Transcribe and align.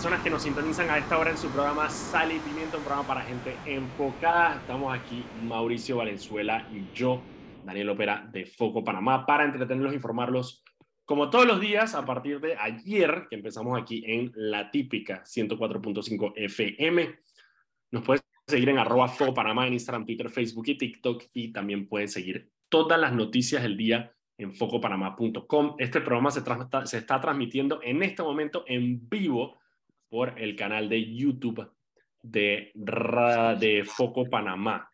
personas 0.00 0.22
que 0.22 0.30
nos 0.30 0.42
sintonizan 0.44 0.88
a 0.90 0.98
esta 0.98 1.18
hora 1.18 1.32
en 1.32 1.36
su 1.36 1.48
programa 1.48 1.90
Sal 1.90 2.30
y 2.30 2.38
Pimiento, 2.38 2.76
un 2.76 2.84
programa 2.84 3.08
para 3.08 3.22
gente 3.22 3.56
enfocada. 3.66 4.54
Estamos 4.54 4.96
aquí, 4.96 5.24
Mauricio 5.42 5.96
Valenzuela 5.96 6.68
y 6.72 6.86
yo, 6.96 7.20
Daniel 7.64 7.88
Opera 7.88 8.24
de 8.30 8.46
Foco 8.46 8.84
Panamá, 8.84 9.26
para 9.26 9.44
entretenerlos 9.44 9.92
informarlos 9.92 10.62
como 11.04 11.30
todos 11.30 11.48
los 11.48 11.60
días 11.60 11.96
a 11.96 12.04
partir 12.04 12.38
de 12.38 12.56
ayer, 12.56 13.26
que 13.28 13.34
empezamos 13.34 13.76
aquí 13.76 14.04
en 14.06 14.30
La 14.36 14.70
Típica 14.70 15.24
104.5 15.24 16.32
FM. 16.36 17.18
Nos 17.90 18.04
puedes 18.04 18.22
seguir 18.46 18.68
en 18.68 18.78
arroba 18.78 19.08
Foco 19.08 19.34
Panamá 19.34 19.66
en 19.66 19.72
Instagram, 19.72 20.06
Twitter, 20.06 20.30
Facebook 20.30 20.68
y 20.68 20.78
TikTok 20.78 21.24
y 21.32 21.50
también 21.52 21.88
puedes 21.88 22.12
seguir 22.12 22.52
todas 22.68 23.00
las 23.00 23.12
noticias 23.12 23.64
del 23.64 23.76
día 23.76 24.12
en 24.36 24.52
focopanamá.com. 24.52 25.74
Este 25.76 26.00
programa 26.00 26.30
se, 26.30 26.44
se 26.84 26.98
está 26.98 27.20
transmitiendo 27.20 27.80
en 27.82 28.04
este 28.04 28.22
momento 28.22 28.62
en 28.68 29.08
vivo 29.08 29.58
por 30.08 30.38
el 30.38 30.56
canal 30.56 30.88
de 30.88 31.14
YouTube 31.14 31.70
de, 32.22 32.72
de 32.74 33.84
Foco 33.84 34.28
Panamá. 34.28 34.92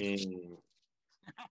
Eh, 0.00 0.58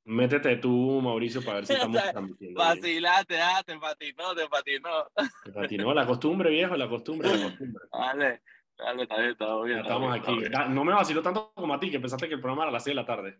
métete 0.05 0.57
tú, 0.57 1.01
Mauricio, 1.01 1.43
para 1.43 1.57
ver 1.57 1.67
si 1.67 1.73
estamos 1.73 2.01
transmitiendo. 2.11 2.59
Vacilate, 2.59 3.41
ah, 3.41 3.63
te 3.65 3.77
patinó, 3.77 4.35
te 4.35 4.47
patinó. 4.47 5.11
Te 5.43 5.51
patinó, 5.51 5.93
la 5.93 6.05
costumbre, 6.05 6.49
viejo, 6.49 6.75
la 6.75 6.89
costumbre, 6.89 7.29
la 7.29 7.43
costumbre. 7.43 7.83
Vale, 7.91 8.41
dale, 8.77 9.03
está 9.03 9.17
bien, 9.17 9.31
está 9.31 9.61
bien. 9.61 9.79
estamos 9.79 10.15
aquí. 10.15 10.39
No 10.69 10.83
me 10.83 10.93
vaciló 10.93 11.21
tanto 11.21 11.51
como 11.53 11.73
a 11.73 11.79
ti, 11.79 11.91
que 11.91 11.99
pensaste 11.99 12.27
que 12.27 12.35
el 12.35 12.41
programa 12.41 12.63
era 12.63 12.69
a 12.69 12.73
las 12.73 12.83
6 12.83 12.95
de 12.95 13.01
la 13.01 13.05
tarde. 13.05 13.39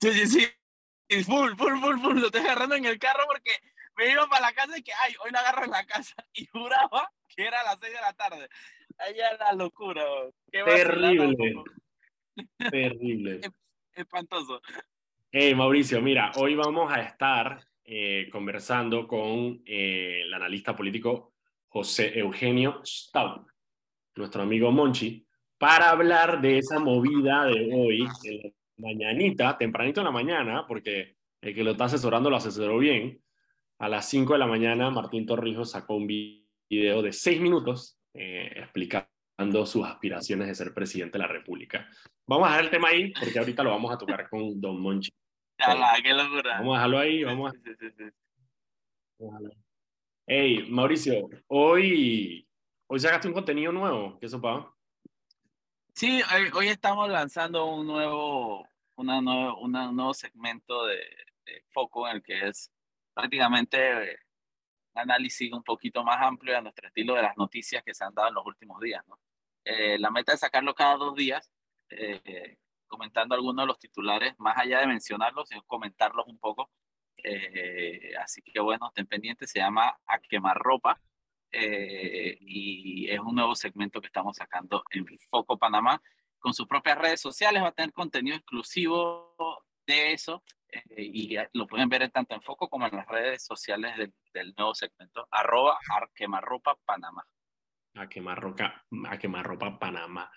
Sí, 0.00 0.12
sí, 0.12 0.26
sí. 0.26 1.24
Full, 1.24 1.56
full, 1.56 1.78
full, 1.80 1.98
full. 2.00 2.18
Lo 2.20 2.26
estoy 2.26 2.42
agarrando 2.42 2.74
en 2.74 2.84
el 2.84 2.98
carro 2.98 3.24
porque 3.26 3.52
me 3.96 4.10
iba 4.10 4.26
para 4.28 4.46
la 4.46 4.52
casa 4.52 4.76
y 4.78 4.82
que, 4.82 4.92
ay, 4.92 5.14
hoy 5.24 5.30
no 5.32 5.38
agarro 5.38 5.64
en 5.64 5.70
la 5.70 5.84
casa. 5.84 6.14
Y 6.32 6.46
juraba 6.46 7.10
era 7.42 7.60
a 7.60 7.64
las 7.64 7.78
6 7.80 7.92
de 7.92 8.00
la 8.00 8.12
tarde. 8.12 8.48
Allá 8.98 9.36
la 9.38 9.52
locura. 9.52 10.04
Terrible. 10.50 11.54
Terrible. 12.70 13.40
Espantoso. 13.94 14.60
Hey, 15.30 15.54
Mauricio, 15.54 16.00
mira, 16.00 16.32
hoy 16.36 16.54
vamos 16.54 16.92
a 16.92 17.02
estar 17.02 17.60
eh, 17.84 18.28
conversando 18.30 19.06
con 19.06 19.62
eh, 19.66 20.22
el 20.22 20.34
analista 20.34 20.74
político 20.74 21.34
José 21.68 22.18
Eugenio 22.18 22.80
Stout, 22.84 23.46
nuestro 24.14 24.42
amigo 24.42 24.70
Monchi, 24.72 25.26
para 25.58 25.90
hablar 25.90 26.40
de 26.40 26.58
esa 26.58 26.78
movida 26.78 27.44
de 27.44 27.70
hoy, 27.74 28.08
en 28.24 28.42
la 28.42 28.50
mañanita, 28.78 29.58
tempranito 29.58 30.00
en 30.00 30.06
la 30.06 30.10
mañana, 30.10 30.66
porque 30.66 31.16
el 31.40 31.54
que 31.54 31.64
lo 31.64 31.72
está 31.72 31.84
asesorando 31.84 32.30
lo 32.30 32.36
asesoró 32.36 32.78
bien. 32.78 33.22
A 33.78 33.88
las 33.88 34.08
5 34.08 34.32
de 34.32 34.38
la 34.38 34.46
mañana, 34.46 34.90
Martín 34.90 35.26
Torrijos 35.26 35.72
sacó 35.72 35.96
un 35.96 36.06
video 36.06 36.47
de 36.68 37.12
6 37.12 37.40
minutos 37.40 37.98
eh, 38.14 38.52
explicando 38.56 39.64
sus 39.64 39.86
aspiraciones 39.86 40.48
de 40.48 40.54
ser 40.54 40.74
presidente 40.74 41.18
de 41.18 41.24
la 41.24 41.28
República. 41.28 41.88
Vamos 42.26 42.48
a 42.48 42.50
dejar 42.50 42.64
el 42.64 42.70
tema 42.70 42.88
ahí, 42.88 43.12
porque 43.12 43.38
ahorita 43.38 43.62
lo 43.62 43.70
vamos 43.70 43.92
a 43.92 43.98
tocar 43.98 44.28
con 44.28 44.60
Don 44.60 44.80
Monchi. 44.80 45.10
qué 46.04 46.12
locura. 46.12 46.58
Vamos 46.58 46.74
a 46.74 46.78
dejarlo 46.78 46.98
ahí, 46.98 47.24
vamos 47.24 47.52
a... 47.52 47.58
Hey, 50.26 50.66
Mauricio, 50.68 51.28
hoy, 51.46 52.46
hoy 52.86 53.00
sacaste 53.00 53.28
un 53.28 53.34
contenido 53.34 53.72
nuevo, 53.72 54.18
¿qué 54.20 54.26
eso, 54.26 54.40
pa? 54.40 54.72
Sí, 55.94 56.20
hoy, 56.54 56.68
estamos 56.68 57.08
lanzando 57.08 57.66
un 57.66 57.86
nuevo, 57.86 58.68
una 58.94 59.20
nuevo, 59.20 59.58
un 59.60 59.72
nuevo 59.72 60.14
segmento 60.14 60.86
de, 60.86 61.00
foco 61.72 62.06
en 62.06 62.16
el 62.16 62.22
que 62.22 62.46
es 62.46 62.70
prácticamente 63.14 64.20
análisis 64.98 65.52
un 65.52 65.62
poquito 65.62 66.04
más 66.04 66.18
amplio 66.20 66.58
a 66.58 66.60
nuestro 66.60 66.88
estilo 66.88 67.14
de 67.14 67.22
las 67.22 67.36
noticias 67.36 67.82
que 67.84 67.94
se 67.94 68.04
han 68.04 68.14
dado 68.14 68.28
en 68.28 68.34
los 68.34 68.46
últimos 68.46 68.80
días. 68.80 69.06
¿no? 69.06 69.18
Eh, 69.64 69.98
la 69.98 70.10
meta 70.10 70.32
es 70.32 70.40
sacarlo 70.40 70.74
cada 70.74 70.96
dos 70.96 71.14
días, 71.14 71.50
eh, 71.90 72.58
comentando 72.86 73.34
algunos 73.34 73.62
de 73.62 73.66
los 73.66 73.78
titulares, 73.78 74.34
más 74.38 74.56
allá 74.58 74.80
de 74.80 74.86
mencionarlos, 74.86 75.48
sino 75.48 75.62
comentarlos 75.64 76.26
un 76.26 76.38
poco. 76.38 76.70
Eh, 77.22 78.14
así 78.16 78.42
que 78.42 78.60
bueno, 78.60 78.88
estén 78.88 79.06
pendientes, 79.06 79.50
se 79.50 79.58
llama 79.58 79.98
A 80.06 80.18
Quemar 80.20 80.56
Ropa. 80.56 81.00
Eh, 81.50 82.36
y 82.40 83.10
es 83.10 83.20
un 83.20 83.34
nuevo 83.34 83.54
segmento 83.54 84.00
que 84.00 84.08
estamos 84.08 84.36
sacando 84.36 84.84
en 84.90 85.06
Foco 85.30 85.58
Panamá. 85.58 86.02
Con 86.38 86.54
sus 86.54 86.66
propias 86.66 86.98
redes 86.98 87.20
sociales 87.20 87.62
va 87.62 87.68
a 87.68 87.72
tener 87.72 87.92
contenido 87.92 88.36
exclusivo 88.36 89.34
de 89.88 90.12
eso 90.12 90.44
eh, 90.70 91.02
y 91.02 91.36
lo 91.54 91.66
pueden 91.66 91.88
ver 91.88 92.08
tanto 92.10 92.34
en 92.34 92.42
Foco 92.42 92.68
como 92.68 92.86
en 92.86 92.94
las 92.94 93.08
redes 93.08 93.44
sociales 93.44 93.96
del, 94.32 94.54
nuevo 94.56 94.74
segmento, 94.74 95.26
arroba 95.30 95.78
Arquemarropa 95.90 96.76
Panamá. 96.84 97.24
A 97.94 98.08
quemarropa, 98.08 98.84
a 99.08 99.18
quemarropa 99.18 99.78
Panamá. 99.78 100.30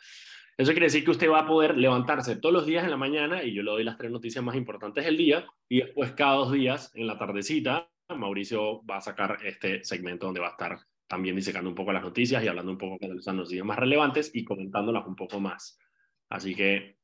Eso 0.58 0.72
quiere 0.72 0.88
decir 0.88 1.04
que 1.04 1.12
usted 1.12 1.30
va 1.30 1.42
a 1.42 1.48
poder 1.48 1.78
levantarse 1.78 2.38
todos 2.38 2.54
los 2.54 2.66
días 2.66 2.84
en 2.84 2.92
la 2.92 2.98
mañana 2.98 3.44
y 3.44 3.54
yo 3.54 3.62
le 3.62 3.72
doy 3.72 3.84
las 3.84 3.98
tres 3.98 4.12
noticias 4.12 4.44
más 4.44 4.56
importantes 4.56 5.06
del 5.06 5.18
día 5.18 5.46
y 5.70 5.82
después 5.82 6.14
cada 6.14 6.36
dos 6.36 6.52
días 6.52 6.92
en 6.96 7.08
la 7.08 7.18
tardecita 7.18 7.90
Mauricio 8.10 8.84
va 8.86 8.98
a 8.98 9.02
sacar 9.02 9.38
este 9.44 9.84
segmento 9.84 10.26
donde 10.26 10.42
va 10.42 10.48
a 10.48 10.52
estar 10.52 10.80
también 11.08 11.36
disecando 11.36 11.70
un 11.70 11.76
poco 11.76 11.92
las 11.92 12.04
noticias 12.04 12.44
y 12.44 12.48
hablando 12.48 12.72
un 12.72 12.78
poco 12.78 12.98
de 13.00 13.14
las 13.14 13.28
noticias 13.28 13.66
más 13.66 13.78
relevantes 13.78 14.32
y 14.34 14.44
comentándolas 14.44 15.06
un 15.06 15.16
poco 15.16 15.40
más. 15.40 15.78
Así 16.30 16.56
que 16.56 17.01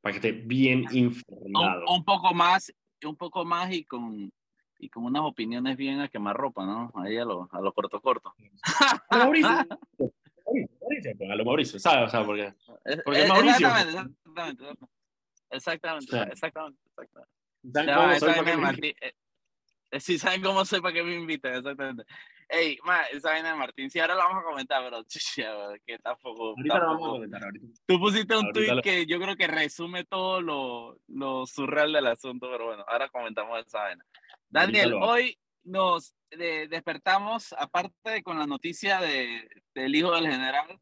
para 0.00 0.12
que 0.12 0.28
esté 0.28 0.32
bien 0.32 0.84
informado. 0.92 1.84
Un, 1.88 2.04
poco 2.04 2.34
más, 2.34 2.72
un 3.04 3.16
poco 3.16 3.44
más 3.44 3.72
y 3.72 3.84
con, 3.84 4.32
y 4.78 4.88
con 4.88 5.04
unas 5.04 5.22
opiniones 5.22 5.76
bien 5.76 6.00
a 6.00 6.08
quemar 6.08 6.36
ropa, 6.36 6.64
¿no? 6.64 6.92
Ahí 6.94 7.16
a 7.16 7.24
lo, 7.24 7.48
a 7.52 7.60
lo 7.60 7.72
corto 7.72 8.00
corto. 8.00 8.34
A 9.10 9.16
Mauricio. 9.16 9.48
Mauricio, 10.80 11.12
pues, 11.18 11.30
a 11.30 11.34
lo 11.34 11.44
Mauricio, 11.44 11.78
¿sabes? 11.78 12.08
O 12.08 12.10
sea, 12.10 12.24
porque, 12.24 12.54
porque 13.04 13.26
Mauricio. 13.26 13.68
Exactamente, 15.50 16.06
exactamente. 16.06 16.80
Exactamente, 17.64 18.14
exactamente. 18.14 18.96
Si 20.00 20.18
saben 20.18 20.42
cómo 20.42 20.64
soy 20.64 20.80
para 20.80 20.94
que 20.94 21.02
me 21.02 21.14
inviten, 21.14 21.54
exactamente. 21.54 22.04
Ey, 22.48 22.78
ma, 22.82 23.02
esa 23.04 23.30
vaina 23.30 23.50
de 23.50 23.58
Martín, 23.58 23.90
sí, 23.90 23.98
ahora 24.00 24.14
la 24.14 24.24
vamos 24.24 24.42
a 24.42 24.46
comentar, 24.46 24.82
pero 24.82 25.04
que 25.86 25.98
tampoco. 25.98 26.54
Ahorita 26.56 26.78
vamos 26.78 27.08
a 27.08 27.10
comentar, 27.10 27.44
ahorita. 27.44 27.66
Tú 27.86 27.98
pusiste 27.98 28.36
un 28.36 28.52
tweet 28.52 28.80
que 28.82 29.06
yo 29.06 29.20
creo 29.20 29.36
que 29.36 29.46
resume 29.46 30.04
todo 30.04 30.40
lo, 30.40 30.98
lo, 31.08 31.46
surreal 31.46 31.92
del 31.92 32.06
asunto, 32.06 32.48
pero 32.50 32.66
bueno, 32.66 32.84
ahora 32.88 33.08
comentamos 33.10 33.66
esa 33.66 33.80
vaina. 33.80 34.04
Daniel, 34.48 34.94
hoy 34.94 35.38
nos 35.64 36.14
despertamos, 36.30 37.52
aparte 37.52 38.10
de 38.10 38.22
con 38.22 38.38
la 38.38 38.46
noticia 38.46 39.00
de, 39.00 39.48
del 39.74 39.94
hijo 39.94 40.14
del 40.14 40.30
general, 40.30 40.80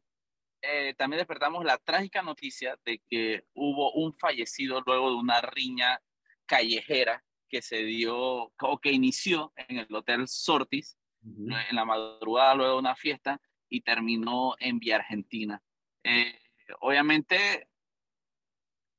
eh, 0.61 0.93
también 0.97 1.19
despertamos 1.19 1.63
la 1.65 1.77
trágica 1.77 2.21
noticia 2.21 2.77
de 2.85 3.01
que 3.09 3.45
hubo 3.53 3.91
un 3.93 4.13
fallecido 4.17 4.81
luego 4.85 5.09
de 5.09 5.15
una 5.15 5.41
riña 5.41 6.01
callejera 6.45 7.23
que 7.49 7.61
se 7.61 7.83
dio 7.83 8.17
o 8.17 8.79
que 8.81 8.91
inició 8.91 9.53
en 9.55 9.79
el 9.79 9.93
Hotel 9.93 10.27
Sortis 10.27 10.97
en 11.23 11.75
la 11.75 11.85
madrugada 11.85 12.55
luego 12.55 12.73
de 12.73 12.79
una 12.79 12.95
fiesta 12.95 13.41
y 13.69 13.81
terminó 13.81 14.55
en 14.59 14.79
Vía 14.79 14.97
Argentina. 14.97 15.61
Eh, 16.03 16.39
obviamente 16.79 17.67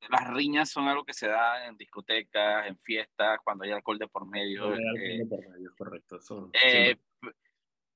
las 0.09 0.27
riñas 0.33 0.69
son 0.69 0.87
algo 0.87 1.03
que 1.03 1.13
se 1.13 1.27
da 1.27 1.65
en 1.67 1.75
discotecas, 1.75 2.67
en 2.67 2.77
fiestas, 2.79 3.39
cuando 3.43 3.65
hay 3.65 3.71
alcohol 3.71 3.99
de 3.99 4.07
por 4.07 4.25
medio. 4.25 4.73
Eh, 4.73 5.25
por 5.27 5.47
medio 5.49 5.73
correcto. 5.77 6.19
Eh, 6.53 6.95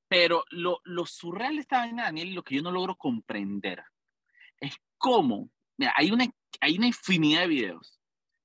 pero 0.07 0.43
lo, 0.49 0.81
lo 0.83 1.05
surreal 1.05 1.55
de 1.55 1.61
esta 1.61 1.79
vaina, 1.79 2.03
Daniel, 2.03 2.33
lo 2.33 2.43
que 2.43 2.55
yo 2.55 2.61
no 2.61 2.71
logro 2.71 2.95
comprender 2.95 3.83
es 4.59 4.75
cómo, 4.97 5.49
mira, 5.77 5.93
hay 5.95 6.11
una, 6.11 6.25
hay 6.59 6.77
una 6.77 6.87
infinidad 6.87 7.41
de 7.41 7.47
videos 7.47 7.99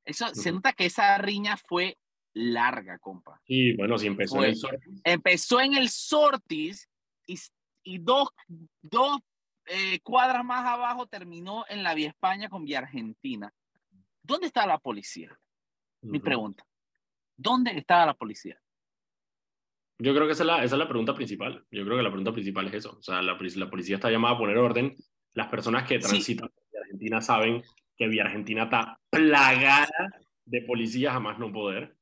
eso, 0.08 0.34
Se 0.34 0.50
nota 0.50 0.72
que 0.72 0.86
esa 0.86 1.18
riña 1.18 1.56
fue 1.56 1.98
larga, 2.32 2.98
compa. 2.98 3.40
Sí, 3.46 3.74
bueno, 3.74 3.98
sí 3.98 4.06
empezó 4.06 4.38
en 4.38 4.44
el 4.44 4.56
Sortis. 4.56 5.00
Empezó 5.04 5.60
en 5.60 5.74
el 5.74 5.88
Sortis 5.88 6.88
y, 7.26 7.38
y 7.82 7.98
dos, 7.98 8.28
dos 8.80 9.18
eh, 9.66 10.00
cuadras 10.00 10.44
más 10.44 10.66
abajo 10.66 11.06
terminó 11.06 11.64
en 11.68 11.82
la 11.82 11.94
Vía 11.94 12.08
España 12.08 12.48
con 12.48 12.64
Vía 12.64 12.78
Argentina. 12.78 13.52
¿Dónde 14.22 14.46
está 14.46 14.66
la 14.66 14.78
policía? 14.78 15.38
Mi 16.02 16.20
pregunta. 16.20 16.64
¿Dónde 17.36 17.72
estaba 17.72 18.06
la 18.06 18.14
policía? 18.14 18.58
Yo 19.98 20.14
creo 20.14 20.26
que 20.26 20.32
esa 20.32 20.44
es, 20.44 20.46
la, 20.46 20.64
esa 20.64 20.76
es 20.76 20.78
la 20.78 20.88
pregunta 20.88 21.14
principal. 21.14 21.66
Yo 21.70 21.84
creo 21.84 21.96
que 21.96 22.02
la 22.02 22.10
pregunta 22.10 22.32
principal 22.32 22.68
es 22.68 22.74
eso. 22.74 22.96
O 22.98 23.02
sea, 23.02 23.20
la, 23.20 23.36
la 23.36 23.70
policía 23.70 23.96
está 23.96 24.10
llamada 24.10 24.36
a 24.36 24.38
poner 24.38 24.56
orden. 24.56 24.96
Las 25.34 25.48
personas 25.48 25.86
que 25.88 25.98
transitan 25.98 26.48
por 26.48 26.82
Argentina 26.82 27.20
saben 27.20 27.62
que 27.98 28.08
Vía 28.08 28.24
Argentina 28.24 28.64
está 28.64 29.00
plagada 29.10 29.88
de 30.44 30.62
policías 30.62 31.14
a 31.14 31.20
más 31.20 31.38
no 31.38 31.52
poder. 31.52 31.96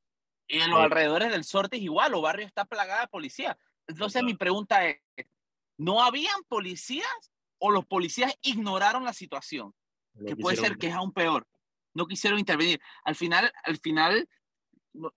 Y 0.46 0.60
en 0.60 0.70
los 0.70 0.78
eh, 0.80 0.82
alrededores 0.84 1.32
del 1.32 1.44
Sorte 1.44 1.76
es 1.78 1.82
igual, 1.82 2.14
o 2.14 2.20
barrio 2.20 2.46
está 2.46 2.64
plagada 2.64 3.00
de 3.00 3.08
policías. 3.08 3.56
Entonces 3.88 4.22
mi 4.22 4.34
pregunta 4.34 4.86
es, 4.86 5.00
¿no 5.78 6.02
habían 6.02 6.44
policías 6.48 7.32
o 7.58 7.70
los 7.70 7.86
policías 7.86 8.36
ignoraron 8.42 9.04
la 9.04 9.12
situación? 9.12 9.74
que 10.24 10.36
puede 10.36 10.56
ser 10.56 10.78
que 10.78 10.88
es 10.88 10.94
aún 10.94 11.12
peor. 11.12 11.46
No 11.92 12.06
quisieron 12.06 12.38
intervenir. 12.38 12.80
Al 13.04 13.16
final, 13.16 13.52
al 13.64 13.76
final, 13.78 14.26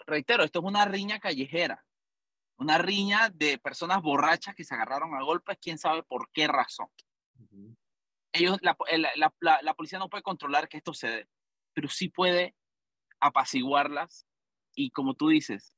reitero, 0.05 0.43
esto 0.43 0.59
es 0.59 0.65
una 0.65 0.85
riña 0.85 1.19
callejera. 1.19 1.85
Una 2.57 2.77
riña 2.77 3.29
de 3.29 3.57
personas 3.57 4.01
borrachas 4.01 4.55
que 4.55 4.65
se 4.65 4.75
agarraron 4.75 5.15
a 5.15 5.23
golpes, 5.23 5.57
quién 5.61 5.77
sabe 5.77 6.03
por 6.03 6.29
qué 6.31 6.47
razón. 6.47 6.89
Ellos, 8.31 8.57
la, 8.61 8.77
la, 8.97 9.33
la, 9.39 9.59
la, 9.61 9.73
policía 9.73 9.99
no 9.99 10.09
puede 10.09 10.23
controlar 10.23 10.69
que 10.69 10.77
esto 10.77 10.93
se 10.93 11.07
dé, 11.07 11.27
pero 11.73 11.89
sí 11.89 12.09
puede 12.09 12.55
apaciguarlas 13.19 14.27
y, 14.75 14.91
como 14.91 15.15
tú 15.15 15.29
dices, 15.29 15.75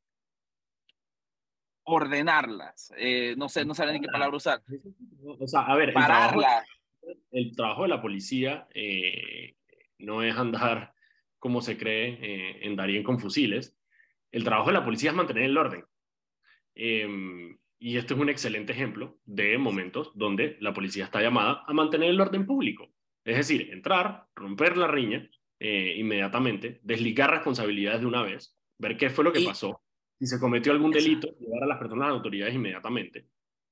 ordenarlas. 1.83 2.93
Eh, 2.97 3.35
no 3.37 3.49
sé, 3.49 3.65
no 3.65 3.73
sé 3.73 3.85
ni 3.91 4.01
qué 4.01 4.07
palabra 4.07 4.37
usar. 4.37 4.61
O 5.39 5.47
sea, 5.47 5.61
a 5.61 5.75
ver, 5.75 5.93
pararlas. 5.93 6.65
El 7.31 7.55
trabajo, 7.55 7.83
de 7.83 7.87
la 7.89 8.01
policía 8.01 8.67
eh, 8.73 9.55
no 9.97 10.21
es 10.23 10.35
andar 10.35 10.93
como 11.39 11.61
se 11.61 11.77
cree 11.77 12.19
eh, 12.21 12.59
en 12.67 12.75
Darien 12.75 13.03
con 13.03 13.19
fusiles. 13.19 13.75
El 14.31 14.43
trabajo 14.43 14.67
de 14.67 14.73
la 14.73 14.85
policía 14.85 15.09
es 15.09 15.15
mantener 15.15 15.43
el 15.43 15.57
orden. 15.57 15.83
Em, 16.75 17.57
y 17.81 17.97
esto 17.97 18.13
es 18.13 18.19
un 18.19 18.29
excelente 18.29 18.73
ejemplo 18.73 19.17
de 19.25 19.57
momentos 19.57 20.11
donde 20.13 20.55
la 20.59 20.71
policía 20.71 21.05
está 21.05 21.19
llamada 21.19 21.63
a 21.65 21.73
mantener 21.73 22.11
el 22.11 22.21
orden 22.21 22.45
público. 22.45 22.93
Es 23.25 23.37
decir, 23.37 23.71
entrar, 23.71 24.27
romper 24.35 24.77
la 24.77 24.85
riña 24.85 25.27
eh, 25.59 25.95
inmediatamente, 25.97 26.79
desligar 26.83 27.31
responsabilidades 27.31 28.01
de 28.01 28.05
una 28.05 28.21
vez, 28.21 28.55
ver 28.77 28.97
qué 28.97 29.09
fue 29.09 29.23
lo 29.23 29.33
que 29.33 29.43
pasó, 29.43 29.81
si 30.19 30.27
se 30.27 30.39
cometió 30.39 30.71
algún 30.71 30.91
delito, 30.91 31.27
llevar 31.39 31.63
a 31.63 31.65
las 31.65 31.79
personas 31.79 32.03
a 32.03 32.07
las 32.09 32.17
autoridades 32.17 32.53
inmediatamente. 32.53 33.25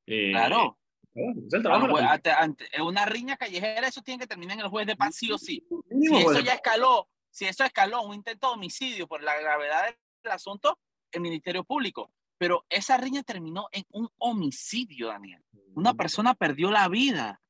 Eh, 0.07 0.31
claro. 0.31 0.79
Es 1.13 1.53
el 1.53 1.61
trabajo 1.61 1.89
pues, 1.89 2.03
ante, 2.03 2.65
una 2.81 3.05
riña 3.05 3.37
callejera, 3.37 3.87
eso 3.87 4.01
tiene 4.01 4.19
que 4.19 4.27
terminar 4.27 4.57
en 4.57 4.63
el 4.63 4.69
juez 4.69 4.87
de 4.87 4.95
paz, 4.95 5.15
sí 5.15 5.31
o 5.31 5.37
sí. 5.37 5.63
Si 6.01 6.15
eso 6.15 6.39
ya 6.39 6.53
escaló, 6.53 7.07
si 7.29 7.45
eso 7.45 7.63
escaló 7.63 8.01
un 8.01 8.15
intento 8.15 8.47
de 8.47 8.53
homicidio 8.53 9.07
por 9.07 9.21
la 9.21 9.39
gravedad 9.39 9.83
del 10.23 10.31
asunto, 10.31 10.79
el 11.11 11.21
Ministerio 11.21 11.63
Público. 11.63 12.11
Pero 12.39 12.65
esa 12.69 12.97
riña 12.97 13.21
terminó 13.21 13.67
en 13.73 13.85
un 13.91 14.09
homicidio, 14.17 15.07
Daniel. 15.07 15.43
Una 15.75 15.93
persona 15.93 16.33
perdió 16.33 16.71
la 16.71 16.87
vida. 16.87 17.41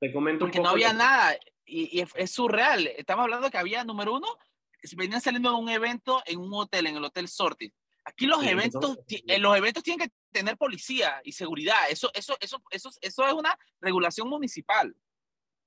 Te 0.00 0.10
comento 0.10 0.46
porque 0.46 0.58
no 0.58 0.70
había 0.70 0.94
nada. 0.94 1.36
Y, 1.66 2.00
es, 2.00 2.30
surreal. 2.30 2.86
Estamos 2.96 3.24
hablando 3.24 3.50
que 3.50 3.58
había, 3.58 3.84
número 3.84 4.14
uno, 4.14 4.26
venían 4.96 5.20
saliendo 5.20 5.50
de 5.50 5.56
un 5.56 5.68
evento 5.68 6.22
en 6.24 6.40
un 6.40 6.54
hotel, 6.54 6.86
en 6.86 6.96
el 6.96 7.04
Hotel 7.04 7.28
Sortis. 7.28 7.72
Aquí 8.06 8.24
los 8.24 8.42
eventos, 8.42 8.98
en 9.06 9.42
los 9.42 9.54
eventos 9.54 9.82
tienen 9.82 10.08
que 10.08 10.14
tener 10.32 10.56
policía 10.56 11.20
y 11.24 11.32
seguridad. 11.32 11.90
Eso, 11.90 12.10
eso, 12.14 12.38
eso, 12.40 12.62
eso, 12.70 12.90
eso 13.02 13.26
es 13.26 13.32
una 13.34 13.54
regulación 13.82 14.30
municipal. 14.30 14.96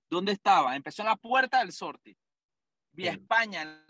¿Dónde 0.10 0.32
estaba? 0.32 0.76
Empezó 0.76 1.04
en 1.04 1.10
la 1.10 1.18
puerta 1.18 1.60
del 1.60 1.72
Sortis. 1.72 2.18
Vía 2.94 3.12
España, 3.12 3.86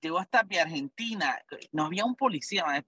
llegó 0.00 0.18
hasta 0.18 0.44
Vía 0.44 0.62
Argentina. 0.62 1.38
No 1.72 1.84
había 1.84 2.06
un 2.06 2.16
policía, 2.16 2.64
man. 2.64 2.82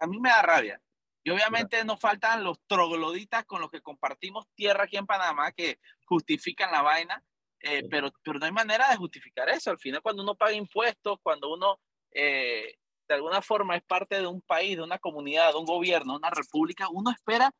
A 0.00 0.06
mí 0.06 0.18
me 0.18 0.30
da 0.30 0.42
rabia. 0.42 0.80
Y 1.22 1.30
obviamente 1.30 1.84
nos 1.84 2.00
faltan 2.00 2.42
los 2.42 2.58
trogloditas 2.66 3.44
con 3.44 3.60
los 3.60 3.70
que 3.70 3.82
compartimos 3.82 4.48
tierra 4.54 4.84
aquí 4.84 4.96
en 4.96 5.06
Panamá 5.06 5.52
que 5.52 5.78
justifican 6.06 6.72
la 6.72 6.82
vaina, 6.82 7.22
eh, 7.60 7.86
pero, 7.90 8.10
pero 8.24 8.38
no 8.38 8.46
hay 8.46 8.52
manera 8.52 8.88
de 8.88 8.96
justificar 8.96 9.48
eso. 9.50 9.70
Al 9.70 9.78
final, 9.78 10.00
cuando 10.00 10.22
uno 10.22 10.34
paga 10.34 10.54
impuestos, 10.54 11.18
cuando 11.22 11.52
uno 11.52 11.78
eh, 12.12 12.74
de 13.06 13.14
alguna 13.14 13.42
forma 13.42 13.76
es 13.76 13.82
parte 13.82 14.18
de 14.20 14.26
un 14.26 14.40
país, 14.40 14.76
de 14.76 14.82
una 14.82 14.98
comunidad, 14.98 15.52
de 15.52 15.58
un 15.58 15.66
gobierno, 15.66 16.16
una 16.16 16.30
república, 16.30 16.88
uno 16.88 17.10
espera 17.10 17.52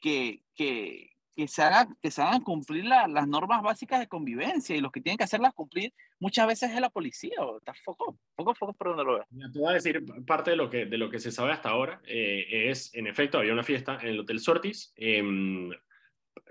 que, 0.00 0.42
que, 0.54 1.10
que 1.34 1.48
se, 1.48 1.62
hagan, 1.62 1.96
que 2.00 2.10
se 2.10 2.22
hagan 2.22 2.40
cumplir 2.42 2.84
las 2.84 3.26
normas 3.26 3.62
básicas 3.62 4.00
de 4.00 4.08
convivencia 4.08 4.76
y 4.76 4.80
los 4.80 4.92
que 4.92 5.00
tienen 5.00 5.18
que 5.18 5.24
hacerlas 5.24 5.54
cumplir 5.54 5.92
muchas 6.22 6.46
veces 6.46 6.70
es 6.70 6.80
la 6.80 6.90
policía. 6.90 7.36
O 7.40 7.58
está 7.58 7.74
foco, 7.84 8.18
poco, 8.34 8.54
foco 8.54 8.72
por 8.72 8.88
donde 8.88 9.04
lo 9.04 9.14
veo. 9.14 9.26
Te 9.52 9.58
voy 9.58 9.70
a 9.70 9.74
decir, 9.74 10.02
parte 10.26 10.52
de 10.52 10.56
lo 10.56 10.70
que, 10.70 10.86
de 10.86 10.98
lo 10.98 11.10
que 11.10 11.18
se 11.18 11.30
sabe 11.30 11.52
hasta 11.52 11.70
ahora 11.70 12.00
eh, 12.06 12.70
es, 12.70 12.94
en 12.94 13.06
efecto, 13.06 13.38
había 13.38 13.52
una 13.52 13.62
fiesta 13.62 13.98
en 14.00 14.08
el 14.08 14.20
Hotel 14.20 14.40
Sortis. 14.40 14.92
Em, 14.96 15.70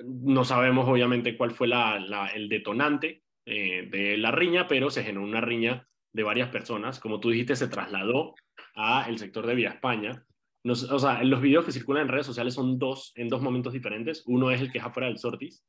no 0.03 0.45
sabemos, 0.45 0.87
obviamente, 0.87 1.35
cuál 1.35 1.51
fue 1.51 1.67
la, 1.67 2.31
el 2.33 2.49
detonante 2.49 3.23
eh, 3.45 3.87
de 3.89 4.17
la 4.17 4.31
riña, 4.31 4.67
pero 4.67 4.89
se 4.89 5.03
generó 5.03 5.23
una 5.23 5.41
riña 5.41 5.87
de 6.13 6.23
varias 6.23 6.49
personas. 6.49 6.99
Como 6.99 7.19
tú 7.19 7.29
dijiste, 7.31 7.55
se 7.55 7.67
trasladó 7.67 8.35
a 8.75 9.05
el 9.09 9.17
sector 9.17 9.47
de 9.47 9.55
Vía 9.55 9.69
España 9.69 10.25
o 10.63 10.99
sea, 10.99 11.23
los 11.23 11.41
videos 11.41 11.65
que 11.65 11.71
circulan 11.71 12.03
en 12.03 12.09
redes 12.09 12.27
sociales 12.27 12.53
son 12.53 12.77
dos, 12.77 13.13
en 13.15 13.29
dos 13.29 13.41
momentos 13.41 13.73
diferentes. 13.73 14.23
Uno 14.27 14.51
es 14.51 14.61
el 14.61 14.71
que 14.71 14.77
es 14.77 14.83
afuera 14.83 15.07
del 15.07 15.17
Sortis 15.17 15.63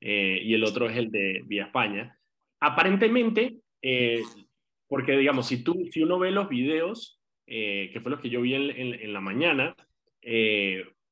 eh, 0.00 0.40
y 0.42 0.54
el 0.54 0.62
otro 0.64 0.88
es 0.88 0.96
el 0.96 1.10
de 1.10 1.42
Vía 1.46 1.64
España. 1.64 2.16
Aparentemente, 2.60 3.56
eh, 3.82 4.22
porque 4.88 5.16
digamos, 5.16 5.46
si, 5.46 5.62
tú, 5.62 5.88
si 5.90 6.02
uno 6.02 6.18
ve 6.18 6.30
los 6.30 6.48
videos, 6.48 7.20
eh, 7.46 7.90
que 7.92 8.00
fue 8.00 8.10
los 8.10 8.20
que 8.20 8.30
yo 8.30 8.40
vi 8.40 8.54
en, 8.54 9.12
la 9.12 9.20
mañana, 9.20 9.74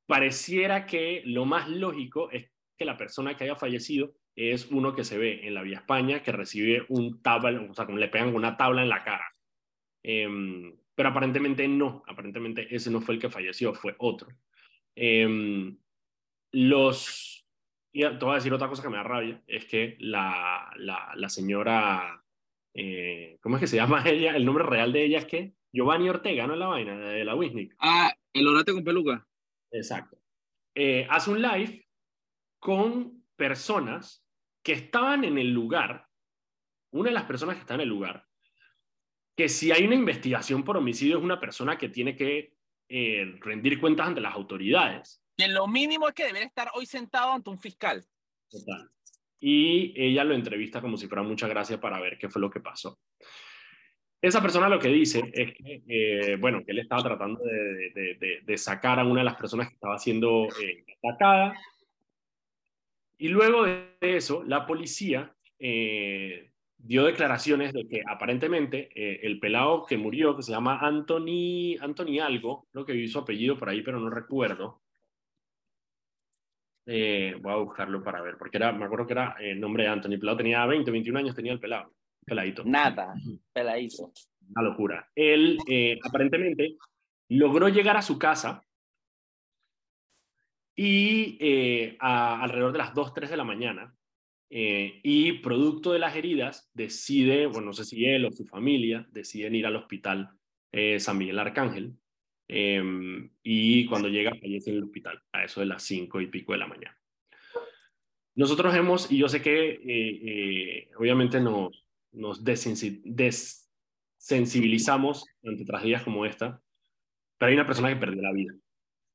pareciera 0.06 0.86
que 0.86 1.22
lo 1.24 1.44
más 1.44 1.68
lógico 1.68 2.30
es 2.30 2.50
que 2.76 2.84
la 2.84 2.96
persona 2.96 3.36
que 3.36 3.44
haya 3.44 3.56
fallecido 3.56 4.14
es 4.36 4.70
uno 4.70 4.94
que 4.94 5.04
se 5.04 5.18
ve 5.18 5.46
en 5.46 5.54
la 5.54 5.62
Vía 5.62 5.78
España, 5.78 6.22
que 6.22 6.32
recibe 6.32 6.84
un 6.88 7.22
tabla, 7.22 7.60
o 7.70 7.74
sea, 7.74 7.86
como 7.86 7.98
le 7.98 8.08
pegan 8.08 8.34
una 8.34 8.56
tabla 8.56 8.82
en 8.82 8.88
la 8.88 9.04
cara. 9.04 9.24
Em, 10.02 10.76
pero 10.94 11.08
aparentemente 11.08 11.66
no, 11.68 12.02
aparentemente 12.06 12.74
ese 12.74 12.90
no 12.90 13.00
fue 13.00 13.14
el 13.14 13.20
que 13.20 13.30
falleció, 13.30 13.74
fue 13.74 13.94
otro. 13.98 14.28
Em, 14.94 15.76
los, 16.52 17.33
y 17.94 18.00
te 18.00 18.24
voy 18.24 18.32
a 18.32 18.34
decir 18.34 18.52
otra 18.52 18.68
cosa 18.68 18.82
que 18.82 18.88
me 18.88 18.96
da 18.96 19.04
rabia, 19.04 19.40
es 19.46 19.66
que 19.66 19.96
la, 20.00 20.68
la, 20.78 21.12
la 21.14 21.28
señora, 21.28 22.20
eh, 22.74 23.38
¿cómo 23.40 23.54
es 23.54 23.60
que 23.60 23.66
se 23.68 23.76
llama 23.76 24.02
ella? 24.08 24.34
El 24.34 24.44
nombre 24.44 24.64
real 24.64 24.92
de 24.92 25.04
ella 25.04 25.18
es 25.18 25.26
que 25.26 25.54
Giovanni 25.72 26.08
Ortega, 26.08 26.44
¿no 26.48 26.54
es 26.54 26.58
la 26.58 26.66
vaina? 26.66 26.98
De 26.98 27.24
la 27.24 27.36
Wisnik. 27.36 27.76
Ah, 27.78 28.12
el 28.32 28.48
orate 28.48 28.72
con 28.72 28.82
peluca. 28.82 29.24
Exacto. 29.70 30.18
Eh, 30.74 31.06
hace 31.08 31.30
un 31.30 31.40
live 31.40 31.86
con 32.58 33.22
personas 33.36 34.26
que 34.60 34.72
estaban 34.72 35.22
en 35.22 35.38
el 35.38 35.52
lugar, 35.52 36.08
una 36.90 37.10
de 37.10 37.14
las 37.14 37.24
personas 37.24 37.54
que 37.54 37.60
está 37.60 37.74
en 37.74 37.82
el 37.82 37.88
lugar, 37.88 38.26
que 39.36 39.48
si 39.48 39.70
hay 39.70 39.84
una 39.84 39.94
investigación 39.94 40.64
por 40.64 40.76
homicidio 40.76 41.18
es 41.18 41.22
una 41.22 41.38
persona 41.38 41.78
que 41.78 41.90
tiene 41.90 42.16
que 42.16 42.56
eh, 42.88 43.36
rendir 43.40 43.80
cuentas 43.80 44.08
ante 44.08 44.20
las 44.20 44.34
autoridades. 44.34 45.23
Que 45.36 45.48
lo 45.48 45.66
mínimo 45.66 46.08
es 46.08 46.14
que 46.14 46.24
debería 46.24 46.46
estar 46.46 46.68
hoy 46.74 46.86
sentado 46.86 47.32
ante 47.32 47.50
un 47.50 47.58
fiscal. 47.58 48.04
Total. 48.48 48.88
Y 49.40 49.92
ella 49.96 50.24
lo 50.24 50.34
entrevista 50.34 50.80
como 50.80 50.96
si 50.96 51.06
fuera 51.06 51.22
mucha 51.22 51.48
gracia 51.48 51.80
para 51.80 52.00
ver 52.00 52.18
qué 52.18 52.28
fue 52.28 52.40
lo 52.40 52.50
que 52.50 52.60
pasó. 52.60 52.98
Esa 54.22 54.40
persona 54.40 54.70
lo 54.70 54.78
que 54.78 54.88
dice 54.88 55.22
es 55.34 55.52
que, 55.52 55.82
eh, 55.86 56.36
bueno, 56.36 56.62
que 56.64 56.72
él 56.72 56.78
estaba 56.78 57.02
tratando 57.02 57.40
de, 57.44 58.40
de, 58.42 58.58
sacar 58.58 58.98
a 58.98 59.04
una 59.04 59.20
de 59.20 59.26
las 59.26 59.36
personas 59.36 59.68
que 59.68 59.74
estaba 59.74 59.98
siendo 59.98 60.46
eh, 60.62 60.84
atacada. 61.02 61.54
Y 63.18 63.28
luego 63.28 63.64
de 63.64 63.96
eso, 64.00 64.42
la 64.44 64.66
policía 64.66 65.34
dio 66.84 67.04
declaraciones 67.04 67.72
de 67.72 67.88
que 67.88 68.02
aparentemente 68.06 68.90
eh, 68.94 69.20
el 69.22 69.40
pelado 69.40 69.86
que 69.86 69.96
murió, 69.96 70.36
que 70.36 70.42
se 70.42 70.52
llama 70.52 70.78
Anthony, 70.80 71.76
Anthony 71.80 72.20
algo, 72.20 72.68
creo 72.72 72.84
que 72.84 72.92
vi 72.92 73.08
su 73.08 73.18
apellido 73.18 73.58
por 73.58 73.70
ahí, 73.70 73.82
pero 73.82 73.98
no 73.98 74.10
recuerdo. 74.10 74.82
Eh, 76.86 77.36
voy 77.40 77.52
a 77.52 77.56
buscarlo 77.56 78.02
para 78.02 78.20
ver, 78.20 78.36
porque 78.36 78.58
era, 78.58 78.72
me 78.72 78.84
acuerdo 78.84 79.06
que 79.06 79.12
era 79.14 79.36
el 79.40 79.60
nombre 79.60 79.84
de 79.84 79.90
Anthony. 79.90 80.12
El 80.12 80.20
pelado 80.20 80.38
tenía 80.38 80.66
20, 80.66 80.90
21 80.90 81.18
años, 81.18 81.34
tenía 81.34 81.52
el 81.52 81.60
pelado. 81.60 81.92
Peladito. 82.24 82.62
Nada, 82.64 83.14
peladito. 83.52 84.12
Una 84.50 84.62
locura. 84.62 85.10
Él 85.14 85.58
eh, 85.66 85.98
aparentemente 86.02 86.76
logró 87.28 87.68
llegar 87.68 87.96
a 87.96 88.02
su 88.02 88.18
casa 88.18 88.62
y 90.76 91.96
a, 92.00 92.42
alrededor 92.42 92.72
de 92.72 92.78
las 92.78 92.94
2, 92.94 93.14
3 93.14 93.30
de 93.30 93.36
la 93.36 93.44
mañana 93.44 93.94
eh, 94.56 95.00
y 95.02 95.32
producto 95.40 95.92
de 95.92 95.98
las 95.98 96.14
heridas 96.14 96.70
decide, 96.74 97.46
bueno, 97.46 97.66
no 97.66 97.72
sé 97.72 97.84
si 97.84 98.04
él 98.04 98.24
o 98.24 98.30
su 98.30 98.44
familia 98.44 99.04
deciden 99.10 99.56
ir 99.56 99.66
al 99.66 99.74
hospital 99.74 100.30
eh, 100.70 101.00
San 101.00 101.18
Miguel 101.18 101.40
Arcángel 101.40 101.94
em, 102.48 103.30
y 103.42 103.86
cuando 103.86 104.08
llega 104.08 104.30
fallece 104.30 104.70
en 104.70 104.76
el 104.76 104.84
hospital 104.84 105.22
a 105.32 105.44
eso 105.44 105.60
de 105.60 105.66
las 105.66 105.82
cinco 105.82 106.20
y 106.20 106.26
pico 106.26 106.52
de 106.52 106.58
la 106.58 106.66
mañana. 106.66 106.98
Nosotros 108.34 108.74
hemos, 108.74 109.12
y 109.12 109.18
yo 109.18 109.28
sé 109.28 109.40
que 109.40 109.80
eh, 109.84 110.90
obviamente 110.96 111.40
nos, 111.40 111.86
nos 112.12 112.44
desensibilizamos 112.44 115.24
ante 115.44 115.64
tragedias 115.64 116.02
como 116.02 116.26
esta, 116.26 116.60
pero 117.38 117.50
hay 117.50 117.54
una 117.54 117.66
persona 117.66 117.90
que 117.90 117.96
perdió 117.96 118.22
la 118.22 118.32
vida. 118.32 118.54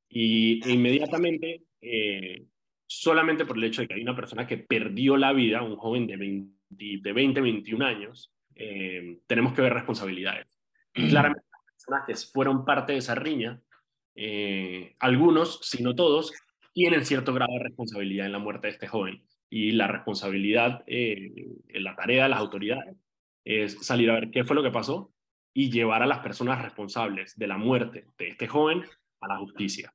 Y 0.08 0.66
e 0.68 0.72
inmediatamente 0.72 1.62
solamente 2.90 3.46
por 3.46 3.56
el 3.56 3.64
hecho 3.64 3.82
de 3.82 3.88
que 3.88 3.94
hay 3.94 4.02
una 4.02 4.16
persona 4.16 4.48
que 4.48 4.58
perdió 4.58 5.16
la 5.16 5.32
vida, 5.32 5.62
un 5.62 5.76
joven 5.76 6.08
de 6.08 6.16
20, 6.16 6.52
de 7.00 7.12
20 7.12 7.40
21 7.40 7.86
años, 7.86 8.32
eh, 8.56 9.20
tenemos 9.28 9.52
que 9.52 9.62
ver 9.62 9.72
responsabilidades. 9.72 10.58
claramente 10.92 11.46
que 12.06 12.14
fueron 12.14 12.64
parte 12.64 12.92
de 12.92 12.98
esa 12.98 13.14
riña, 13.14 13.60
eh, 14.14 14.96
algunos, 14.98 15.60
si 15.62 15.82
no 15.82 15.94
todos, 15.94 16.32
tienen 16.72 17.04
cierto 17.04 17.32
grado 17.34 17.52
de 17.54 17.64
responsabilidad 17.64 18.26
en 18.26 18.32
la 18.32 18.38
muerte 18.38 18.68
de 18.68 18.72
este 18.74 18.86
joven. 18.86 19.24
Y 19.48 19.72
la 19.72 19.88
responsabilidad, 19.88 20.84
eh, 20.86 21.48
la 21.74 21.96
tarea 21.96 22.24
de 22.24 22.28
las 22.28 22.38
autoridades 22.38 22.96
es 23.44 23.84
salir 23.84 24.10
a 24.10 24.14
ver 24.14 24.30
qué 24.30 24.44
fue 24.44 24.54
lo 24.54 24.62
que 24.62 24.70
pasó 24.70 25.12
y 25.52 25.70
llevar 25.70 26.02
a 26.02 26.06
las 26.06 26.20
personas 26.20 26.62
responsables 26.62 27.36
de 27.36 27.46
la 27.46 27.56
muerte 27.56 28.06
de 28.16 28.28
este 28.28 28.46
joven 28.46 28.84
a 29.20 29.28
la 29.28 29.38
justicia. 29.38 29.92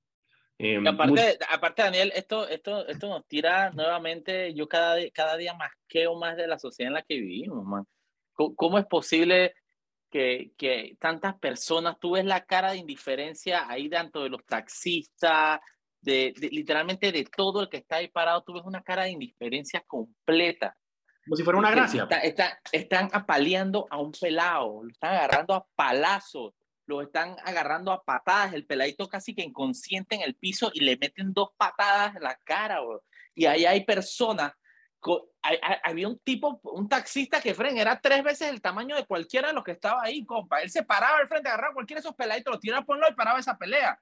Eh, 0.57 0.81
aparte, 0.85 1.37
aparte, 1.49 1.81
Daniel, 1.81 2.11
esto, 2.15 2.47
esto, 2.47 2.87
esto 2.87 3.09
nos 3.09 3.27
tira 3.27 3.71
nuevamente, 3.71 4.53
yo 4.53 4.67
cada, 4.67 4.97
cada 5.11 5.35
día 5.35 5.53
más 5.53 5.71
queo 5.87 6.15
más 6.15 6.37
de 6.37 6.47
la 6.47 6.59
sociedad 6.59 6.89
en 6.89 6.93
la 6.93 7.01
que 7.01 7.19
vivimos, 7.19 7.65
man. 7.65 7.85
¿Cómo, 8.33 8.77
es 8.77 8.85
posible 8.85 9.53
que, 10.15 10.53
que, 10.57 10.95
tantas 10.97 11.37
personas, 11.39 11.97
tú 11.99 12.11
ves 12.11 12.23
la 12.23 12.45
cara 12.45 12.71
de 12.71 12.77
indiferencia 12.77 13.69
ahí 13.69 13.89
tanto 13.89 14.23
de 14.23 14.29
los 14.29 14.45
taxistas, 14.45 15.59
de, 15.99 16.33
literalmente 16.51 17.11
de 17.11 17.25
todo 17.25 17.63
el 17.63 17.69
que 17.69 17.77
está 17.77 17.97
ahí 17.97 18.07
parado, 18.07 18.41
tú 18.41 18.53
ves 18.53 18.63
una 18.63 18.81
cara 18.81 19.03
de 19.03 19.09
indiferencia 19.09 19.83
completa. 19.85 20.77
Como 21.25 21.35
si 21.35 21.43
fuera 21.43 21.59
una 21.59 21.71
gracia. 21.71 22.07
Está, 22.23 22.61
están 22.71 23.09
apaleando 23.11 23.87
a 23.89 23.99
un 23.99 24.13
pelado, 24.13 24.83
lo 24.83 24.89
están 24.89 25.15
agarrando 25.15 25.53
a 25.53 25.67
palazos 25.75 26.53
lo 26.87 27.01
están 27.01 27.35
agarrando 27.43 27.91
a 27.91 28.03
patadas, 28.03 28.53
el 28.53 28.67
peladito 28.67 29.09
casi 29.09 29.33
que 29.33 29.41
inconsciente 29.41 30.13
en 30.13 30.21
el 30.21 30.35
piso 30.35 30.69
y 30.71 30.81
le 30.81 30.97
meten 30.97 31.33
dos 31.33 31.49
patadas 31.57 32.15
en 32.15 32.21
la 32.21 32.35
cara, 32.43 32.79
Y 33.33 33.47
ahí 33.47 33.65
hay 33.65 33.83
personas, 33.85 34.53
había 35.83 36.07
un 36.07 36.19
tipo, 36.19 36.59
un 36.63 36.89
taxista 36.89 37.41
que, 37.41 37.53
Fren, 37.53 37.77
era 37.77 37.99
tres 37.99 38.23
veces 38.23 38.49
el 38.49 38.61
tamaño 38.61 38.95
de 38.95 39.05
cualquiera 39.05 39.49
de 39.49 39.53
los 39.53 39.63
que 39.63 39.71
estaba 39.71 40.03
ahí, 40.03 40.25
compa. 40.25 40.61
Él 40.61 40.69
se 40.69 40.83
paraba 40.83 41.17
al 41.17 41.27
frente, 41.27 41.49
agarraba 41.49 41.71
a 41.71 41.73
cualquiera 41.73 41.99
de 41.99 42.07
esos 42.07 42.15
peladitos, 42.15 42.53
lo 42.53 42.59
tiraba 42.59 42.85
por 42.85 42.97
lo 42.97 43.09
y 43.09 43.13
paraba 43.13 43.39
esa 43.39 43.57
pelea. 43.57 43.99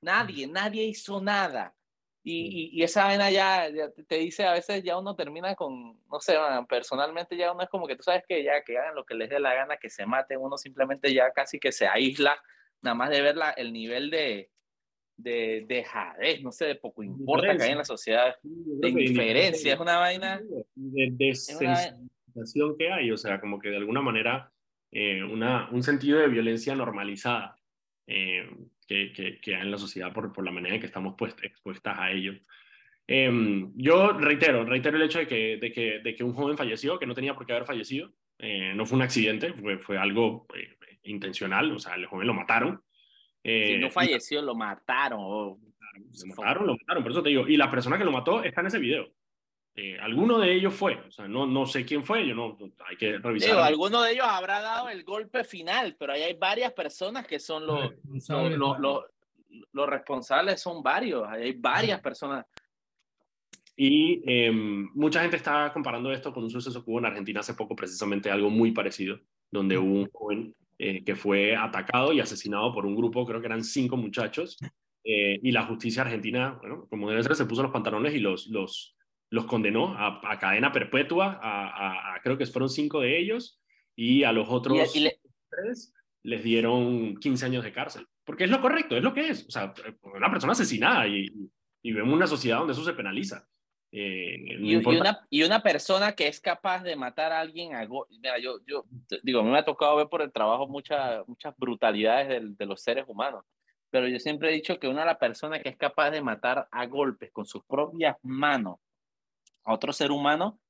Nadie, 0.00 0.46
nadie 0.46 0.84
hizo 0.84 1.20
nada. 1.20 1.74
Y, 2.22 2.70
y, 2.74 2.82
esa 2.82 3.04
vaina 3.04 3.30
ya, 3.30 3.66
te 4.06 4.16
dice, 4.16 4.44
a 4.44 4.52
veces 4.52 4.82
ya 4.82 4.98
uno 4.98 5.16
termina 5.16 5.54
con, 5.54 5.98
no 6.06 6.20
sé, 6.20 6.36
personalmente 6.68 7.34
ya 7.34 7.52
uno 7.52 7.62
es 7.62 7.70
como 7.70 7.86
que 7.86 7.96
tú 7.96 8.02
sabes 8.02 8.24
que 8.28 8.44
ya 8.44 8.62
que 8.62 8.76
hagan 8.76 8.94
lo 8.94 9.06
que 9.06 9.14
les 9.14 9.30
dé 9.30 9.40
la 9.40 9.54
gana, 9.54 9.78
que 9.78 9.88
se 9.88 10.04
maten, 10.04 10.38
uno 10.38 10.58
simplemente 10.58 11.14
ya 11.14 11.32
casi 11.32 11.58
que 11.58 11.72
se 11.72 11.86
aísla, 11.88 12.38
nada 12.82 12.94
más 12.94 13.08
de 13.08 13.22
ver 13.22 13.36
la, 13.36 13.50
el 13.52 13.72
nivel 13.72 14.10
de, 14.10 14.50
de, 15.22 15.64
de 15.66 15.84
jadez, 15.84 16.42
no 16.42 16.52
sé, 16.52 16.66
de 16.66 16.74
poco 16.74 17.02
importa 17.02 17.56
que 17.56 17.62
hay 17.62 17.72
en 17.72 17.78
la 17.78 17.84
sociedad, 17.84 18.36
de 18.42 18.88
indiferencia, 18.88 19.74
es 19.74 19.80
una 19.80 19.98
vaina... 19.98 20.40
De 20.74 21.08
desensibilización 21.12 22.76
que 22.78 22.90
hay, 22.90 23.10
o 23.10 23.16
sea, 23.16 23.40
como 23.40 23.58
que 23.58 23.70
de 23.70 23.76
alguna 23.76 24.00
manera 24.00 24.50
eh, 24.90 25.22
una, 25.22 25.68
un 25.70 25.82
sentido 25.82 26.18
de 26.18 26.28
violencia 26.28 26.74
normalizada. 26.74 27.56
Eh, 28.06 28.48
que, 28.86 29.38
que, 29.40 29.54
hay 29.54 29.62
en 29.62 29.70
la 29.70 29.78
sociedad 29.78 30.12
por, 30.12 30.32
por 30.32 30.44
la 30.44 30.50
manera 30.50 30.74
en 30.74 30.80
que 30.80 30.86
estamos 30.88 31.14
pues, 31.16 31.34
expuestas 31.42 31.96
a 31.96 32.10
ello. 32.10 32.32
Em, 33.06 33.72
yo 33.76 34.12
reitero, 34.12 34.64
reitero 34.64 34.96
el 34.96 35.04
hecho 35.04 35.20
de 35.20 35.26
que, 35.26 35.58
de, 35.58 35.72
que, 35.72 36.00
de 36.00 36.14
que 36.16 36.24
un 36.24 36.32
joven 36.32 36.56
falleció, 36.56 36.98
que 36.98 37.06
no 37.06 37.14
tenía 37.14 37.34
por 37.34 37.46
qué 37.46 37.52
haber 37.52 37.66
fallecido. 37.66 38.12
Eh, 38.38 38.72
no 38.74 38.86
fue 38.86 38.96
un 38.96 39.02
accidente, 39.02 39.52
fue, 39.52 39.78
fue 39.78 39.96
algo 39.96 40.46
intencional, 41.02 41.70
o 41.72 41.78
sea, 41.78 41.94
el 41.94 42.06
joven 42.06 42.26
lo 42.26 42.34
mataron. 42.34 42.82
Eh, 43.42 43.74
si 43.74 43.78
no 43.78 43.90
falleció, 43.90 44.42
lo 44.42 44.54
mataron. 44.54 45.20
Lo 45.20 45.56
mataron, 46.26 46.66
lo 46.66 46.76
mataron, 46.76 47.02
por 47.02 47.12
eso 47.12 47.22
te 47.22 47.30
digo. 47.30 47.48
Y 47.48 47.56
la 47.56 47.70
persona 47.70 47.98
que 47.98 48.04
lo 48.04 48.12
mató 48.12 48.42
está 48.42 48.60
en 48.60 48.66
ese 48.68 48.78
video. 48.78 49.10
Eh, 49.76 49.98
alguno 50.00 50.38
de 50.38 50.52
ellos 50.52 50.74
fue, 50.74 50.96
o 50.96 51.10
sea, 51.12 51.28
no, 51.28 51.46
no 51.46 51.64
sé 51.64 51.84
quién 51.84 52.02
fue, 52.02 52.26
yo 52.26 52.34
no, 52.34 52.58
hay 52.86 52.96
que 52.96 53.18
revisar. 53.18 53.56
alguno 53.60 54.02
de 54.02 54.12
ellos 54.12 54.26
habrá 54.28 54.60
dado 54.60 54.88
el 54.88 55.04
golpe 55.04 55.44
final, 55.44 55.96
pero 55.98 56.12
ahí 56.12 56.22
hay 56.22 56.34
varias 56.34 56.72
personas 56.72 57.24
que 57.26 57.38
son 57.38 57.66
los, 57.66 57.92
los, 58.28 58.78
los, 58.78 59.04
los, 59.72 59.88
responsables, 59.88 60.60
son 60.60 60.82
varios, 60.82 61.26
hay 61.28 61.52
varias 61.52 62.00
personas. 62.00 62.44
Y 63.76 64.20
em, 64.26 64.90
mucha 64.92 65.22
gente 65.22 65.36
está 65.36 65.72
comparando 65.72 66.12
esto 66.12 66.32
con 66.32 66.44
un 66.44 66.50
suceso 66.50 66.84
que 66.84 66.90
hubo 66.90 66.98
en 66.98 67.06
Argentina 67.06 67.40
hace 67.40 67.54
poco, 67.54 67.76
precisamente 67.76 68.30
algo 68.30 68.50
muy 68.50 68.72
parecido, 68.72 69.20
donde 69.50 69.78
hubo 69.78 70.00
un 70.00 70.10
joven 70.10 70.54
eh, 70.82 71.04
que 71.04 71.14
fue 71.14 71.54
atacado 71.54 72.10
y 72.14 72.20
asesinado 72.20 72.72
por 72.72 72.86
un 72.86 72.96
grupo, 72.96 73.26
creo 73.26 73.38
que 73.38 73.48
eran 73.48 73.62
cinco 73.62 73.98
muchachos, 73.98 74.56
eh, 75.04 75.38
y 75.42 75.52
la 75.52 75.66
justicia 75.66 76.00
argentina, 76.00 76.56
bueno, 76.58 76.86
como 76.88 77.10
debe 77.10 77.22
ser, 77.22 77.36
se 77.36 77.44
puso 77.44 77.62
los 77.62 77.70
pantalones 77.70 78.14
y 78.14 78.18
los, 78.18 78.46
los, 78.46 78.96
los 79.28 79.44
condenó 79.44 79.94
a, 79.98 80.38
cadena 80.38 80.72
perpetua, 80.72 81.38
a, 81.42 82.18
creo 82.22 82.38
que 82.38 82.46
fueron 82.46 82.70
cinco 82.70 83.00
de 83.00 83.18
ellos, 83.18 83.60
y 83.94 84.24
a 84.24 84.32
los 84.32 84.48
otros 84.48 84.90
tres 85.50 85.92
les 86.22 86.42
dieron 86.42 87.14
15 87.16 87.44
años 87.44 87.62
de 87.62 87.72
cárcel. 87.74 88.06
Porque 88.24 88.44
es 88.44 88.50
lo 88.50 88.62
correcto, 88.62 88.96
es 88.96 89.02
lo 89.02 89.12
que 89.12 89.28
es. 89.28 89.46
O 89.48 89.50
sea, 89.50 89.74
una 90.14 90.30
persona 90.30 90.52
asesinada 90.52 91.06
y, 91.06 91.26
y 91.82 91.92
vemos 91.92 92.14
una 92.14 92.26
sociedad 92.26 92.56
donde 92.56 92.72
eso 92.72 92.84
se 92.86 92.94
penaliza. 92.94 93.46
Eh, 93.92 94.56
y, 94.60 94.76
una, 94.76 95.26
y, 95.30 95.42
una, 95.42 95.62
persona 95.62 96.12
que 96.12 96.28
es 96.28 96.40
capaz 96.40 96.84
de 96.84 96.94
matar 96.94 97.32
a 97.32 97.40
alguien, 97.40 97.74
a 97.74 97.88
mira, 98.08 98.38
yo, 98.38 98.60
yo 98.64 98.84
digo, 99.24 99.40
a 99.40 99.42
mí 99.42 99.50
me 99.50 99.58
ha 99.58 99.64
tocado 99.64 99.96
ver 99.96 100.08
por 100.08 100.22
el 100.22 100.30
trabajo 100.30 100.68
muchas 100.68 101.26
muchas 101.26 101.52
brutalidades 101.56 102.28
de, 102.28 102.54
de, 102.56 102.66
los 102.66 102.80
seres 102.82 103.04
humanos, 103.08 103.44
pero 103.90 104.06
yo 104.06 104.20
siempre 104.20 104.48
he 104.48 104.52
dicho 104.52 104.78
que 104.78 104.86
una 104.86 105.00
de 105.00 105.06
las 105.06 105.18
personas 105.18 105.60
que 105.60 105.70
es 105.70 105.76
capaz 105.76 106.12
de 106.12 106.22
matar 106.22 106.68
a 106.70 106.86
golpes 106.86 107.32
con 107.32 107.44
sus 107.44 107.64
propias 107.64 108.16
manos 108.22 108.78
a 109.64 109.74
otro 109.74 109.92
ser 109.92 110.12
humano, 110.12 110.60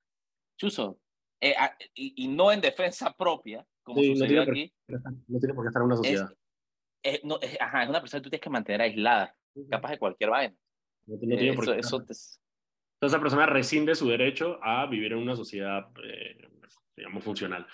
chuso, 0.57 0.99
eh, 1.41 1.55
y, 1.95 2.29
no 2.29 2.53
en 2.53 2.61
defensa 2.61 3.12
propia, 3.12 3.67
como 3.83 4.03
sucedió 4.03 4.43
aquí. 4.43 4.73
no 4.89 5.39
tiene 5.39 5.55
por 5.55 5.65
qué 5.65 5.69
estar 5.69 5.83
en 5.83 5.87
una 5.87 5.97
sociedad. 5.97 6.31
Es, 7.03 7.25
no, 7.25 7.39
ajá, 7.61 7.83
es 7.83 7.89
una 7.89 8.00
persona 8.00 8.21
que 8.21 8.25
tú 8.25 8.31
tienes 8.31 8.43
que 8.43 8.50
mantener 8.50 8.83
aislada, 8.83 9.35
capaz 9.71 9.91
de 9.91 9.99
cualquier 9.99 10.31
vaina. 10.31 10.55
No, 11.07 11.19
tiene 11.19 11.49
eh, 11.49 11.55
por 11.55 11.79
eso, 11.79 12.05
Entonces 13.00 13.16
esa 13.16 13.23
persona 13.23 13.47
rescinde 13.47 13.95
su 13.95 14.09
derecho 14.09 14.59
a 14.62 14.85
vivir 14.85 15.12
en 15.12 15.21
una 15.21 15.35
sociedad, 15.35 15.88
eh, 16.04 16.37
digamos, 16.95 17.25
funcional. 17.25 17.66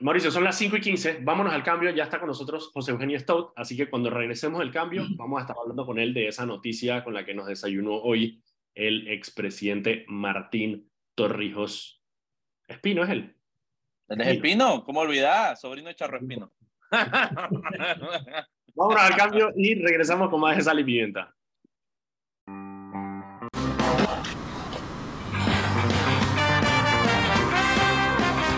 Mauricio, 0.00 0.32
son 0.32 0.42
las 0.42 0.58
5 0.58 0.76
y 0.76 0.80
15, 0.80 1.20
vámonos 1.22 1.52
al 1.52 1.62
cambio, 1.62 1.88
ya 1.90 2.02
está 2.02 2.18
con 2.18 2.26
nosotros 2.26 2.72
José 2.74 2.90
Eugenio 2.90 3.16
Stout, 3.20 3.52
así 3.54 3.76
que 3.76 3.88
cuando 3.88 4.10
regresemos 4.10 4.58
del 4.58 4.72
cambio, 4.72 5.04
vamos 5.10 5.38
a 5.38 5.42
estar 5.42 5.56
hablando 5.56 5.86
con 5.86 6.00
él 6.00 6.12
de 6.12 6.26
esa 6.26 6.44
noticia 6.46 7.04
con 7.04 7.14
la 7.14 7.24
que 7.24 7.32
nos 7.32 7.46
desayunó 7.46 7.94
hoy 7.94 8.42
el 8.74 9.06
expresidente 9.06 10.04
Martín 10.08 10.90
Torrijos 11.14 12.02
Espino, 12.66 13.04
¿es 13.04 13.10
él? 13.10 13.36
¿Es 14.08 14.26
Espino? 14.26 14.82
¿Cómo 14.82 15.00
olvidar? 15.00 15.56
Sobrino 15.56 15.88
de 15.88 15.94
Charro 15.94 16.16
Espino. 16.16 16.52
Vamos 18.74 18.96
al 18.96 19.14
cambio 19.14 19.52
y 19.54 19.76
regresamos 19.76 20.28
con 20.28 20.40
más 20.40 20.56
de 20.56 20.62
sal 20.64 20.80
y 20.80 20.84
pimienta. 20.84 21.32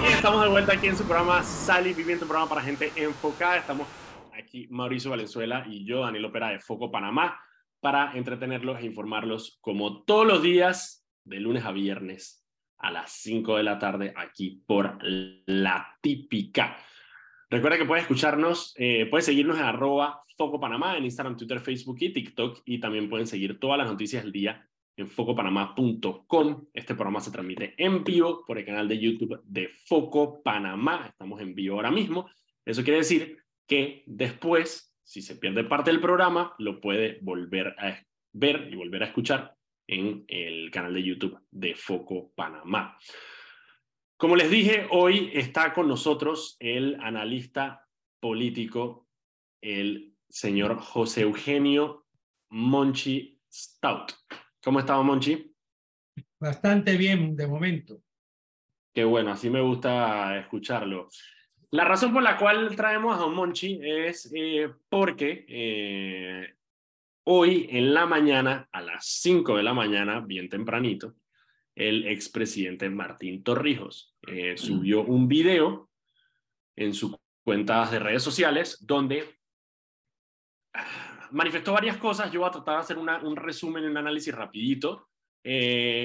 Estamos 0.09 0.43
de 0.43 0.49
vuelta 0.49 0.73
aquí 0.73 0.89
en 0.89 0.97
su 0.97 1.05
programa 1.05 1.43
Sal 1.45 1.87
y 1.87 1.95
Pimienta, 1.95 2.25
un 2.25 2.29
programa 2.29 2.49
para 2.49 2.63
gente 2.63 2.93
enfocada. 2.97 3.59
Estamos 3.59 3.87
aquí 4.33 4.67
Mauricio 4.71 5.11
Valenzuela 5.11 5.65
y 5.69 5.85
yo, 5.85 6.01
Daniel 6.01 6.25
Opera 6.25 6.49
de 6.49 6.59
Foco 6.59 6.91
Panamá 6.91 7.39
para 7.81 8.13
entretenerlos 8.17 8.81
e 8.81 8.87
informarlos 8.87 9.59
como 9.61 10.03
todos 10.03 10.27
los 10.27 10.43
días, 10.43 11.07
de 11.25 11.39
lunes 11.39 11.65
a 11.65 11.73
viernes 11.73 12.45
a 12.79 12.91
las 12.91 13.13
5 13.13 13.57
de 13.57 13.63
la 13.63 13.79
tarde 13.79 14.13
aquí 14.17 14.63
por 14.67 14.99
La 15.01 15.97
Típica. 16.01 16.77
Recuerda 17.49 17.79
que 17.79 17.85
puedes 17.85 18.03
escucharnos, 18.03 18.75
eh, 18.77 19.07
puedes 19.09 19.27
seguirnos 19.27 19.59
en 19.59 19.65
arroba 19.65 20.23
Foco 20.37 20.59
Panamá 20.59 20.97
en 20.97 21.05
Instagram, 21.05 21.37
Twitter, 21.37 21.61
Facebook 21.61 21.99
y 22.01 22.13
TikTok 22.13 22.63
y 22.65 22.81
también 22.81 23.09
pueden 23.09 23.27
seguir 23.27 23.61
todas 23.61 23.79
las 23.79 23.89
noticias 23.89 24.25
del 24.25 24.33
día 24.33 24.69
en 24.97 25.09
focopanamá.com. 25.09 26.67
Este 26.73 26.95
programa 26.95 27.21
se 27.21 27.31
transmite 27.31 27.75
en 27.77 28.03
vivo 28.05 28.45
por 28.47 28.59
el 28.59 28.65
canal 28.65 28.89
de 28.89 28.99
YouTube 28.99 29.41
de 29.45 29.69
Foco 29.69 30.43
Panamá. 30.43 31.07
Estamos 31.09 31.41
en 31.41 31.55
vivo 31.55 31.77
ahora 31.77 31.91
mismo. 31.91 32.29
Eso 32.65 32.83
quiere 32.83 32.99
decir 32.99 33.39
que 33.67 34.03
después 34.07 34.87
si 35.07 35.23
se 35.23 35.37
pierde 35.37 35.63
parte 35.63 35.93
del 35.93 36.01
programa, 36.01 36.55
lo 36.59 36.81
puede 36.81 37.19
volver 37.23 37.69
a 37.79 38.05
ver 38.33 38.69
y 38.71 38.75
volver 38.75 39.05
a 39.05 39.07
escuchar 39.07 39.57
en 39.87 40.25
el 40.27 40.69
canal 40.73 40.93
de 40.93 41.03
YouTube 41.05 41.39
de 41.49 41.77
Foco 41.77 42.33
Panamá. 42.35 42.99
Como 44.17 44.35
les 44.35 44.51
dije, 44.51 44.89
hoy 44.91 45.31
está 45.33 45.73
con 45.73 45.87
nosotros 45.87 46.57
el 46.59 46.97
analista 47.01 47.87
político, 48.19 49.07
el 49.61 50.17
señor 50.29 50.81
José 50.81 51.21
Eugenio 51.23 52.05
Monchi 52.51 53.39
Stout. 53.49 54.13
¿Cómo 54.67 54.81
estaba, 54.81 55.01
Monchi? 55.01 55.55
Bastante 56.41 56.97
bien 56.97 57.37
de 57.37 57.47
momento. 57.47 58.03
Qué 58.93 59.05
bueno, 59.05 59.31
así 59.31 59.49
me 59.49 59.61
gusta 59.61 60.37
escucharlo. 60.41 61.09
La 61.71 61.85
razón 61.85 62.13
por 62.13 62.25
la 62.25 62.37
cual 62.37 62.75
traemos 62.75 63.15
a 63.15 63.21
Don 63.21 63.33
Monchi 63.33 63.79
es 63.81 64.29
eh, 64.35 64.69
porque 64.89 65.47
eh, 65.49 66.55
hoy 67.27 67.69
en 67.71 67.95
la 67.95 68.07
mañana, 68.07 68.69
a 68.73 68.81
las 68.81 69.07
5 69.07 69.57
de 69.57 69.63
la 69.63 69.73
mañana, 69.73 70.19
bien 70.19 70.49
tempranito, 70.49 71.15
el 71.77 72.09
expresidente 72.09 72.91
Martín 72.91 73.45
Torrijos 73.45 74.17
eh, 74.27 74.59
subió 74.59 75.05
un 75.05 75.29
video 75.29 75.91
en 76.75 76.93
su 76.93 77.17
cuenta 77.45 77.89
de 77.89 78.01
redes 78.01 78.25
sociales 78.25 78.85
donde 78.85 79.39
manifestó 81.33 81.73
varias 81.73 81.97
cosas. 81.97 82.31
Yo 82.33 82.41
voy 82.41 82.49
a 82.49 82.53
tratar 82.53 82.77
de 82.77 82.81
hacer 82.81 82.99
un 82.99 83.37
resumen, 83.37 83.85
un 83.85 83.97
análisis 83.97 84.35
rapidito. 84.35 85.09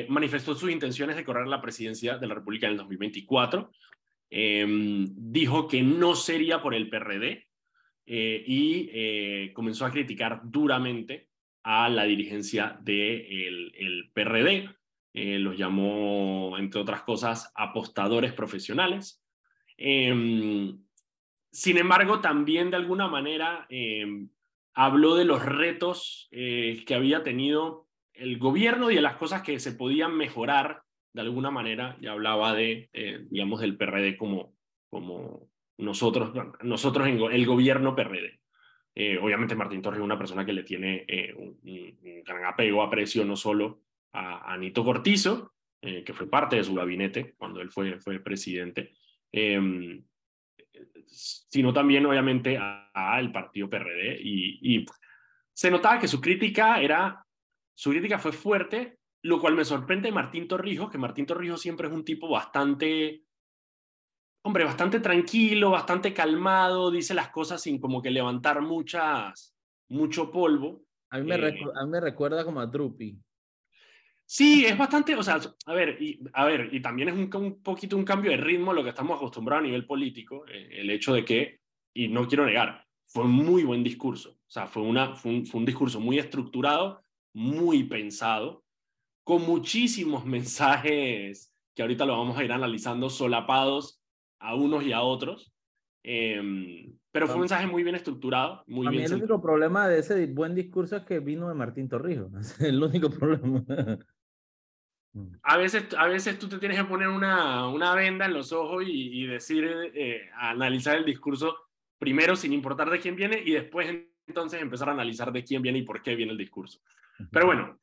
manifestó 0.09 0.55
sus 0.55 0.71
intenciones 0.71 1.15
de 1.15 1.23
correr 1.23 1.47
la 1.47 1.61
presidencia 1.61 2.17
de 2.17 2.27
la 2.27 2.35
República 2.35 2.67
en 2.67 2.73
el 2.73 2.77
2024. 2.77 3.71
Em, 4.29 5.07
dijo 5.15 5.67
que 5.67 5.81
no 5.83 6.15
sería 6.15 6.61
por 6.61 6.73
el 6.73 6.89
PRD, 6.89 7.47
eh, 8.05 8.43
y 8.45 9.51
comenzó 9.53 9.85
a 9.85 9.91
criticar 9.91 10.41
duramente 10.43 11.29
a 11.63 11.89
la 11.89 12.03
dirigencia 12.05 12.77
del 12.81 13.71
de 13.71 13.71
el 13.77 14.11
PRD. 14.13 14.69
los 15.13 15.57
llamó, 15.57 16.57
entre 16.57 16.81
otras 16.81 17.03
cosas, 17.03 17.51
apostadores 17.55 18.33
profesionales. 18.33 19.21
Em, 19.77 20.77
sin 21.51 21.77
embargo, 21.77 22.21
también 22.21 22.69
de 22.69 22.77
alguna 22.77 23.07
manera 23.07 23.65
em, 23.69 24.29
habló 24.73 25.15
de 25.15 25.25
los 25.25 25.43
retos 25.43 26.29
que 26.31 26.93
había 26.95 27.23
tenido 27.23 27.87
el 28.13 28.37
gobierno 28.37 28.91
y 28.91 28.95
de 28.95 29.01
las 29.01 29.15
cosas 29.15 29.41
que 29.41 29.59
se 29.59 29.73
podían 29.73 30.15
mejorar 30.15 30.83
de 31.13 31.21
alguna 31.21 31.51
manera, 31.51 31.97
y 31.99 32.07
hablaba 32.07 32.53
de, 32.53 32.89
eh, 32.93 33.25
digamos, 33.29 33.59
del 33.59 33.77
PRD 33.77 34.15
como, 34.15 34.55
como 34.89 35.49
nosotros, 35.77 36.31
nosotros 36.61 37.07
en 37.07 37.19
el 37.19 37.45
gobierno 37.45 37.95
PRD. 37.95 38.39
Eh, 38.93 39.17
obviamente 39.17 39.55
Martín 39.55 39.81
Torres 39.81 39.99
es 39.99 40.03
una 40.03 40.17
persona 40.17 40.45
que 40.45 40.53
le 40.53 40.63
tiene 40.63 41.05
eh, 41.07 41.33
un, 41.33 41.59
gran 42.23 42.45
apego, 42.45 42.81
aprecio 42.81 43.25
no 43.25 43.35
solo 43.35 43.81
a, 44.13 44.53
Anito 44.53 44.83
Cortizo, 44.83 45.53
que 45.81 46.13
fue 46.13 46.29
parte 46.29 46.57
de 46.57 46.63
su 46.63 46.75
gabinete 46.75 47.33
cuando 47.39 47.59
él 47.59 47.71
fue, 47.71 47.99
fue 47.99 48.19
presidente, 48.19 48.93
em, 49.31 50.03
sino 51.05 51.73
también 51.73 52.05
obviamente 52.05 52.57
al 52.57 53.31
partido 53.31 53.69
PRD. 53.69 54.19
Y, 54.21 54.75
y 54.75 54.85
se 55.53 55.71
notaba 55.71 55.99
que 55.99 56.07
su 56.07 56.19
crítica 56.21 56.81
era 56.81 57.25
su 57.81 57.89
crítica 57.89 58.19
fue 58.19 58.31
fuerte, 58.31 58.99
lo 59.23 59.39
cual 59.39 59.55
me 59.55 59.65
sorprende 59.65 60.09
de 60.09 60.13
Martín 60.13 60.47
Torrijos, 60.47 60.91
que 60.91 60.99
Martín 60.99 61.25
Torrijos 61.25 61.61
siempre 61.61 61.87
es 61.87 61.93
un 61.93 62.05
tipo 62.05 62.29
bastante, 62.29 63.23
hombre, 64.43 64.65
bastante 64.65 64.99
tranquilo, 64.99 65.71
bastante 65.71 66.13
calmado, 66.13 66.91
dice 66.91 67.15
las 67.15 67.29
cosas 67.29 67.59
sin 67.59 67.79
como 67.79 67.99
que 67.99 68.11
levantar 68.11 68.61
muchas, 68.61 69.55
mucho 69.89 70.31
polvo. 70.31 70.83
A 71.09 71.17
mí 71.17 71.25
me, 71.25 71.35
eh, 71.35 71.65
me 71.87 71.99
recuerda 71.99 72.45
como 72.45 72.59
a 72.59 72.67
Drupi. 72.67 73.17
Sí, 74.33 74.65
es 74.65 74.77
bastante, 74.77 75.13
o 75.13 75.21
sea, 75.21 75.41
a 75.65 75.73
ver, 75.73 76.01
y, 76.01 76.21
a 76.31 76.45
ver, 76.45 76.73
y 76.73 76.81
también 76.81 77.09
es 77.09 77.15
un, 77.15 77.29
un 77.35 77.61
poquito 77.61 77.97
un 77.97 78.05
cambio 78.05 78.31
de 78.31 78.37
ritmo 78.37 78.71
a 78.71 78.73
lo 78.73 78.81
que 78.81 78.87
estamos 78.87 79.17
acostumbrados 79.17 79.61
a 79.61 79.67
nivel 79.67 79.85
político, 79.85 80.45
eh, 80.47 80.69
el 80.71 80.89
hecho 80.89 81.13
de 81.13 81.25
que, 81.25 81.59
y 81.93 82.07
no 82.07 82.25
quiero 82.29 82.45
negar, 82.45 82.85
fue 83.03 83.25
un 83.25 83.33
muy 83.33 83.65
buen 83.65 83.83
discurso, 83.83 84.29
o 84.29 84.49
sea, 84.49 84.67
fue, 84.67 84.83
una, 84.83 85.15
fue 85.15 85.43
un 85.53 85.65
discurso 85.65 85.99
muy 85.99 86.17
estructurado, 86.17 87.03
muy 87.33 87.83
pensado, 87.83 88.63
con 89.25 89.41
muchísimos 89.41 90.25
mensajes 90.25 91.53
que 91.75 91.81
ahorita 91.81 92.05
lo 92.05 92.17
vamos 92.17 92.37
a 92.37 92.45
ir 92.45 92.53
analizando 92.53 93.09
solapados 93.09 94.01
a 94.39 94.55
unos 94.55 94.85
y 94.85 94.93
a 94.93 95.01
otros. 95.01 95.53
Em, 96.03 96.97
pero 97.11 97.27
fue 97.27 97.35
un 97.35 97.41
mensaje 97.41 97.67
muy 97.67 97.83
bien 97.83 97.95
estructurado. 97.95 98.63
Muy 98.65 98.87
a 98.87 98.89
bien 98.91 99.03
mí 99.03 99.07
el 99.07 99.15
único 99.15 99.41
problema 99.41 99.89
de 99.89 99.99
ese 99.99 100.25
buen 100.27 100.55
discurso 100.55 100.95
es 100.95 101.03
que 101.03 101.19
vino 101.19 101.49
de 101.49 101.53
Martín 101.53 101.89
Torrijos. 101.89 102.31
Es 102.39 102.61
el 102.61 102.81
único 102.81 103.09
problema. 103.19 103.65
A 105.43 105.57
veces, 105.57 105.93
a 105.97 106.07
veces 106.07 106.39
tú 106.39 106.47
te 106.47 106.57
tienes 106.57 106.77
que 106.77 106.85
poner 106.85 107.09
una, 107.09 107.67
una 107.67 107.93
venda 107.95 108.25
en 108.25 108.33
los 108.33 108.53
ojos 108.53 108.83
y, 108.87 109.25
decir, 109.25 109.69
eh, 109.93 110.29
analizar 110.35 110.97
el 110.97 111.05
discurso 111.05 111.57
primero 111.97 112.35
sin 112.35 112.53
importar 112.53 112.89
de 112.89 112.99
quién 112.99 113.15
viene 113.15 113.41
y 113.45 113.51
después 113.51 113.89
entonces 114.25 114.61
empezar 114.61 114.89
a 114.89 114.93
analizar 114.93 115.31
de 115.31 115.43
quién 115.43 115.61
viene 115.61 115.79
y 115.79 115.83
por 115.83 116.01
qué 116.01 116.15
viene 116.15 116.31
el 116.31 116.37
discurso. 116.37 116.79
Pero 117.29 117.45
bueno, 117.45 117.77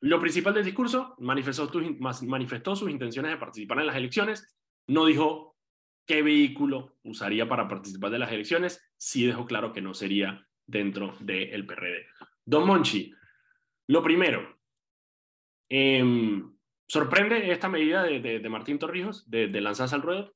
lo 0.00 0.20
principal 0.20 0.54
del 0.54 0.64
discurso, 0.64 1.14
manifestó, 1.18 1.70
manifestó 2.26 2.76
sus 2.76 2.90
intenciones 2.90 3.32
de 3.32 3.38
participar 3.38 3.80
en 3.80 3.86
las 3.86 3.96
elecciones, 3.96 4.56
no 4.86 5.04
dijo 5.04 5.56
qué 6.06 6.22
vehículo 6.22 6.96
usaría 7.02 7.48
para 7.48 7.68
participar 7.68 8.10
de 8.10 8.18
las 8.18 8.32
elecciones, 8.32 8.82
sí 8.96 9.26
dejó 9.26 9.44
claro 9.44 9.72
que 9.72 9.82
no 9.82 9.92
sería 9.92 10.46
dentro 10.66 11.16
del 11.20 11.66
PRD. 11.66 12.06
Don 12.44 12.66
Monchi, 12.66 13.12
lo 13.88 14.02
primero, 14.02 14.58
em, 15.68 16.50
¿sorprende 16.90 17.52
esta 17.52 17.68
medida 17.68 18.02
de, 18.02 18.48
Martín 18.48 18.80
Torrijos 18.80 19.30
de, 19.30 19.48
lanzarse 19.60 19.94
al 19.94 20.02
ruedo? 20.02 20.34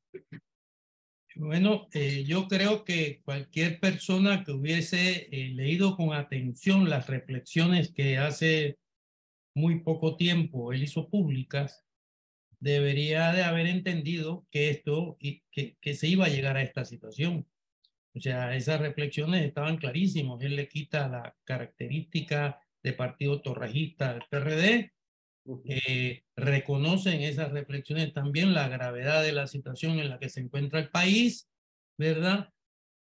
Bueno, 1.35 1.88
eh, 1.92 2.22
yo 2.24 2.46
creo 2.46 2.85
que 2.85 3.20
cualquier 3.24 3.81
persona 3.81 4.44
que 4.44 4.52
hubiese 4.52 5.29
eh, 5.33 5.50
leído 5.52 5.96
con 5.96 6.12
atención 6.12 6.88
las 6.88 7.09
reflexiones 7.09 7.92
que 7.92 8.18
hace 8.18 8.79
muy 9.57 9.81
poco 9.81 10.16
tiempo 10.16 10.72
él 10.72 10.85
hizo 10.85 11.11
públicas, 11.11 11.85
debería 12.61 13.33
de 13.33 13.42
haber 13.42 13.66
entendido 13.66 14.46
que 14.52 14.70
esto 14.70 15.16
que, 15.18 15.42
que 15.81 15.94
se 15.94 16.07
iba 16.07 16.26
a 16.26 16.31
llegar 16.31 16.57
a 16.57 16.62
esta 16.62 16.85
situación. 16.85 17.48
O 18.14 18.20
sea, 18.20 18.55
esas 18.55 18.81
reflexiones 18.81 19.44
estaban 19.44 19.76
clarísimas. 19.76 20.40
Él 20.40 20.55
le 20.55 20.68
quita 20.68 21.09
la 21.09 21.35
característica 21.42 22.61
de 22.81 22.92
partido 22.92 23.42
torrejista 23.42 24.11
al 24.11 24.24
PRD 24.31 24.93
eh, 25.66 26.22
reconocen 26.37 27.20
esas 27.20 27.52
reflexiones 27.52 28.12
también 28.14 28.54
la 28.54 28.68
gravedad 28.68 29.22
de 29.22 29.33
la 29.33 29.46
situación 29.46 29.98
en 29.98 30.09
la 30.09 30.18
que 30.18 30.30
se 30.30 30.40
encuentra 30.40 30.80
el 30.80 30.90
país, 30.90 31.48
¿verdad? 31.98 32.50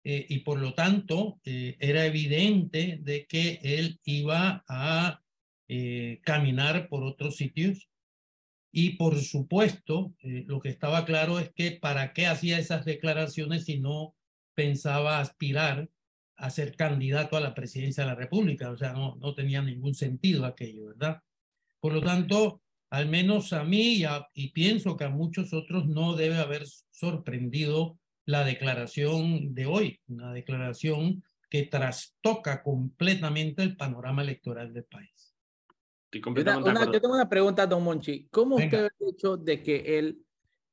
Eh, 0.04 0.26
y 0.30 0.40
por 0.40 0.60
lo 0.60 0.74
tanto, 0.74 1.40
eh, 1.44 1.76
era 1.80 2.06
evidente 2.06 3.00
de 3.02 3.26
que 3.26 3.60
él 3.64 4.00
iba 4.04 4.64
a 4.68 5.22
caminar 6.24 6.88
por 6.88 7.04
otros 7.04 7.36
sitios. 7.36 7.90
Y 8.72 8.92
por 8.92 9.20
supuesto, 9.20 10.16
lo 10.22 10.62
que 10.62 10.70
estaba 10.70 11.04
claro 11.04 11.40
es 11.40 11.52
que 11.54 11.72
para 11.72 12.14
qué 12.14 12.26
hacía 12.26 12.58
esas 12.58 12.86
declaraciones 12.86 13.66
si 13.66 13.78
no 13.78 14.16
pensaba 14.56 15.20
aspirar 15.20 15.90
a 16.38 16.50
ser 16.52 16.78
candidato 16.78 17.36
a 17.36 17.42
la 17.42 17.54
presidencia 17.54 18.04
de 18.04 18.12
la 18.12 18.16
República. 18.16 18.72
O 18.72 18.78
sea, 18.78 18.94
no, 18.94 19.18
no 19.18 19.36
tenía 19.36 19.62
ningún 19.62 19.94
sentido 19.94 20.46
aquello, 20.46 20.86
¿verdad? 20.86 21.22
Por 21.80 21.94
lo 21.94 22.02
tanto, 22.02 22.62
al 22.90 23.08
menos 23.08 23.54
a 23.54 23.64
mí 23.64 24.04
y, 24.34 24.52
pienso 24.52 24.96
que 24.96 25.04
a 25.04 25.10
muchos 25.10 25.54
otros 25.54 25.88
no 25.88 26.16
debe 26.16 26.38
haber 26.38 26.66
sorprendido 26.92 28.00
la 28.26 28.44
declaración 28.44 29.54
de 29.54 29.66
hoy, 29.66 30.00
una 30.08 30.34
declaración 30.34 31.24
que 31.50 31.64
trastoca 31.64 32.62
completamente 32.62 33.64
el 33.64 33.78
panorama 33.78 34.22
electoral 34.22 34.74
del 34.74 34.84
país. 34.84 35.34
yo 36.92 37.02
tengo 37.02 37.14
una 37.14 37.30
pregunta, 37.30 37.66
don 37.66 37.84
Monchi. 37.84 38.28
¿Cómo 38.30 38.56
usted 38.56 38.86
ha 38.86 39.10
hecho 39.10 39.38
de 39.38 39.62
que 39.62 39.98
él, 39.98 40.20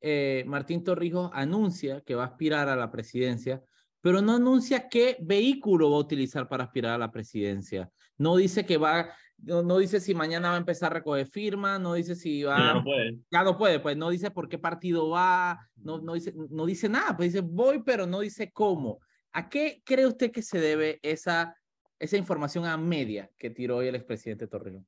eh, 0.00 0.44
Martín 0.46 0.82
Torrijos, 0.82 1.30
anuncia 1.32 2.00
que 2.00 2.14
va 2.14 2.24
a 2.24 2.28
aspirar 2.28 2.68
a 2.68 2.76
la 2.76 2.90
presidencia, 2.90 3.62
pero 4.00 4.20
no 4.20 4.34
anuncia 4.34 4.88
qué 4.88 5.16
vehículo 5.20 5.90
va 5.90 5.96
a 5.96 6.00
utilizar 6.00 6.48
para 6.48 6.64
aspirar 6.64 6.94
a 6.94 6.98
la 6.98 7.12
presidencia? 7.12 7.90
No 8.18 8.36
dice 8.36 8.66
que 8.66 8.76
va 8.76 9.10
no, 9.38 9.78
dice 9.78 10.00
si 10.00 10.14
mañana 10.14 10.50
va 10.50 10.54
a 10.54 10.58
empezar 10.58 10.90
a 10.90 10.94
recoger 10.94 11.26
firma, 11.26 11.78
no 11.78 11.94
dice 11.94 12.14
si 12.14 12.42
va... 12.42 12.56
Ya 12.56 12.74
no 12.74 12.84
puede. 12.84 13.18
Ya 13.30 13.44
no 13.44 13.58
puede, 13.58 13.80
pues 13.80 13.96
no 13.96 14.10
dice 14.10 14.30
por 14.30 14.48
qué 14.48 14.58
partido 14.58 15.10
va, 15.10 15.68
no, 15.76 16.00
no, 16.00 16.14
dice, 16.14 16.32
no 16.50 16.66
dice 16.66 16.88
nada, 16.88 17.16
pues 17.16 17.32
dice 17.32 17.44
voy, 17.46 17.82
pero 17.84 18.06
no 18.06 18.20
dice 18.20 18.50
cómo. 18.52 19.00
¿A 19.32 19.48
qué 19.48 19.82
cree 19.84 20.06
usted 20.06 20.30
que 20.30 20.42
se 20.42 20.60
debe 20.60 20.98
esa, 21.02 21.56
esa 21.98 22.16
información 22.16 22.64
a 22.64 22.76
media 22.76 23.30
que 23.38 23.50
tiró 23.50 23.78
hoy 23.78 23.88
el 23.88 23.96
expresidente 23.96 24.46
Torreón? 24.46 24.86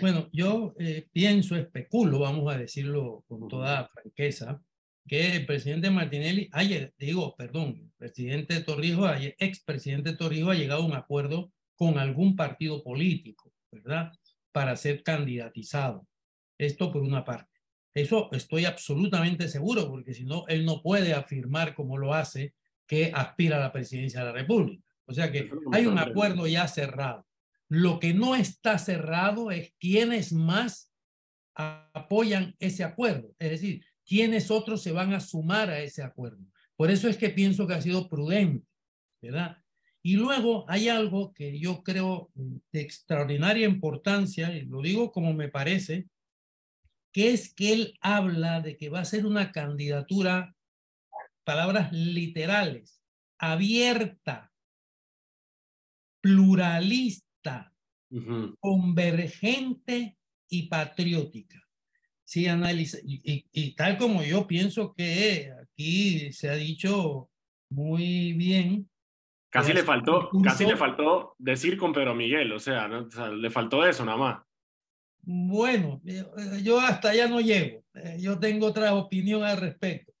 Bueno, 0.00 0.28
yo 0.32 0.74
eh, 0.78 1.08
pienso, 1.12 1.56
especulo, 1.56 2.20
vamos 2.20 2.54
a 2.54 2.56
decirlo 2.56 3.24
con 3.26 3.48
toda 3.48 3.88
franqueza, 3.88 4.62
que 5.08 5.36
el 5.36 5.46
presidente 5.46 5.90
Martinelli, 5.90 6.48
ayer, 6.52 6.94
digo, 6.98 7.34
perdón, 7.36 7.80
el 7.82 7.90
presidente 7.96 8.60
Torrijos, 8.60 9.10
expresidente 9.38 10.14
Torrijos 10.14 10.54
ha 10.54 10.58
llegado 10.58 10.82
a 10.82 10.86
un 10.86 10.94
acuerdo 10.94 11.50
con 11.74 11.98
algún 11.98 12.36
partido 12.36 12.84
político 12.84 13.47
¿verdad? 13.70 14.12
Para 14.52 14.76
ser 14.76 15.02
candidatizado. 15.02 16.06
Esto 16.58 16.92
por 16.92 17.02
una 17.02 17.24
parte. 17.24 17.50
Eso 17.94 18.28
estoy 18.32 18.64
absolutamente 18.64 19.48
seguro, 19.48 19.88
porque 19.88 20.14
si 20.14 20.24
no, 20.24 20.46
él 20.48 20.64
no 20.64 20.82
puede 20.82 21.14
afirmar 21.14 21.74
como 21.74 21.96
lo 21.96 22.14
hace 22.14 22.54
que 22.86 23.12
aspira 23.14 23.56
a 23.56 23.60
la 23.60 23.72
presidencia 23.72 24.20
de 24.20 24.26
la 24.26 24.32
República. 24.32 24.82
O 25.06 25.12
sea 25.12 25.32
que 25.32 25.50
hay 25.72 25.86
un 25.86 25.98
acuerdo 25.98 26.46
ya 26.46 26.68
cerrado. 26.68 27.26
Lo 27.68 27.98
que 27.98 28.14
no 28.14 28.34
está 28.34 28.78
cerrado 28.78 29.50
es 29.50 29.74
quiénes 29.78 30.32
más 30.32 30.92
apoyan 31.54 32.54
ese 32.60 32.84
acuerdo, 32.84 33.34
es 33.38 33.50
decir, 33.50 33.84
quiénes 34.06 34.50
otros 34.50 34.80
se 34.82 34.92
van 34.92 35.12
a 35.12 35.20
sumar 35.20 35.70
a 35.70 35.80
ese 35.80 36.02
acuerdo. 36.02 36.44
Por 36.76 36.90
eso 36.90 37.08
es 37.08 37.16
que 37.16 37.30
pienso 37.30 37.66
que 37.66 37.74
ha 37.74 37.82
sido 37.82 38.08
prudente, 38.08 38.66
¿verdad? 39.20 39.58
Y 40.02 40.16
luego 40.16 40.64
hay 40.68 40.88
algo 40.88 41.32
que 41.34 41.58
yo 41.58 41.82
creo 41.82 42.30
de 42.34 42.80
extraordinaria 42.80 43.66
importancia, 43.66 44.56
y 44.56 44.64
lo 44.64 44.80
digo 44.80 45.10
como 45.10 45.34
me 45.34 45.48
parece, 45.48 46.06
que 47.12 47.30
es 47.30 47.52
que 47.52 47.72
él 47.72 47.98
habla 48.00 48.60
de 48.60 48.76
que 48.76 48.90
va 48.90 49.00
a 49.00 49.04
ser 49.04 49.26
una 49.26 49.50
candidatura, 49.50 50.54
palabras 51.44 51.92
literales, 51.92 53.02
abierta, 53.38 54.52
pluralista, 56.20 57.74
convergente 58.60 60.16
y 60.48 60.68
patriótica. 60.68 61.62
Sí, 62.24 62.46
analiza, 62.46 62.98
y 63.02 63.74
tal 63.74 63.96
como 63.98 64.22
yo 64.22 64.46
pienso 64.46 64.92
que 64.94 65.50
aquí 65.62 66.32
se 66.32 66.50
ha 66.50 66.54
dicho 66.54 67.30
muy 67.70 68.34
bien, 68.34 68.88
Casi 69.50 69.72
le 69.72 69.82
faltó, 69.82 70.30
casi 70.44 70.66
le 70.66 70.76
faltó 70.76 71.34
decir 71.38 71.78
con 71.78 71.92
Pedro 71.92 72.14
Miguel, 72.14 72.52
o 72.52 72.58
sea, 72.58 72.86
le 72.88 73.50
faltó 73.50 73.86
eso 73.86 74.04
nada 74.04 74.18
más. 74.18 74.42
Bueno, 75.22 76.00
yo 76.62 76.80
hasta 76.80 77.10
allá 77.10 77.28
no 77.28 77.40
llego. 77.40 77.82
Yo 78.18 78.38
tengo 78.38 78.66
otra 78.66 78.94
opinión 78.94 79.42
al 79.42 79.58
respecto. 79.58 80.12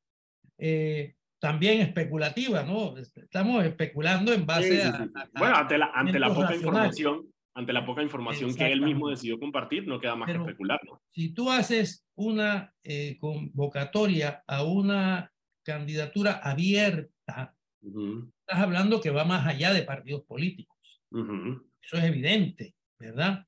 Eh, 0.58 1.14
también 1.38 1.80
especulativa, 1.80 2.62
¿no? 2.62 2.96
Estamos 2.96 3.64
especulando 3.64 4.32
en 4.32 4.44
base 4.44 4.82
a, 4.82 5.08
Bueno, 5.34 5.56
ante 5.56 5.78
la, 5.78 5.90
ante 5.94 6.18
la 6.18 6.34
poca 6.34 6.54
información, 6.54 7.26
ante 7.54 7.72
la 7.72 7.86
poca 7.86 8.02
información 8.02 8.54
que 8.54 8.72
él 8.72 8.80
mismo 8.80 9.08
decidió 9.08 9.38
compartir, 9.38 9.86
no 9.86 10.00
queda 10.00 10.16
más 10.16 10.30
que 10.30 10.36
especular, 10.36 10.80
¿no? 10.84 11.00
Si 11.10 11.32
tú 11.32 11.50
haces 11.50 12.04
una 12.16 12.74
eh, 12.82 13.16
convocatoria 13.20 14.42
a 14.46 14.64
una 14.64 15.32
candidatura 15.64 16.40
abierta, 16.42 17.54
estás 18.48 18.62
hablando 18.62 19.00
que 19.00 19.10
va 19.10 19.24
más 19.24 19.46
allá 19.46 19.74
de 19.74 19.82
partidos 19.82 20.22
políticos. 20.24 20.76
Eso 21.10 21.96
es 21.98 22.04
evidente, 22.04 22.74
¿verdad? 22.98 23.44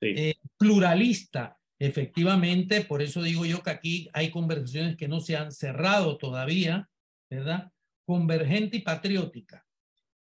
Eh, 0.00 0.34
pluralista, 0.58 1.56
efectivamente, 1.78 2.80
por 2.82 3.00
eso 3.00 3.22
digo 3.22 3.44
yo 3.46 3.62
que 3.62 3.70
aquí 3.70 4.10
hay 4.12 4.30
conversaciones 4.30 4.96
que 4.96 5.06
no 5.06 5.20
se 5.20 5.36
han 5.36 5.52
cerrado 5.52 6.18
todavía, 6.18 6.88
¿verdad? 7.30 7.70
Convergente 8.04 8.78
y 8.78 8.80
patriótica. 8.80 9.64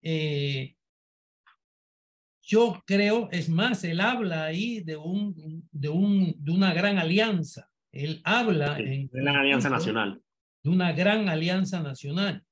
Eh, 0.01 0.75
yo 2.41 2.83
creo, 2.85 3.29
es 3.31 3.47
más, 3.47 3.83
él 3.83 4.01
habla 4.01 4.45
ahí 4.45 4.81
de, 4.81 4.97
un, 4.97 5.67
de, 5.71 5.87
un, 5.87 6.35
de 6.37 6.51
una 6.51 6.73
gran 6.73 6.97
alianza. 6.97 7.69
Él 7.91 8.21
habla 8.25 8.73
de 8.75 9.07
una 9.13 9.39
alianza 9.39 9.69
nacional. 9.69 10.21
De 10.61 10.69
una 10.69 10.91
gran 10.91 11.29
alianza 11.29 11.81
nacional. 11.81 12.43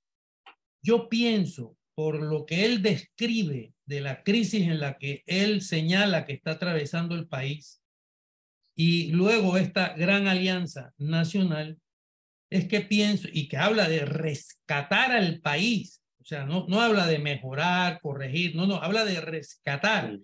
Yo 0.82 1.10
pienso, 1.10 1.76
por 1.96 2.22
lo 2.22 2.46
que 2.46 2.66
él 2.66 2.82
describe 2.82 3.74
de 3.86 4.02
la 4.02 4.24
crisis 4.24 4.64
en 4.64 4.80
la 4.80 4.98
que 4.98 5.24
él 5.26 5.62
señala 5.62 6.26
que 6.26 6.34
está 6.34 6.52
atravesando 6.52 7.16
el 7.16 7.28
país, 7.28 7.82
y 8.76 9.12
luego 9.12 9.58
esta 9.58 9.94
gran 9.96 10.28
alianza 10.28 10.94
nacional, 10.98 11.80
es 12.50 12.68
que 12.68 12.82
pienso, 12.82 13.28
y 13.32 13.48
que 13.48 13.58
habla 13.58 13.90
de 13.90 14.06
rescatar 14.06 15.12
al 15.12 15.42
país, 15.42 16.02
o 16.22 16.26
sea, 16.26 16.46
no, 16.46 16.66
no 16.68 16.82
habla 16.82 17.08
de 17.08 17.20
mejorar, 17.20 18.00
corregir, 18.02 18.56
no, 18.56 18.68
no, 18.68 18.76
habla 18.76 19.06
de 19.06 19.20
rescatar. 19.22 20.18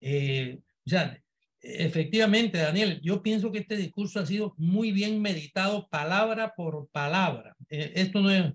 Eh, 0.00 0.58
o 0.84 0.90
sea, 0.90 1.22
efectivamente, 1.60 2.58
Daniel, 2.58 3.00
yo 3.02 3.22
pienso 3.22 3.52
que 3.52 3.58
este 3.58 3.76
discurso 3.76 4.18
ha 4.18 4.26
sido 4.26 4.54
muy 4.56 4.92
bien 4.92 5.22
meditado 5.22 5.88
palabra 5.88 6.54
por 6.56 6.88
palabra. 6.90 7.54
Eh, 7.68 7.92
esto 7.96 8.20
no 8.20 8.30
es, 8.30 8.52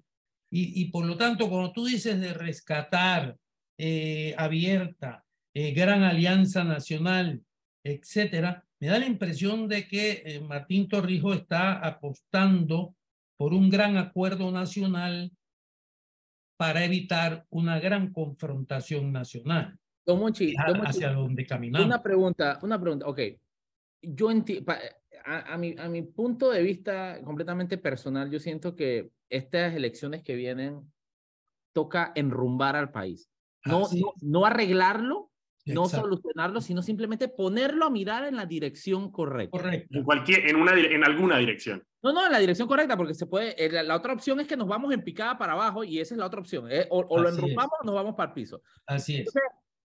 y, 0.50 0.82
y, 0.82 0.86
por 0.92 1.06
lo 1.06 1.18
tanto, 1.18 1.50
cuando 1.50 1.74
tú 1.74 1.86
dices 1.86 2.20
de 2.20 2.34
rescatar, 2.34 3.38
eh, 3.78 4.34
abierta, 4.38 5.24
gran 5.54 6.04
alianza 6.04 6.64
nacional, 6.64 7.42
etcétera, 7.84 8.64
me 8.80 8.88
da 8.88 9.00
la 9.00 9.08
impresión 9.08 9.68
de 9.68 9.88
que 9.88 10.40
Martín 10.48 10.88
Torrijos 10.88 11.38
está 11.38 11.74
apostando 11.80 12.96
por 13.38 13.54
un 13.54 13.70
gran 13.70 13.98
acuerdo 13.98 14.52
nacional 14.52 15.32
para 16.58 16.84
evitar 16.84 17.46
una 17.50 17.80
gran 17.80 18.12
confrontación 18.12 19.12
nacional. 19.12 19.78
Don 20.06 20.20
Monchi, 20.20 20.56
hacia 20.58 21.12
donde 21.12 21.46
caminamos. 21.46 21.86
Una 21.86 22.02
pregunta, 22.02 22.60
una 22.64 22.80
pregunta, 22.82 23.08
ok. 23.08 23.20
Yo 24.02 24.32
entiendo, 24.32 24.74
a, 25.28 25.54
a, 25.54 25.58
mi, 25.58 25.76
a 25.78 25.90
mi 25.90 26.02
punto 26.02 26.50
de 26.50 26.64
vista 26.64 27.22
completamente 27.24 27.78
personal, 27.78 28.32
yo 28.32 28.40
siento 28.40 28.76
que 28.76 29.10
estas 29.30 29.76
elecciones 29.76 30.24
que 30.24 30.36
vienen 30.36 30.82
toca 31.74 32.12
enrumbar 32.16 32.76
al 32.76 32.92
país. 32.92 33.30
No, 33.66 33.88
no, 33.92 34.14
no, 34.22 34.46
arreglarlo, 34.46 35.30
no 35.66 35.90
solucionarlo, 35.90 36.62
sino 36.62 36.82
simplemente 36.82 37.28
ponerlo 37.28 37.86
a 37.86 37.90
mirar 37.90 38.24
en 38.26 38.38
la 38.38 38.46
dirección 38.46 39.12
correcta. 39.12 39.58
Correcto. 39.58 39.98
En, 39.98 40.04
cualquier, 40.04 40.48
en, 40.50 40.56
una, 40.56 40.74
en 40.74 41.04
alguna 41.04 41.38
dirección. 41.38 41.84
No, 42.02 42.14
no, 42.14 42.26
en 42.26 42.32
la 42.32 42.40
dirección 42.40 42.68
correcta, 42.68 42.96
porque 42.96 43.14
se 43.14 43.26
puede. 43.26 43.62
Eh, 43.64 43.84
la, 43.84 43.96
otra 43.96 44.14
opción 44.14 44.40
es 44.40 44.48
que 44.48 44.56
nos 44.56 44.68
vamos 44.68 44.94
en 44.94 45.04
picada 45.04 45.38
para 45.38 45.54
abajo 45.54 45.84
y 45.84 46.00
esa 46.00 46.14
es 46.14 46.20
la 46.20 46.28
otra 46.28 46.40
opción. 46.40 46.72
Eh, 46.72 46.88
o, 46.90 47.04
lo 47.20 47.28
enrumbamos 47.28 47.74
o 47.82 47.86
nos 47.86 47.96
vamos 47.96 48.16
para 48.16 48.30
el 48.30 48.34
piso. 48.34 48.62
Así 48.86 49.18
es. 49.18 49.30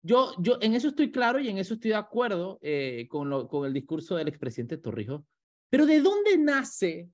Yo, 0.01 0.33
yo 0.39 0.57
en 0.61 0.73
eso 0.73 0.89
estoy 0.89 1.11
claro 1.11 1.39
y 1.39 1.49
en 1.49 1.57
eso 1.57 1.75
estoy 1.75 1.91
de 1.91 1.97
acuerdo 1.97 2.59
eh, 2.61 3.07
con, 3.09 3.29
lo, 3.29 3.47
con 3.47 3.65
el 3.65 3.73
discurso 3.73 4.15
del 4.15 4.27
expresidente 4.27 4.77
Torrijos. 4.77 5.23
Pero 5.69 5.85
¿de 5.85 6.01
dónde 6.01 6.37
nace 6.37 7.09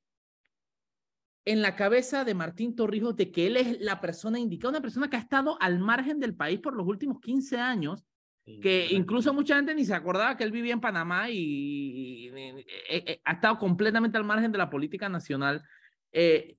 en 1.46 1.62
la 1.62 1.76
cabeza 1.76 2.24
de 2.24 2.34
Martín 2.34 2.76
Torrijos 2.76 3.16
de 3.16 3.32
que 3.32 3.48
él 3.48 3.58
es 3.58 3.82
la 3.82 4.00
persona 4.00 4.40
indicada, 4.40 4.70
una 4.70 4.82
persona 4.82 5.10
que 5.10 5.18
ha 5.18 5.20
estado 5.20 5.58
al 5.62 5.80
margen 5.80 6.20
del 6.20 6.36
país 6.36 6.60
por 6.60 6.76
los 6.76 6.88
últimos 6.88 7.20
15 7.20 7.58
años 7.58 8.06
que 8.46 8.88
incluso 8.92 9.34
mucha 9.34 9.56
gente 9.56 9.74
ni 9.74 9.86
se 9.86 9.94
acordaba 9.94 10.36
que 10.36 10.44
él 10.44 10.52
vivía 10.52 10.74
en 10.74 10.82
Panamá 10.82 11.30
y, 11.30 12.30
eh, 12.36 13.22
ha 13.24 13.34
estado 13.34 13.58
completamente 13.58 14.18
al 14.18 14.26
margen 14.26 14.52
de 14.52 14.58
la 14.58 14.70
política 14.70 15.08
nacional. 15.08 15.64
Eh, 16.12 16.58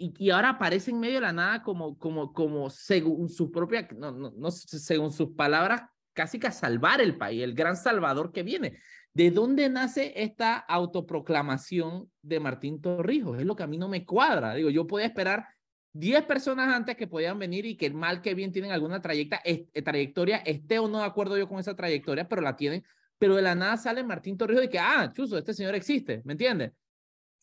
y, 0.00 0.30
ahora 0.30 0.50
aparece 0.50 0.90
en 0.90 0.98
medio 0.98 1.16
de 1.16 1.20
la 1.20 1.32
nada 1.32 1.62
como, 1.62 1.98
como, 1.98 2.32
como 2.32 2.70
según 2.70 3.28
su 3.28 3.50
propia, 3.50 3.86
no, 3.94 4.10
no, 4.10 4.32
no, 4.34 4.50
según 4.50 5.12
sus 5.12 5.32
palabras, 5.32 5.82
casi 6.14 6.38
que 6.38 6.46
a 6.46 6.52
salvar 6.52 7.02
el 7.02 7.18
país, 7.18 7.42
el 7.42 7.54
gran 7.54 7.76
salvador 7.76 8.32
que 8.32 8.42
viene. 8.42 8.78
¿De 9.12 9.30
dónde 9.30 9.68
nace 9.68 10.14
esta 10.16 10.56
autoproclamación 10.56 12.10
de 12.22 12.40
Martín 12.40 12.80
Torrijos? 12.80 13.38
Es 13.38 13.44
lo 13.44 13.54
que 13.54 13.62
a 13.62 13.66
mí 13.66 13.76
no 13.76 13.88
me 13.88 14.06
cuadra. 14.06 14.54
Digo, 14.54 14.70
yo 14.70 14.86
podía 14.86 15.06
esperar 15.06 15.46
10 15.92 16.24
personas 16.24 16.74
antes 16.74 16.96
que 16.96 17.06
podían 17.06 17.38
venir 17.38 17.66
y 17.66 17.76
que 17.76 17.90
mal 17.90 18.22
que 18.22 18.34
bien 18.34 18.52
tienen 18.52 18.70
alguna 18.70 19.02
trayectoria, 19.02 19.42
eh, 19.44 19.82
trayectoria, 19.82 20.36
esté 20.38 20.78
o 20.78 20.88
no 20.88 21.00
de 21.00 21.04
acuerdo 21.04 21.36
yo 21.36 21.46
con 21.46 21.58
esa 21.58 21.76
trayectoria, 21.76 22.26
pero 22.26 22.40
la 22.40 22.56
tienen. 22.56 22.84
Pero 23.18 23.36
de 23.36 23.42
la 23.42 23.54
nada 23.54 23.76
sale 23.76 24.02
Martín 24.02 24.38
Torrijos 24.38 24.62
de 24.62 24.70
que, 24.70 24.78
ah, 24.78 25.12
chuzo, 25.14 25.36
este 25.36 25.52
señor 25.52 25.74
existe, 25.74 26.22
¿me 26.24 26.32
entiendes? 26.32 26.72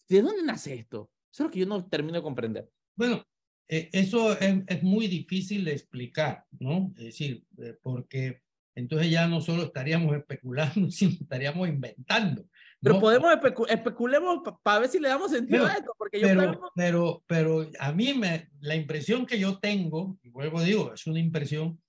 ¿De 0.09 0.23
dónde 0.23 0.41
nace 0.41 0.73
esto? 0.73 1.11
Eso 1.37 1.43
es 1.43 1.49
lo 1.49 1.51
que 1.51 1.59
yo 1.59 1.65
no 1.67 1.85
termino 1.85 2.17
de 2.17 2.23
comprender. 2.23 2.67
Bueno, 2.95 3.23
eh, 3.67 3.89
eso 3.93 4.31
es, 4.39 4.63
es, 4.65 4.81
muy 4.81 5.05
difícil 5.07 5.65
de 5.65 5.73
explicar, 5.73 6.43
¿no? 6.57 6.91
Es 6.97 7.03
decir, 7.03 7.43
eh, 7.59 7.77
porque 7.79 8.41
entonces 8.73 9.11
ya 9.11 9.27
no 9.27 9.39
solo 9.39 9.61
estaríamos 9.61 10.17
especulando, 10.17 10.89
sino 10.89 11.11
estaríamos 11.11 11.69
inventando. 11.69 12.43
Pero 12.81 12.99
podemos 12.99 13.31
especulemos 13.69 14.39
para 14.63 14.79
ver 14.79 14.89
si 14.89 14.99
le 14.99 15.09
damos 15.09 15.29
sentido 15.29 15.67
a 15.67 15.73
esto, 15.73 15.93
porque 15.95 16.19
yo 16.19 16.27
pero, 16.27 16.71
pero, 16.75 17.23
pero 17.27 17.69
a 17.77 17.91
mí 17.91 18.15
me, 18.15 18.49
la 18.59 18.75
impresión 18.75 19.27
que 19.27 19.37
yo 19.37 19.59
tengo, 19.59 20.17
y 20.23 20.29
vuelvo 20.29 20.63
digo, 20.63 20.91
es 20.91 21.05
una 21.05 21.19
impresión, 21.19 21.79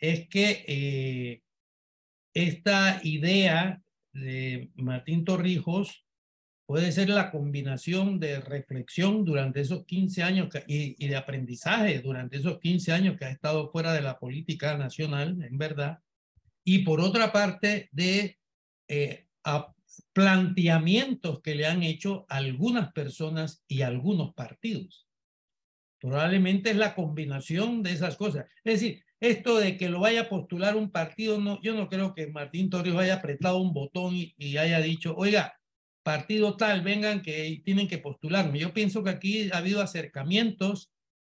es 0.00 0.28
que 0.28 0.64
eh, 0.66 1.42
esta 2.34 3.00
idea 3.04 3.80
de 4.12 4.72
Martín 4.74 5.24
Torrijos 5.24 6.04
puede 6.72 6.90
ser 6.90 7.10
la 7.10 7.30
combinación 7.30 8.18
de 8.18 8.40
reflexión 8.40 9.26
durante 9.26 9.60
esos 9.60 9.84
15 9.84 10.22
años 10.22 10.48
y, 10.66 10.96
y, 11.04 11.06
de 11.06 11.16
aprendizaje 11.16 12.00
durante 12.00 12.38
esos 12.38 12.60
15 12.60 12.92
años 12.92 13.18
que 13.18 13.26
ha 13.26 13.30
estado 13.30 13.70
fuera 13.70 13.92
de 13.92 14.00
la 14.00 14.18
política 14.18 14.78
nacional, 14.78 15.36
en 15.42 15.58
verdad, 15.58 15.98
y 16.64 16.78
por 16.78 17.02
otra 17.02 17.30
parte 17.30 17.90
de 17.92 18.38
eh, 18.88 19.26
planteamientos 20.14 21.42
que 21.42 21.56
le 21.56 21.66
han 21.66 21.82
hecho 21.82 22.24
algunas 22.30 22.90
personas 22.94 23.62
y 23.68 23.82
algunos 23.82 24.32
partidos. 24.32 25.06
Probablemente 26.00 26.70
es 26.70 26.76
la 26.76 26.94
combinación 26.94 27.82
de 27.82 27.92
esas 27.92 28.16
cosas. 28.16 28.46
Es 28.64 28.80
decir, 28.80 29.04
esto 29.20 29.58
de 29.58 29.76
que 29.76 29.90
lo 29.90 30.00
vaya 30.00 30.22
a 30.22 30.28
postular 30.30 30.74
un 30.74 30.90
partido, 30.90 31.38
no, 31.38 31.60
yo 31.60 31.74
no 31.74 31.90
creo 31.90 32.14
que 32.14 32.28
Martín 32.28 32.70
Torres 32.70 32.94
haya 32.94 33.16
apretado 33.16 33.58
un 33.58 33.74
botón 33.74 34.14
y, 34.14 34.56
haya 34.56 34.80
dicho, 34.80 35.14
oiga, 35.18 35.52
partido 36.02 36.56
tal, 36.56 36.82
vengan 36.82 37.22
que 37.22 37.62
tienen 37.64 37.88
que 37.88 37.98
postularme. 37.98 38.58
Yo 38.58 38.72
pienso 38.72 39.02
que 39.02 39.10
aquí 39.10 39.50
ha 39.52 39.58
habido 39.58 39.80
acercamientos 39.80 40.90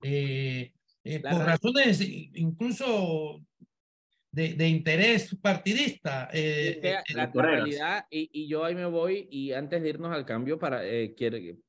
eh, 0.03 0.73
eh, 1.05 1.21
por 1.21 1.45
razones 1.45 2.01
incluso 2.01 3.43
de, 4.33 4.69
interés 4.69 5.37
partidista. 5.41 6.29
Eh, 6.33 6.81
eh, 6.83 7.15
la, 7.15 7.27
realidad, 7.27 8.07
y, 8.11 8.31
y, 8.33 8.49
yo 8.49 8.65
ahí 8.65 8.75
me 8.75 8.87
voy, 8.87 9.29
y 9.31 9.53
antes 9.53 9.83
de 9.83 9.91
irnos 9.91 10.13
al 10.13 10.25
cambio, 10.25 10.59
para, 10.59 10.85
eh, 10.85 11.15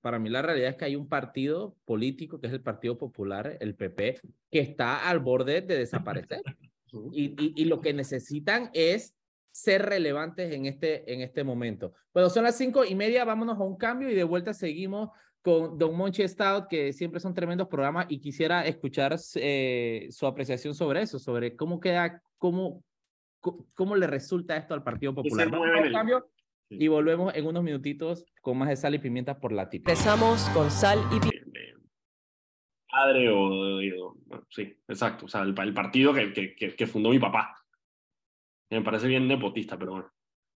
para 0.01 0.17
mí 0.17 0.29
la 0.29 0.41
realidad 0.41 0.69
es 0.69 0.75
que 0.77 0.85
hay 0.85 0.95
un 0.95 1.09
partido 1.09 1.75
político, 1.85 2.39
que 2.39 2.47
es 2.47 2.53
el 2.53 2.61
Partido 2.61 2.97
Popular, 2.97 3.57
el 3.59 3.75
PP, 3.75 4.19
que 4.49 4.59
está 4.59 5.09
al 5.09 5.19
borde 5.19 5.61
de 5.61 5.77
desaparecer. 5.77 6.41
y, 7.11 7.25
y, 7.25 7.53
y, 7.55 7.65
lo 7.65 7.81
que 7.81 7.93
necesitan 7.93 8.69
es 8.73 9.13
ser 9.53 9.83
relevantes 9.83 10.51
en 10.51 10.65
este, 10.65 11.13
en 11.13 11.21
este 11.21 11.43
momento. 11.43 11.93
Bueno, 12.11 12.29
son 12.29 12.43
las 12.43 12.57
cinco 12.57 12.83
y 12.83 12.95
media, 12.95 13.23
vámonos 13.23 13.59
a 13.59 13.63
un 13.63 13.77
cambio 13.77 14.09
y 14.09 14.15
de 14.15 14.23
vuelta 14.23 14.53
seguimos 14.53 15.09
con 15.43 15.77
Don 15.77 15.95
Monchi 15.95 16.27
Stout, 16.27 16.67
que 16.67 16.91
siempre 16.91 17.19
son 17.19 17.33
tremendos 17.33 17.67
programas, 17.67 18.07
y 18.09 18.19
quisiera 18.19 18.65
escuchar 18.65 19.15
eh, 19.35 20.07
su 20.09 20.25
apreciación 20.25 20.73
sobre 20.73 21.01
eso, 21.01 21.19
sobre 21.19 21.55
cómo 21.55 21.79
queda, 21.79 22.23
cómo, 22.37 22.83
cómo 23.73 23.95
le 23.95 24.07
resulta 24.07 24.57
esto 24.57 24.73
al 24.73 24.83
Partido 24.83 25.13
Popular. 25.13 25.51
cambio 25.91 26.29
y 26.69 26.87
volvemos 26.87 27.35
en 27.35 27.45
unos 27.45 27.61
minutitos 27.61 28.25
con 28.41 28.57
más 28.57 28.69
de 28.69 28.77
sal 28.77 28.95
y 28.95 28.99
pimienta 28.99 29.39
por 29.39 29.51
la 29.51 29.69
tipa. 29.69 29.91
Empezamos 29.91 30.49
con 30.49 30.71
sal 30.71 30.99
y 31.11 31.19
pimienta. 31.19 31.59
padre 32.89 33.29
o, 33.29 34.15
sí, 34.49 34.75
exacto, 34.87 35.25
o 35.25 35.27
sea, 35.27 35.41
el, 35.41 35.53
partido 35.53 36.13
que, 36.13 36.33
que, 36.33 36.75
que, 36.75 36.87
fundó 36.87 37.09
mi 37.09 37.19
papá. 37.19 37.62
Me 38.69 38.81
parece 38.81 39.07
bien 39.07 39.27
nepotista, 39.27 39.77
pero 39.77 39.91
bueno. 39.91 40.11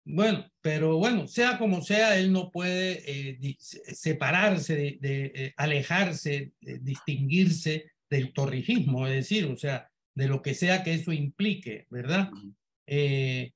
Bueno, 0.10 0.50
pero 0.62 0.98
bueno, 0.98 1.28
sea 1.28 1.58
como 1.58 1.82
sea, 1.82 2.18
él 2.18 2.32
no 2.32 2.50
puede 2.50 3.04
eh, 3.06 3.58
separarse, 3.60 4.98
de, 5.02 5.32
eh, 5.36 5.54
alejarse, 5.58 6.54
distinguirse 6.62 7.92
del 8.10 8.32
torrijismo, 8.32 9.06
es 9.06 9.14
decir, 9.14 9.46
o 9.46 9.58
sea, 9.58 9.90
de 10.16 10.28
lo 10.28 10.42
que 10.42 10.54
sea 10.54 10.84
que 10.84 10.94
eso 10.94 11.12
implique, 11.12 11.88
¿verdad? 11.90 12.30
Eh, 12.88 13.52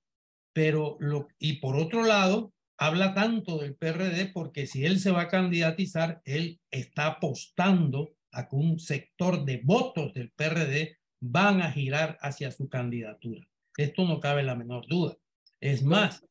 pero, 0.53 0.97
lo, 0.99 1.29
y 1.39 1.53
por 1.53 1.77
otro 1.77 2.03
lado, 2.03 2.53
habla 2.77 3.13
tanto 3.13 3.59
del 3.59 3.75
PRD 3.75 4.31
porque 4.33 4.67
si 4.67 4.85
él 4.85 4.99
se 4.99 5.11
va 5.11 5.21
a 5.21 5.27
candidatizar, 5.27 6.21
él 6.25 6.59
está 6.69 7.07
apostando 7.07 8.13
a 8.31 8.49
que 8.49 8.55
un 8.55 8.79
sector 8.79 9.45
de 9.45 9.61
votos 9.63 10.13
del 10.13 10.31
PRD 10.31 10.97
van 11.21 11.61
a 11.61 11.71
girar 11.71 12.17
hacia 12.21 12.51
su 12.51 12.67
candidatura. 12.67 13.47
Esto 13.77 14.05
no 14.05 14.19
cabe 14.19 14.43
la 14.43 14.55
menor 14.55 14.87
duda. 14.87 15.17
Es 15.59 15.83
más, 15.83 16.23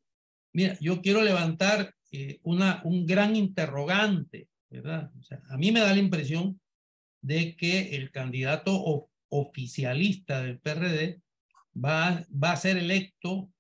mira, 0.52 0.76
yo 0.80 1.00
quiero 1.00 1.22
levantar 1.22 1.94
eh, 2.12 2.40
una, 2.42 2.80
un 2.84 3.06
gran 3.06 3.36
interrogante, 3.36 4.48
¿verdad? 4.68 5.10
O 5.18 5.22
sea, 5.22 5.40
a 5.48 5.56
mí 5.56 5.72
me 5.72 5.80
da 5.80 5.92
la 5.92 6.00
impresión 6.00 6.60
de 7.22 7.56
que 7.56 7.96
el 7.96 8.10
candidato 8.10 9.08
oficialista 9.28 10.42
del 10.42 10.58
PRD 10.58 11.20
va, 11.76 12.24
va 12.32 12.52
a 12.52 12.56
ser 12.56 12.76
electo 12.76 13.50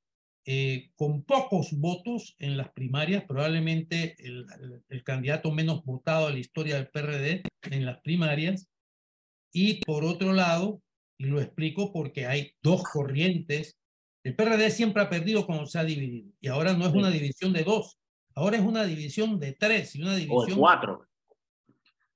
eh, 0.46 0.90
con 0.96 1.22
pocos 1.22 1.72
votos 1.72 2.34
en 2.38 2.56
las 2.56 2.72
primarias, 2.72 3.24
probablemente 3.24 4.16
el, 4.18 4.46
el, 4.88 5.04
candidato 5.04 5.52
menos 5.52 5.84
votado 5.84 6.26
de 6.26 6.32
la 6.32 6.38
historia 6.38 6.76
del 6.76 6.88
PRD 6.88 7.42
en 7.70 7.84
las 7.84 8.00
primarias. 8.00 8.66
Y 9.52 9.80
por 9.84 10.04
otro 10.04 10.32
lado, 10.32 10.82
y 11.20 11.26
lo 11.26 11.38
explico 11.38 11.92
porque 11.92 12.24
hay 12.24 12.54
dos 12.62 12.82
corrientes, 12.82 13.78
el 14.24 14.34
PRD 14.34 14.70
siempre 14.70 15.02
ha 15.02 15.10
perdido 15.10 15.44
cuando 15.44 15.66
se 15.66 15.78
ha 15.78 15.84
dividido, 15.84 16.32
y 16.40 16.48
ahora 16.48 16.72
no 16.72 16.86
es 16.86 16.94
una 16.94 17.10
división 17.10 17.52
de 17.52 17.62
dos, 17.62 17.98
ahora 18.34 18.56
es 18.56 18.62
una 18.62 18.84
división 18.84 19.38
de 19.38 19.52
tres 19.52 19.94
y 19.96 20.00
una 20.00 20.16
división... 20.16 20.40
O 20.40 20.46
de 20.46 20.54
cuatro. 20.54 21.06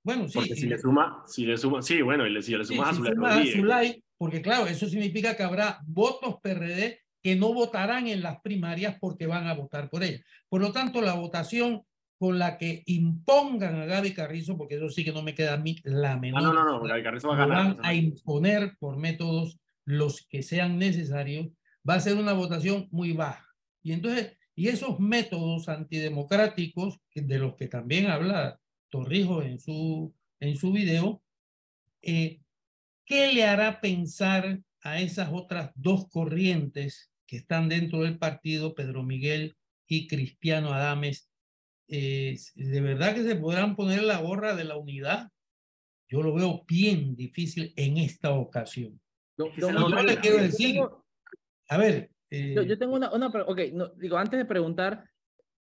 Bueno, 0.03 0.27
sí. 0.27 0.39
Porque 0.39 0.57
si 0.57 0.67
le 0.67 0.79
suma, 0.79 1.23
si 1.27 1.45
le 1.45 1.59
suma, 1.59 1.83
sí, 1.83 2.01
bueno, 2.01 2.27
y 2.27 2.43
si 2.43 2.57
le 2.57 2.65
sumas 2.65 2.99
a, 2.99 3.45
Zulay, 3.45 4.03
porque 4.17 4.41
claro, 4.41 4.67
eso 4.67 4.89
significa 4.89 5.37
que 5.37 5.43
habrá 5.43 5.81
votos 5.87 6.37
PRD 6.43 7.01
que 7.23 7.37
no 7.37 7.53
votarán 7.53 8.09
en 8.09 8.23
las 8.23 8.41
primarias 8.41 8.97
porque 8.99 9.27
van 9.27 9.47
a 9.49 9.55
votar 9.55 9.91
por 9.91 10.03
ella. 10.03 10.23
Por 10.49 10.63
lo 10.63 10.73
tanto, 10.73 11.03
la 11.03 11.13
votación 11.13 11.83
con 12.25 12.39
la 12.39 12.57
que 12.57 12.83
impongan 12.87 13.83
a 13.83 13.85
Gaby 13.85 14.15
Carrizo, 14.15 14.57
porque 14.57 14.77
eso 14.77 14.89
sí 14.89 15.05
que 15.05 15.13
no 15.13 15.21
me 15.21 15.35
queda 15.35 15.53
a 15.53 15.59
mí 15.59 15.77
la 15.85 16.17
menor. 16.17 16.41
Ah, 16.41 16.43
no, 16.43 16.55
no, 16.55 16.65
no, 16.65 16.81
Gaby 16.81 17.03
Carrizo 17.03 17.29
va 17.29 17.35
a 17.35 17.39
ganar. 17.47 17.77
Van 17.77 17.85
a 17.85 17.93
imponer 17.93 18.79
por 18.79 18.97
métodos 18.97 19.61
los 19.85 20.27
que 20.27 20.43
sean 20.43 20.79
necesarios, 20.79 21.49
va 21.87 21.97
a 21.97 22.01
ser 22.01 22.17
una 22.17 22.33
votación 22.33 22.89
muy 22.91 23.13
baja. 23.13 23.47
Y 23.83 23.93
entonces, 23.93 24.39
y 24.55 24.69
esos 24.69 24.99
métodos 25.01 25.69
antidemocráticos, 25.69 26.99
de 27.15 27.39
los 27.39 27.57
que 27.57 27.69
también 27.69 28.07
habla 28.07 28.59
Torrijos 28.89 29.45
en 29.45 29.59
su, 29.59 30.15
en 30.41 30.57
su 30.57 30.73
video, 30.73 31.23
eh, 32.01 32.41
¿qué 33.05 33.35
le 33.35 33.45
hará 33.45 33.83
pensar 33.83 34.61
a 34.81 34.99
esas 34.99 35.29
otras 35.31 35.73
dos 35.75 36.09
corrientes 36.09 37.11
que 37.27 37.37
están 37.37 37.69
dentro 37.69 38.01
del 38.01 38.17
partido, 38.17 38.75
Pedro 38.75 39.03
Miguel 39.03 39.57
y 39.87 40.07
Cristiano 40.07 40.73
Adames? 40.73 41.29
Eh, 41.89 42.37
¿De 42.55 42.81
verdad 42.81 43.15
que 43.15 43.25
se 43.25 43.37
podrán 43.37 43.77
poner 43.77 44.03
la 44.03 44.21
gorra 44.21 44.55
de 44.55 44.65
la 44.65 44.77
unidad? 44.77 45.31
Yo 46.09 46.23
lo 46.23 46.35
veo 46.35 46.65
bien 46.67 47.15
difícil 47.15 47.73
en 47.77 47.99
esta 47.99 48.33
ocasión. 48.33 49.01
No, 49.37 50.03
le 50.03 50.19
quiero 50.19 50.39
decir, 50.39 50.81
a 51.69 51.77
ver. 51.77 52.11
yo, 52.31 52.63
eh, 52.63 52.77
tengo 52.77 52.95
una, 52.95 53.13
una 53.13 53.27
ok, 53.27 53.61
no, 53.73 53.89
digo, 53.97 54.17
antes 54.17 54.39
de 54.39 54.45
preguntar, 54.45 55.11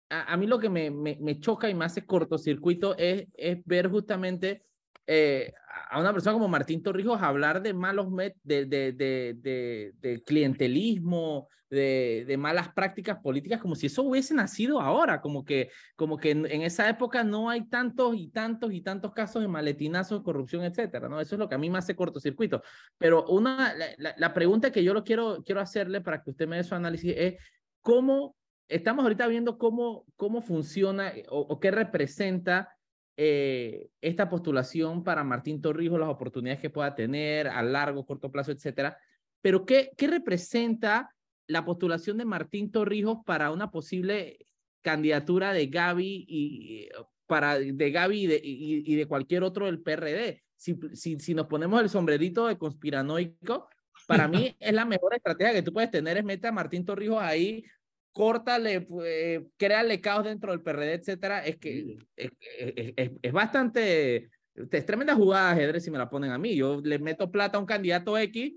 a, 0.10 0.36
mí 0.38 0.48
lo 0.48 0.60
que 0.60 0.70
me, 0.70 0.90
me, 0.90 1.40
choca 1.40 1.70
y 1.70 1.76
me 1.76 1.86
hace 1.86 2.06
cortocircuito 2.06 2.98
es, 2.98 3.28
es 3.36 3.64
ver 3.66 3.90
justamente 3.90 4.64
eh, 5.12 5.54
a 5.90 6.00
una 6.00 6.14
persona 6.14 6.34
como 6.34 6.48
Martín 6.48 6.84
Torrijos 6.84 7.20
hablar 7.20 7.64
de 7.64 7.74
malos 7.74 8.12
met 8.12 8.36
de, 8.44 8.66
de, 8.66 8.94
de, 8.94 10.24
clientelismo, 10.24 11.48
de, 11.68 12.36
malas 12.38 12.70
prácticas 12.74 13.18
políticas, 13.18 13.60
como 13.60 13.74
si 13.74 13.88
eso 13.88 14.04
hubiese 14.04 14.36
nacido 14.36 14.80
ahora, 14.80 15.20
como 15.20 15.44
que, 15.44 15.72
como 15.96 16.18
que 16.18 16.30
en, 16.30 16.46
esa 16.62 16.88
época 16.88 17.24
no 17.24 17.50
hay 17.50 17.68
tantos 17.68 18.16
y 18.16 18.28
tantos 18.28 18.72
y 18.72 18.82
tantos 18.82 19.14
casos 19.14 19.42
de 19.42 19.48
maletinazos, 19.48 20.22
corrupción, 20.22 20.64
etcétera, 20.64 21.10
¿no? 21.10 21.20
Eso 21.20 21.34
es 21.34 21.40
lo 21.40 21.50
que 21.50 21.56
a 21.56 21.60
mí 21.60 21.72
me 21.72 21.80
hace 21.80 21.96
cortocircuito. 21.96 22.62
Pero 23.00 23.26
una, 23.26 23.74
la, 23.98 24.14
la 24.16 24.34
pregunta 24.36 24.72
que 24.72 24.84
yo 24.84 24.94
lo 24.94 25.04
quiero, 25.04 25.42
quiero 25.44 25.60
hacerle 25.60 26.02
para 26.02 26.22
que 26.22 26.30
usted 26.30 26.48
me 26.48 26.58
dé 26.58 26.64
su 26.64 26.76
análisis 26.76 27.16
es, 27.18 27.36
¿cómo 27.82 28.36
estamos 28.70 29.04
ahorita 29.04 29.28
viendo 29.28 29.58
cómo, 29.58 30.06
cómo 30.16 30.42
funciona 30.42 31.10
eh, 31.10 31.26
o, 31.30 31.60
qué 31.60 31.72
representa 31.72 32.70
eh, 33.22 33.90
esta 34.00 34.30
postulación 34.30 35.04
para 35.04 35.26
Martín 35.26 35.62
Torrijos, 35.62 36.00
las 36.00 36.08
oportunidades 36.08 36.62
que 36.62 36.70
pueda 36.70 36.96
tener 36.96 37.50
a 37.50 37.62
largo, 37.62 38.06
corto 38.06 38.32
plazo, 38.32 38.54
etcétera. 38.54 38.98
Pero 39.42 39.66
¿qué, 39.66 39.92
qué 39.98 40.08
representa 40.08 41.14
la 41.46 41.66
postulación 41.66 42.18
de 42.18 42.24
Martín 42.24 42.72
Torrijos 42.72 43.18
para 43.26 43.52
una 43.52 43.72
posible 43.72 44.38
candidatura 44.82 45.52
de 45.52 45.68
Gaby 45.68 46.26
y 46.30 46.90
para 47.28 47.60
de 47.60 47.92
Gaby 47.92 48.22
y 48.22 48.28
de, 48.28 48.42
y, 48.42 48.96
de 48.96 49.06
cualquier 49.06 49.44
otro 49.44 49.66
del 49.66 49.82
PRD? 49.82 50.42
Si, 50.56 50.80
si, 50.94 51.20
si 51.20 51.34
nos 51.34 51.48
ponemos 51.48 51.82
el 51.82 51.90
sombrerito 51.90 52.48
de 52.48 52.58
conspiranoico, 52.58 53.68
para 54.08 54.30
mí 54.30 54.56
es 54.62 54.74
la 54.74 54.86
mejor 54.86 55.14
estrategia 55.14 55.52
que 55.52 55.62
tú 55.64 55.74
puedes 55.74 55.92
tener 55.92 56.16
es 56.16 56.24
meter 56.24 56.52
a 56.52 56.54
Martín 56.54 56.86
Torrijos 56.86 57.22
ahí 57.22 57.66
córtale, 58.12 58.82
pues, 58.82 59.42
créale 59.58 60.02
caos 60.02 60.26
dentro 60.26 60.52
del 60.52 60.62
PRD, 60.62 60.94
etcétera, 60.94 61.46
es 61.46 61.58
que 61.58 61.98
es, 62.16 62.32
es, 62.38 63.12
es, 63.22 63.32
bastante, 63.32 64.30
es 64.56 64.86
tremenda 64.86 65.16
jugada 65.16 65.54
de 65.54 65.62
ajedrez 65.62 65.84
si 65.84 65.92
me 65.92 65.98
la 65.98 66.10
ponen 66.10 66.32
a 66.32 66.38
mí. 66.38 66.56
Yo 66.56 66.82
le 66.84 67.00
meto 67.00 67.32
plata 67.32 67.58
a 67.58 67.62
un 67.62 67.66
candidato 67.66 68.18
X. 68.18 68.54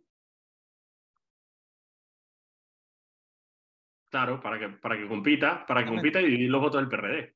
Claro, 4.10 4.42
para 4.42 4.58
que, 4.58 4.68
para 4.68 4.98
que 4.98 5.08
compita, 5.08 5.64
para 5.66 5.84
que 5.84 5.90
compita 5.90 6.20
y 6.20 6.26
dividir 6.26 6.50
los 6.50 6.60
votos 6.60 6.80
del 6.80 6.88
PRD. 6.88 7.34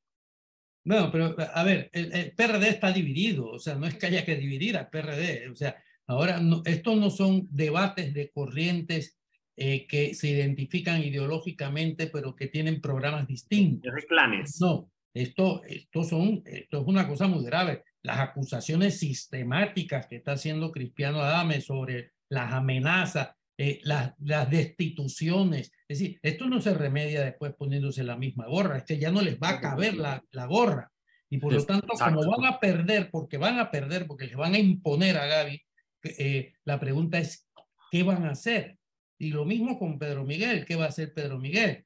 Bueno, 0.85 1.11
pero 1.11 1.35
a 1.55 1.65
ver, 1.65 1.91
el, 1.93 2.33
PRD 2.37 2.69
está 2.69 2.93
dividido, 2.93 3.49
o 3.49 3.59
sea, 3.59 3.75
no 3.75 3.87
es 3.87 3.97
que 3.97 4.07
haya 4.07 4.25
que 4.25 4.37
dividir 4.37 4.77
al 4.77 4.89
PRD, 4.89 5.49
o 5.51 5.57
sea, 5.57 5.83
ahora 6.07 6.39
no, 6.39 6.63
estos 6.65 6.97
no 6.97 7.11
son 7.11 7.49
debates 7.51 8.15
de 8.15 8.31
corrientes 8.31 9.19
eh, 9.57 9.87
que 9.87 10.15
se 10.15 10.29
identifican 10.29 11.03
ideológicamente, 11.03 12.09
pero 12.09 12.37
que 12.37 12.49
tienen 12.49 12.81
programas 12.81 13.27
distintos. 13.27 13.95
De 13.95 14.03
clanes. 14.05 14.61
No, 14.61 14.91
esto, 15.15 15.63
esto, 15.65 16.05
son, 16.05 16.43
esto 16.45 16.81
es 16.81 16.87
una 16.87 17.09
cosa 17.09 17.27
muy 17.27 17.45
grave. 17.45 17.85
Las 18.03 18.19
acusaciones 18.19 18.99
sistemáticas 18.99 20.07
que 20.07 20.17
está 20.17 20.33
haciendo 20.33 20.73
Cristiano 20.73 21.21
Adame 21.21 21.61
sobre 21.61 22.13
las 22.29 22.53
amenazas, 22.53 23.31
eh, 23.57 23.81
las, 23.83 24.13
las 24.19 24.51
destituciones. 24.51 25.73
Es 25.89 25.99
decir, 25.99 26.19
esto 26.23 26.47
no 26.47 26.61
se 26.61 26.75
remedia 26.75 27.25
después 27.25 27.55
poniéndose 27.55 28.05
la 28.05 28.17
misma 28.17 28.47
gorra, 28.47 28.79
es 28.79 28.85
que 28.85 28.99
ya 28.99 29.11
no 29.11 29.23
les 29.23 29.39
va 29.39 29.51
a 29.51 29.61
caber 29.61 29.97
la, 29.97 30.23
la 30.33 30.47
gorra. 30.47 30.93
Y 31.31 31.39
por 31.39 31.53
lo 31.53 31.65
tanto, 31.65 31.89
como 31.99 32.31
van 32.31 32.45
a 32.45 32.61
perder, 32.61 33.11
porque 33.11 33.39
van 33.39 33.59
a 33.59 33.71
perder, 33.71 34.07
porque 34.07 34.27
les 34.27 34.37
van 34.37 34.55
a 34.55 34.59
imponer 34.59 35.17
a 35.17 35.27
Gaby, 35.27 35.63
eh, 36.05 36.53
la 36.65 36.79
pregunta 36.79 37.19
es, 37.19 37.49
¿qué 37.91 38.03
van 38.03 38.27
a 38.27 38.31
hacer? 38.31 38.77
Y 39.19 39.31
lo 39.31 39.45
mismo 39.45 39.79
con 39.79 39.99
Pedro 39.99 40.25
Miguel. 40.25 40.65
¿Qué 40.65 40.77
va 40.77 40.85
a 40.85 40.89
hacer 40.89 41.15
Pedro 41.15 41.39
Miguel? 41.39 41.85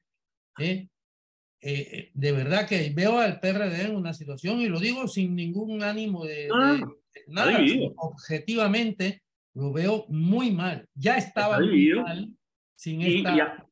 ¿Eh? 0.59 0.87
Eh, 1.63 1.87
eh, 1.91 2.11
de 2.13 2.31
verdad 2.31 2.67
que 2.67 2.91
veo 2.93 3.19
al 3.19 3.39
PRD 3.39 3.83
en 3.83 3.95
una 3.95 4.13
situación, 4.13 4.59
y 4.61 4.67
lo 4.67 4.79
digo 4.79 5.07
sin 5.07 5.35
ningún 5.35 5.83
ánimo 5.83 6.25
de, 6.25 6.49
nada, 7.27 7.59
objetivamente 7.97 9.21
lo 9.53 9.71
veo 9.71 10.05
muy 10.09 10.51
mal. 10.51 10.87
Ya 10.95 11.17
estaba 11.17 11.59
muy 11.59 11.93
mal 11.93 12.29
sin 12.75 13.01
y, 13.01 13.17
esta... 13.17 13.67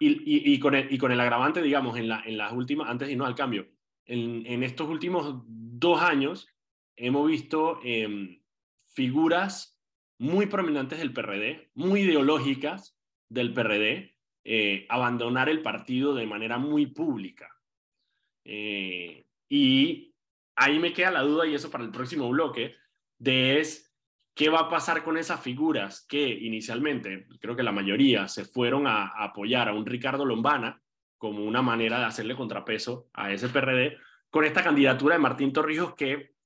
y, 0.00 0.52
y, 0.54 0.58
con 0.58 0.74
el, 0.74 0.92
y 0.92 0.98
con 0.98 1.12
el 1.12 1.20
agravante, 1.20 1.62
digamos, 1.62 1.96
en, 1.96 2.08
la, 2.08 2.22
en 2.26 2.36
las 2.36 2.52
últimas, 2.52 2.88
antes 2.88 3.06
de 3.06 3.12
irnos 3.12 3.28
al 3.28 3.36
cambio, 3.36 3.68
en, 4.06 4.44
en 4.46 4.64
estos 4.64 4.88
últimos 4.88 5.44
dos 5.46 6.02
años 6.02 6.48
hemos 6.96 7.28
visto 7.28 7.80
em, 7.84 8.40
figuras 8.94 9.77
muy 10.18 10.46
prominentes 10.46 10.98
del 10.98 11.12
PRD, 11.12 11.70
muy 11.74 12.00
ideológicas 12.00 12.96
del 13.28 13.52
PRD, 13.52 14.16
eh, 14.44 14.86
abandonar 14.88 15.48
el 15.48 15.62
partido 15.62 16.14
de 16.14 16.26
manera 16.26 16.58
muy 16.58 16.86
pública. 16.86 17.48
Eh, 18.44 19.26
y 19.48 20.14
ahí 20.56 20.78
me 20.78 20.92
queda 20.92 21.10
la 21.10 21.22
duda, 21.22 21.46
y 21.46 21.54
eso 21.54 21.70
para 21.70 21.84
el 21.84 21.90
próximo 21.90 22.28
bloque, 22.28 22.74
de 23.18 23.60
es 23.60 23.94
qué 24.34 24.48
va 24.48 24.60
a 24.60 24.68
pasar 24.68 25.02
con 25.02 25.18
esas 25.18 25.40
figuras 25.40 26.06
que 26.08 26.28
inicialmente, 26.28 27.26
creo 27.40 27.56
que 27.56 27.62
la 27.62 27.72
mayoría, 27.72 28.28
se 28.28 28.44
fueron 28.44 28.86
a, 28.86 29.08
apoyar 29.08 29.68
a 29.68 29.74
un 29.74 29.84
Ricardo 29.84 30.24
Lombana 30.24 30.80
como 31.16 31.44
una 31.44 31.62
manera 31.62 31.98
de 31.98 32.04
hacerle 32.04 32.36
contrapeso 32.36 33.08
a 33.12 33.32
ese 33.32 33.48
PRD, 33.48 33.98
con 34.30 34.44
esta 34.44 34.62
candidatura 34.62 35.16
de 35.16 35.20
Martín 35.20 35.52
Torrijos 35.52 35.94
que 35.94 36.37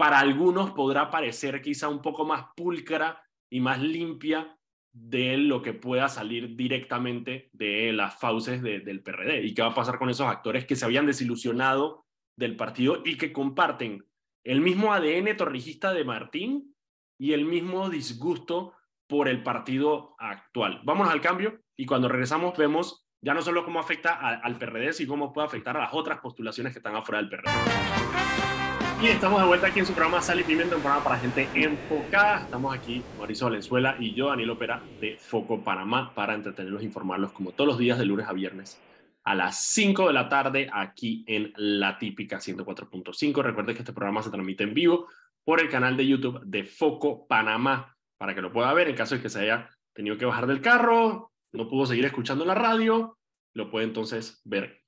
para 0.00 0.18
algunos 0.18 0.70
podrá 0.70 1.10
parecer 1.10 1.60
quizá 1.60 1.90
un 1.90 2.00
poco 2.00 2.24
más 2.24 2.46
pulcra 2.56 3.22
y 3.50 3.60
más 3.60 3.78
limpia 3.82 4.56
de 4.94 5.36
lo 5.36 5.60
que 5.60 5.74
pueda 5.74 6.08
salir 6.08 6.56
directamente 6.56 7.50
de 7.52 7.92
las 7.92 8.18
fauces 8.18 8.62
del 8.62 9.02
PRD. 9.02 9.44
¿Y 9.44 9.52
qué 9.52 9.60
va 9.60 9.68
a 9.68 9.74
pasar 9.74 9.98
con 9.98 10.08
esos 10.08 10.26
actores 10.26 10.64
que 10.64 10.74
se 10.74 10.86
habían 10.86 11.04
desilusionado 11.04 12.06
del 12.34 12.56
partido 12.56 13.02
y 13.04 13.18
que 13.18 13.30
comparten 13.30 14.06
el 14.42 14.62
mismo 14.62 14.94
ADN 14.94 15.36
torrijista 15.36 15.92
de 15.92 16.04
Martín 16.04 16.74
y 17.18 17.34
el 17.34 17.44
mismo 17.44 17.90
disgusto 17.90 18.72
por 19.06 19.28
el 19.28 19.42
partido 19.42 20.16
actual? 20.18 20.80
Vamos 20.82 21.10
al 21.10 21.20
cambio 21.20 21.60
y 21.76 21.84
cuando 21.84 22.08
regresamos 22.08 22.56
vemos 22.56 23.06
ya 23.20 23.34
no 23.34 23.42
solo 23.42 23.66
cómo 23.66 23.78
afecta 23.78 24.14
al 24.14 24.56
PRD, 24.56 24.94
sino 24.94 25.10
cómo 25.10 25.30
puede 25.30 25.46
afectar 25.46 25.76
a 25.76 25.80
las 25.80 25.92
otras 25.92 26.20
postulaciones 26.20 26.72
que 26.72 26.78
están 26.78 26.96
afuera 26.96 27.20
del 27.20 27.28
PRD. 27.28 28.59
Y 29.02 29.06
estamos 29.06 29.40
de 29.40 29.46
vuelta 29.46 29.68
aquí 29.68 29.78
en 29.78 29.86
su 29.86 29.94
programa 29.94 30.20
Sal 30.20 30.40
y 30.40 30.44
Pimienta, 30.44 30.76
un 30.76 30.82
programa 30.82 31.02
para 31.02 31.18
gente 31.18 31.48
enfocada. 31.54 32.40
Estamos 32.42 32.74
aquí, 32.74 33.02
Mauricio 33.16 33.46
Valenzuela 33.46 33.96
y 33.98 34.12
yo, 34.14 34.28
Daniel 34.28 34.50
Opera, 34.50 34.82
de 35.00 35.16
Foco 35.16 35.64
Panamá, 35.64 36.14
para 36.14 36.34
entretenerlos 36.34 36.82
e 36.82 36.84
informarlos 36.84 37.32
como 37.32 37.52
todos 37.52 37.68
los 37.68 37.78
días 37.78 37.98
de 37.98 38.04
lunes 38.04 38.28
a 38.28 38.34
viernes 38.34 38.78
a 39.24 39.34
las 39.34 39.64
5 39.64 40.08
de 40.08 40.12
la 40.12 40.28
tarde 40.28 40.68
aquí 40.70 41.24
en 41.26 41.52
La 41.56 41.98
Típica 41.98 42.38
104.5. 42.38 43.42
Recuerden 43.42 43.74
que 43.74 43.80
este 43.80 43.94
programa 43.94 44.22
se 44.22 44.30
transmite 44.30 44.64
en 44.64 44.74
vivo 44.74 45.08
por 45.44 45.60
el 45.60 45.70
canal 45.70 45.96
de 45.96 46.06
YouTube 46.06 46.42
de 46.44 46.64
Foco 46.64 47.26
Panamá, 47.26 47.96
para 48.18 48.34
que 48.34 48.42
lo 48.42 48.52
pueda 48.52 48.72
ver 48.74 48.88
en 48.88 48.96
caso 48.96 49.14
de 49.14 49.22
que 49.22 49.30
se 49.30 49.40
haya 49.40 49.70
tenido 49.94 50.18
que 50.18 50.26
bajar 50.26 50.46
del 50.46 50.60
carro, 50.60 51.32
no 51.52 51.68
pudo 51.70 51.86
seguir 51.86 52.04
escuchando 52.04 52.44
la 52.44 52.54
radio, 52.54 53.16
lo 53.54 53.70
puede 53.70 53.86
entonces 53.86 54.42
ver 54.44 54.82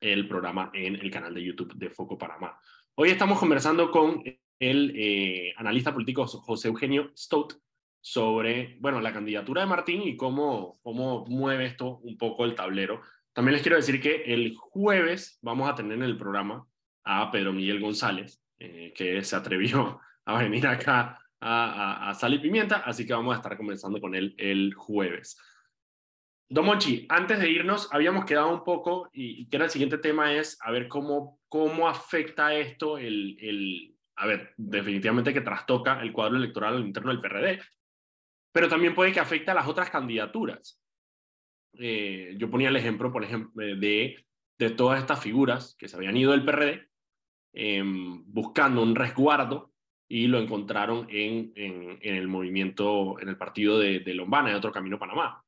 el 0.00 0.28
programa 0.28 0.70
en 0.72 0.94
el 0.96 1.10
canal 1.10 1.34
de 1.34 1.42
YouTube 1.42 1.74
de 1.74 1.90
Foco 1.90 2.16
Panamá. 2.16 2.58
Hoy 3.00 3.10
estamos 3.10 3.38
conversando 3.38 3.92
con 3.92 4.24
el 4.58 4.92
eh, 4.96 5.54
analista 5.56 5.94
político 5.94 6.26
José 6.26 6.66
Eugenio 6.66 7.12
Stout 7.16 7.54
sobre, 8.00 8.76
bueno, 8.80 9.00
la 9.00 9.12
candidatura 9.12 9.60
de 9.60 9.68
Martín 9.68 10.02
y 10.02 10.16
cómo, 10.16 10.80
cómo 10.82 11.24
mueve 11.26 11.66
esto 11.66 11.98
un 11.98 12.18
poco 12.18 12.44
el 12.44 12.56
tablero. 12.56 13.00
También 13.32 13.52
les 13.52 13.62
quiero 13.62 13.76
decir 13.76 14.00
que 14.00 14.24
el 14.24 14.56
jueves 14.56 15.38
vamos 15.42 15.70
a 15.70 15.76
tener 15.76 15.92
en 15.92 16.02
el 16.02 16.18
programa 16.18 16.66
a 17.04 17.30
Pedro 17.30 17.52
Miguel 17.52 17.78
González, 17.78 18.42
eh, 18.58 18.92
que 18.96 19.22
se 19.22 19.36
atrevió 19.36 20.00
a 20.24 20.42
venir 20.42 20.66
acá 20.66 21.20
a, 21.38 22.08
a, 22.08 22.10
a 22.10 22.14
Sal 22.14 22.34
y 22.34 22.40
Pimienta, 22.40 22.78
así 22.78 23.06
que 23.06 23.12
vamos 23.12 23.32
a 23.32 23.36
estar 23.36 23.56
conversando 23.56 24.00
con 24.00 24.16
él 24.16 24.34
el 24.38 24.74
jueves. 24.74 25.38
Don 26.50 26.64
Monchi, 26.64 27.04
antes 27.10 27.38
de 27.38 27.50
irnos, 27.50 27.92
habíamos 27.92 28.24
quedado 28.24 28.50
un 28.50 28.64
poco, 28.64 29.10
y, 29.12 29.46
que 29.48 29.56
era 29.56 29.66
el 29.66 29.70
siguiente 29.70 29.98
tema, 29.98 30.32
es 30.32 30.58
a 30.62 30.70
ver 30.70 30.88
cómo, 30.88 31.40
cómo 31.48 31.86
afecta 31.86 32.54
esto 32.54 32.96
el, 32.96 33.36
el, 33.38 33.94
a 34.16 34.26
ver, 34.26 34.54
definitivamente 34.56 35.34
que 35.34 35.42
trastoca 35.42 36.00
el 36.00 36.10
cuadro 36.10 36.38
electoral 36.38 36.80
interno 36.80 37.10
del 37.10 37.20
PRD, 37.20 37.60
pero 38.50 38.68
también 38.68 38.94
puede 38.94 39.12
que 39.12 39.20
afecte 39.20 39.50
a 39.50 39.54
las 39.54 39.68
otras 39.68 39.90
candidaturas. 39.90 40.82
Eh, 41.74 42.34
yo 42.38 42.50
ponía 42.50 42.70
el 42.70 42.76
ejemplo, 42.76 43.12
por 43.12 43.24
ejemplo, 43.24 43.52
de, 43.62 44.24
de 44.58 44.70
todas 44.70 45.00
estas 45.00 45.22
figuras 45.22 45.76
que 45.78 45.86
se 45.86 45.96
habían 45.96 46.16
ido 46.16 46.32
del 46.32 46.46
PRD 46.46 46.88
em, 47.52 48.24
buscando 48.26 48.82
un 48.82 48.94
resguardo 48.94 49.74
y 50.08 50.28
lo 50.28 50.38
encontraron 50.38 51.06
en, 51.10 51.52
en, 51.56 51.98
en, 52.00 52.14
el 52.14 52.26
movimiento, 52.26 53.20
en 53.20 53.28
el 53.28 53.36
partido 53.36 53.78
de, 53.78 54.00
de 54.00 54.14
Lombana, 54.14 54.48
de 54.48 54.56
Otro 54.56 54.72
Camino 54.72 54.98
Panamá 54.98 55.44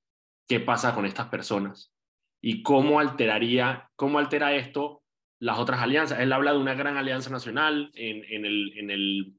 qué 0.50 0.58
pasa 0.58 0.96
con 0.96 1.06
estas 1.06 1.28
personas 1.28 1.94
y 2.42 2.64
cómo 2.64 2.98
alteraría, 2.98 3.88
cómo 3.94 4.18
altera 4.18 4.52
esto 4.56 5.04
las 5.38 5.60
otras 5.60 5.80
alianzas. 5.80 6.18
Él 6.18 6.32
habla 6.32 6.50
de 6.50 6.58
una 6.58 6.74
gran 6.74 6.96
alianza 6.96 7.30
nacional 7.30 7.92
en, 7.94 8.24
en, 8.28 8.44
el, 8.44 8.72
en, 8.76 8.90
el, 8.90 9.34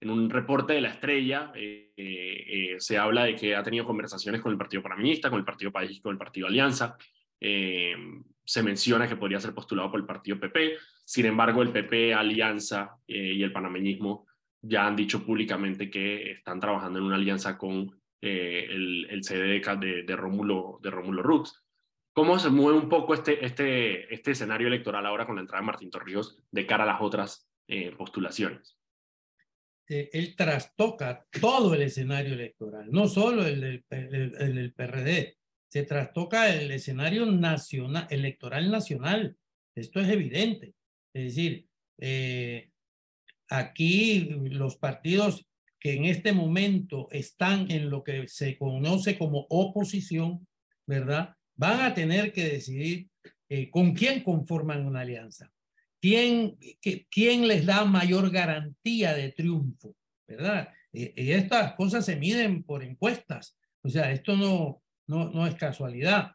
en 0.00 0.10
un 0.10 0.30
reporte 0.30 0.74
de 0.74 0.80
la 0.80 0.90
estrella. 0.90 1.50
Eh, 1.56 1.92
eh, 1.96 2.76
se 2.78 2.96
habla 2.96 3.24
de 3.24 3.34
que 3.34 3.56
ha 3.56 3.62
tenido 3.64 3.84
conversaciones 3.84 4.40
con 4.40 4.52
el 4.52 4.58
Partido 4.58 4.84
Panaminista, 4.84 5.30
con 5.30 5.40
el 5.40 5.44
Partido 5.44 5.72
País, 5.72 6.00
con 6.00 6.12
el 6.12 6.18
Partido 6.18 6.46
Alianza. 6.46 6.96
Eh, 7.40 7.96
se 8.44 8.62
menciona 8.62 9.08
que 9.08 9.16
podría 9.16 9.40
ser 9.40 9.54
postulado 9.54 9.90
por 9.90 9.98
el 9.98 10.06
Partido 10.06 10.38
PP. 10.38 10.76
Sin 11.04 11.26
embargo, 11.26 11.62
el 11.62 11.72
PP, 11.72 12.14
Alianza 12.14 12.98
y 13.08 13.42
el 13.42 13.50
panameñismo 13.50 14.28
ya 14.60 14.86
han 14.86 14.94
dicho 14.94 15.26
públicamente 15.26 15.90
que 15.90 16.30
están 16.30 16.60
trabajando 16.60 17.00
en 17.00 17.06
una 17.06 17.16
alianza 17.16 17.58
con 17.58 18.00
eh, 18.22 18.66
el, 18.70 19.06
el 19.10 19.20
CDK 19.20 19.78
de, 19.80 20.02
de, 20.04 20.16
Rómulo, 20.16 20.78
de 20.80 20.90
Rómulo 20.90 21.22
Rux. 21.22 21.62
¿Cómo 22.14 22.38
se 22.38 22.50
mueve 22.50 22.78
un 22.78 22.88
poco 22.88 23.14
este, 23.14 23.44
este, 23.44 24.14
este 24.14 24.30
escenario 24.30 24.68
electoral 24.68 25.04
ahora 25.06 25.26
con 25.26 25.34
la 25.34 25.40
entrada 25.40 25.60
de 25.60 25.66
Martín 25.66 25.90
Torrijos 25.90 26.38
de 26.50 26.66
cara 26.66 26.84
a 26.84 26.86
las 26.86 27.00
otras 27.00 27.48
eh, 27.66 27.90
postulaciones? 27.96 28.78
Eh, 29.88 30.10
él 30.12 30.36
trastoca 30.36 31.26
todo 31.40 31.74
el 31.74 31.82
escenario 31.82 32.34
electoral, 32.34 32.90
no 32.92 33.08
solo 33.08 33.44
el 33.44 33.60
del, 33.60 33.84
el, 33.90 34.72
PRD, 34.72 35.36
se 35.68 35.82
trastoca 35.82 36.54
el 36.54 36.70
escenario 36.70 37.24
electoral 37.24 38.70
nacional. 38.70 39.36
Esto 39.74 40.00
es 40.00 40.08
evidente. 40.08 40.74
Es 41.14 41.24
decir, 41.24 41.66
eh, 41.98 42.70
aquí 43.48 44.28
los 44.50 44.76
partidos 44.76 45.46
que 45.82 45.94
en 45.94 46.04
este 46.04 46.32
momento 46.32 47.08
están 47.10 47.68
en 47.70 47.90
lo 47.90 48.04
que 48.04 48.28
se 48.28 48.56
conoce 48.56 49.18
como 49.18 49.46
oposición, 49.50 50.46
¿verdad? 50.86 51.34
Van 51.56 51.80
a 51.80 51.92
tener 51.92 52.32
que 52.32 52.48
decidir 52.48 53.08
eh, 53.48 53.68
con 53.68 53.92
quién 53.92 54.22
conforman 54.22 54.86
una 54.86 55.00
alianza, 55.00 55.50
quién, 56.00 56.56
quién 57.10 57.48
les 57.48 57.66
da 57.66 57.84
mayor 57.84 58.30
garantía 58.30 59.12
de 59.14 59.32
triunfo, 59.32 59.96
¿verdad? 60.28 60.68
Y, 60.92 61.20
y, 61.20 61.32
estas 61.32 61.74
cosas 61.74 62.04
se 62.04 62.14
miden 62.14 62.62
por 62.62 62.84
encuestas, 62.84 63.58
o 63.82 63.88
sea, 63.88 64.12
esto 64.12 64.36
no, 64.36 64.82
no, 65.08 65.30
no 65.30 65.46
es 65.48 65.56
casualidad. 65.56 66.32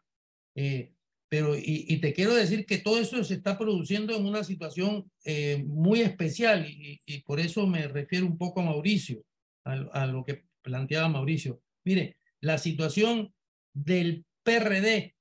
Eh, 0.54 0.92
pero, 1.30 1.54
y, 1.56 1.98
te 2.00 2.12
quiero 2.14 2.34
decir 2.34 2.64
que 2.64 2.78
todo 2.78 2.98
eso 2.98 3.22
se 3.22 3.34
está 3.34 3.58
produciendo 3.58 4.16
en 4.16 4.24
una 4.24 4.44
situación 4.44 5.10
eh, 5.24 5.62
muy 5.66 6.00
especial 6.00 6.66
y, 6.66 7.20
por 7.20 7.38
eso 7.38 7.66
me 7.66 7.86
refiero 7.86 8.26
un 8.26 8.38
poco 8.38 8.60
a 8.60 8.64
Mauricio 8.64 9.22
a, 9.68 10.06
lo 10.06 10.24
que 10.24 10.44
planteaba 10.62 11.08
Mauricio. 11.08 11.62
Mire, 11.84 12.16
la 12.40 12.58
situación 12.58 13.32
del 13.72 14.24
PRD 14.42 15.14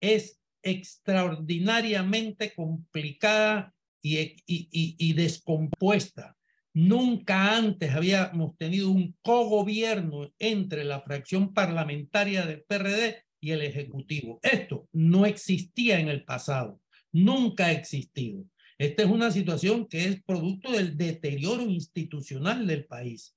es 0.00 0.40
extraordinariamente 0.62 2.54
complicada 2.54 3.74
y, 4.02 5.12
descompuesta. 5.14 6.36
Nunca 6.72 7.56
antes 7.56 7.94
habíamos 7.94 8.56
tenido 8.58 8.90
un 8.90 9.16
cogobierno 9.22 10.32
entre 10.38 10.84
la 10.84 11.00
fracción 11.00 11.54
parlamentaria 11.54 12.44
del 12.44 12.64
PRD 12.64 13.24
y 13.40 13.52
el 13.52 13.62
Ejecutivo. 13.62 14.40
Esto 14.42 14.88
no 14.92 15.24
existía 15.24 16.00
en 16.00 16.08
el 16.08 16.24
pasado, 16.24 16.80
nunca 17.12 17.66
ha 17.66 17.72
existido. 17.72 18.44
Esta 18.76 19.04
es 19.04 19.08
una 19.08 19.30
situación 19.30 19.86
que 19.86 20.04
es 20.04 20.22
producto 20.24 20.72
del 20.72 20.96
deterioro 20.96 21.62
institucional 21.62 22.66
del 22.66 22.86
país. 22.86 23.36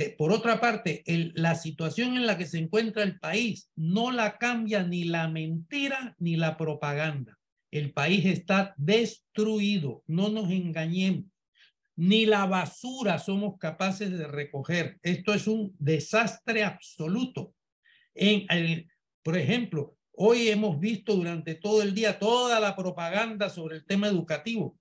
Eh, 0.00 0.14
por 0.16 0.30
otra 0.30 0.60
parte, 0.60 1.02
la 1.34 1.56
situación 1.56 2.16
en 2.16 2.24
la 2.24 2.38
que 2.38 2.46
se 2.46 2.58
encuentra 2.58 3.02
el 3.02 3.18
país 3.18 3.68
no 3.74 4.12
la 4.12 4.38
cambia 4.38 4.84
ni 4.84 5.02
la 5.02 5.26
mentira 5.26 6.14
ni 6.20 6.36
la 6.36 6.56
propaganda. 6.56 7.36
El 7.72 7.92
país 7.92 8.24
está 8.24 8.74
destruido, 8.76 10.04
no 10.06 10.28
nos 10.28 10.52
engañemos. 10.52 11.24
Ni 11.96 12.26
la 12.26 12.46
basura 12.46 13.18
somos 13.18 13.58
capaces 13.58 14.16
de 14.16 14.28
recoger. 14.28 15.00
Esto 15.02 15.34
es 15.34 15.48
un 15.48 15.74
desastre 15.80 16.62
absoluto. 16.62 17.56
Por 19.24 19.36
ejemplo, 19.36 19.96
hoy 20.12 20.46
hemos 20.48 20.78
visto 20.78 21.16
durante 21.16 21.56
todo 21.56 21.82
el 21.82 21.92
día 21.92 22.20
toda 22.20 22.60
la 22.60 22.76
propaganda 22.76 23.50
sobre 23.50 23.78
el 23.78 23.84
tema 23.84 24.06
educativo. 24.06 24.78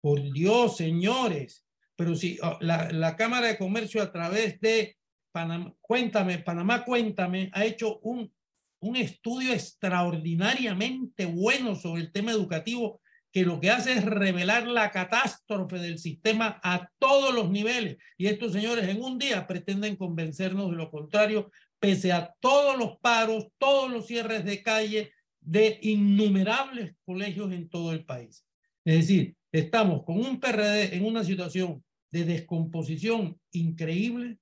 Por 0.00 0.32
Dios, 0.32 0.78
señores, 0.78 1.66
pero 1.96 2.14
si 2.14 2.38
oh, 2.42 2.58
la, 2.60 2.90
la, 2.90 3.16
Cámara 3.16 3.48
de 3.48 3.58
Comercio 3.58 4.02
a 4.02 4.12
través 4.12 4.60
de 4.60 4.96
Panamá, 5.32 5.74
Cuéntame, 5.80 6.38
Panamá 6.38 6.84
Cuéntame, 6.84 7.50
ha 7.52 7.64
hecho 7.64 7.98
un, 8.00 8.32
un 8.80 8.96
estudio 8.96 9.52
extraordinariamente 9.52 11.26
bueno 11.26 11.74
sobre 11.74 12.02
el 12.02 12.12
tema 12.12 12.32
educativo 12.32 13.00
que 13.32 13.44
lo 13.44 13.60
que 13.60 13.70
hace 13.70 13.92
es 13.94 14.04
revelar 14.04 14.66
la 14.66 14.90
catástrofe 14.90 15.78
del 15.78 15.98
sistema 15.98 16.60
a 16.62 16.90
todos 16.98 17.34
los 17.34 17.50
niveles. 17.50 17.96
Y 18.18 18.26
estos 18.26 18.52
señores 18.52 18.86
en 18.88 19.02
un 19.02 19.18
día 19.18 19.46
pretenden 19.46 19.96
convencernos 19.96 20.70
de 20.70 20.76
lo 20.76 20.90
contrario, 20.90 21.50
pese 21.78 22.12
a 22.12 22.34
todos 22.40 22.78
los 22.78 22.98
paros, 22.98 23.48
todos 23.56 23.90
los 23.90 24.06
cierres 24.06 24.44
de 24.44 24.62
calle 24.62 25.12
de 25.40 25.78
innumerables 25.80 26.94
colegios 27.04 27.52
en 27.52 27.70
todo 27.70 27.92
el 27.92 28.04
país. 28.04 28.44
Es 28.84 28.96
decir, 28.96 29.34
estamos 29.50 30.04
con 30.04 30.18
un 30.18 30.38
PRD 30.38 30.94
en 30.94 31.04
una 31.06 31.24
situación 31.24 31.82
de 32.12 32.24
descomposición 32.24 33.40
increíble, 33.50 34.38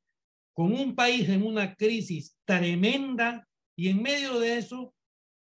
con 0.53 0.73
un 0.73 0.95
país 0.95 1.29
en 1.29 1.43
una 1.43 1.75
crisis 1.75 2.37
tremenda 2.45 3.49
y 3.77 3.89
en 3.89 4.03
medio 4.03 4.39
de 4.39 4.59
eso, 4.59 4.95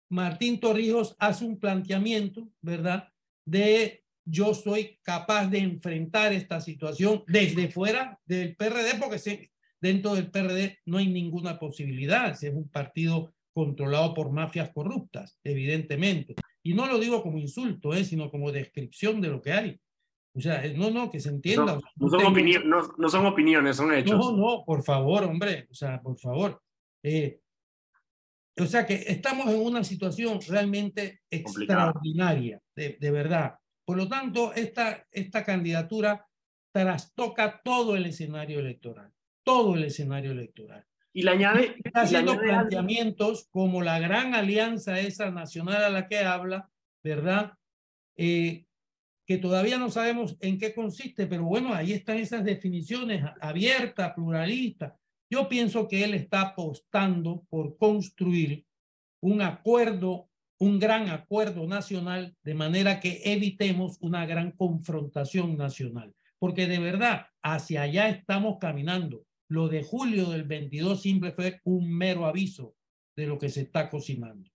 Martín 0.10 0.60
Torrijos 0.60 1.16
hace 1.20 1.46
un 1.46 1.60
planteamiento, 1.60 2.50
¿verdad?, 2.62 3.10
de 3.46 4.04
yo 4.26 4.56
soy 4.56 4.98
capaz 5.04 5.48
de 5.48 5.60
enfrentar 5.60 6.34
esta 6.34 6.60
situación 6.60 7.24
desde 7.28 7.70
fuera 7.70 8.20
del 8.26 8.56
PRD, 8.56 9.00
porque 9.00 9.52
dentro 9.80 10.16
del 10.16 10.32
PRD 10.32 10.80
no 10.86 10.98
hay 10.98 11.08
ninguna 11.08 11.60
posibilidad. 11.60 12.32
Es 12.32 12.52
un 12.52 12.68
partido 12.70 13.36
controlado 13.54 14.16
por 14.16 14.32
mafias 14.32 14.72
corruptas, 14.74 15.38
evidentemente. 15.44 16.36
Y 16.64 16.74
no 16.74 16.88
lo 16.88 16.98
digo 16.98 17.22
como 17.22 17.38
insulto, 17.38 17.94
¿eh? 17.94 18.04
sino 18.04 18.32
como 18.32 18.52
descripción 18.52 19.22
de 19.22 19.28
lo 19.28 19.42
que 19.42 19.54
hay. 19.54 19.80
O 20.36 20.42
sea, 20.42 20.62
no, 20.76 20.92
no, 20.92 21.10
que 21.10 21.20
se 21.22 21.30
entienda. 21.30 21.80
No, 21.96 22.10
son, 22.10 23.26
opiniones, 23.26 23.78
son 23.78 23.94
hechos. 23.94 24.20
No, 24.20 24.36
no, 24.36 24.64
por 24.66 24.84
favor, 24.84 25.24
hombre, 25.24 25.66
o 25.72 25.74
sea, 25.74 26.02
por 26.02 26.18
favor. 26.20 26.62
Eh, 27.02 27.40
o 28.58 28.66
sea 28.66 28.86
que 28.86 28.96
estamos 29.08 29.48
en 29.48 29.62
una 29.62 29.84
situación 29.84 30.40
realmente 30.46 31.22
extraordinaria, 31.30 32.62
de, 32.76 32.98
de, 33.00 33.12
verdad. 33.12 33.56
Por 33.86 33.96
lo 33.96 34.10
tanto, 34.10 34.54
esta, 34.54 35.06
esta 35.10 35.46
candidatura 35.46 36.28
trastoca 36.74 37.62
todo 37.64 37.96
el 37.96 38.06
escenario 38.06 38.60
electoral, 38.60 39.14
todo 39.42 39.76
el 39.76 39.86
escenario 39.86 40.32
electoral. 40.32 40.86
Y 41.14 41.24
le 41.24 41.32
añade... 41.32 41.78
Está 41.82 42.02
haciendo 42.02 42.38
planteamientos 42.38 43.48
como 43.50 43.82
la 43.82 44.00
gran 44.00 44.36
alianza 44.36 45.00
esa 45.00 45.32
nacional 45.32 45.82
a 45.82 45.90
la 45.90 46.10
que 46.10 46.20
habla, 46.20 46.70
¿verdad? 47.02 47.54
Eh, 48.18 48.66
que 49.26 49.38
todavía 49.38 49.78
no 49.78 49.90
sabemos 49.90 50.38
en 50.40 50.60
qué 50.60 50.74
consiste, 50.74 51.26
pero 51.26 51.46
bueno, 51.46 51.74
ahí 51.74 51.94
están 51.94 52.18
esas 52.18 52.44
definiciones 52.44 53.24
abiertas, 53.42 54.14
pluralistas. 54.14 54.94
Yo 55.30 55.50
pienso 55.50 55.88
que 55.88 56.04
él 56.04 56.14
está 56.14 56.42
apostando 56.42 57.44
por 57.50 57.78
construir 57.78 58.66
un 59.22 59.42
acuerdo, 59.42 60.30
un 60.60 60.80
gran 60.80 61.10
acuerdo 61.10 61.66
nacional, 61.68 62.36
de 62.44 62.54
manera 62.54 63.00
que 63.00 63.22
evitemos 63.26 63.98
una 64.02 64.26
gran 64.28 64.52
confrontación 64.52 65.58
nacional. 65.58 66.14
Porque 66.38 66.68
de 66.68 66.80
verdad, 66.80 67.28
hacia 67.42 67.82
allá 67.82 68.10
estamos 68.10 68.58
caminando. 68.60 69.26
Lo 69.48 69.68
de 69.68 69.84
julio 69.84 70.30
del 70.30 70.44
22 70.44 71.02
simple 71.02 71.32
fue 71.32 71.60
un 71.64 71.92
mero 71.92 72.26
aviso 72.26 72.76
de 73.16 73.26
lo 73.26 73.40
que 73.40 73.50
se 73.50 73.62
está 73.62 73.90
cocinando. 73.90 74.50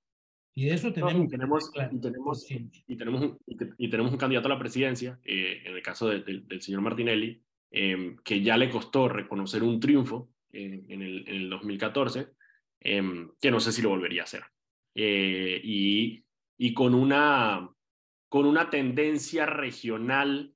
Y 0.54 0.66
de 0.66 0.74
eso 0.74 0.92
tenemos, 0.92 1.24
y 1.24 1.28
tenemos, 1.28 1.72
y, 1.74 2.00
tenemos, 2.00 2.50
y, 2.50 2.96
tenemos 2.96 3.22
un, 3.22 3.38
y, 3.78 3.88
tenemos 3.88 4.12
un 4.12 4.18
candidato 4.18 4.46
a 4.46 4.50
la 4.50 4.58
presidencia, 4.58 5.18
eh, 5.24 5.62
en 5.64 5.74
el 5.76 5.82
caso 5.82 6.08
del 6.08 6.60
señor 6.60 6.80
Martinelli, 6.80 7.40
em, 7.70 8.16
que 8.24 8.42
ya 8.42 8.56
le 8.56 8.68
costó 8.68 9.08
reconocer 9.08 9.62
un 9.62 9.78
triunfo 9.78 10.30
en, 10.52 10.84
el, 10.90 11.28
en, 11.28 11.34
el, 11.34 11.50
2014, 11.50 12.28
em, 12.80 13.30
que 13.40 13.50
no 13.50 13.60
sé 13.60 13.70
si 13.72 13.80
lo 13.80 13.90
volvería 13.90 14.22
a 14.22 14.24
hacer. 14.24 14.42
Eh, 14.94 15.60
y, 15.62 16.24
y 16.58 16.74
con, 16.74 16.94
una, 16.94 17.70
con 18.28 18.44
una 18.44 18.70
tendencia 18.70 19.46
regional 19.46 20.52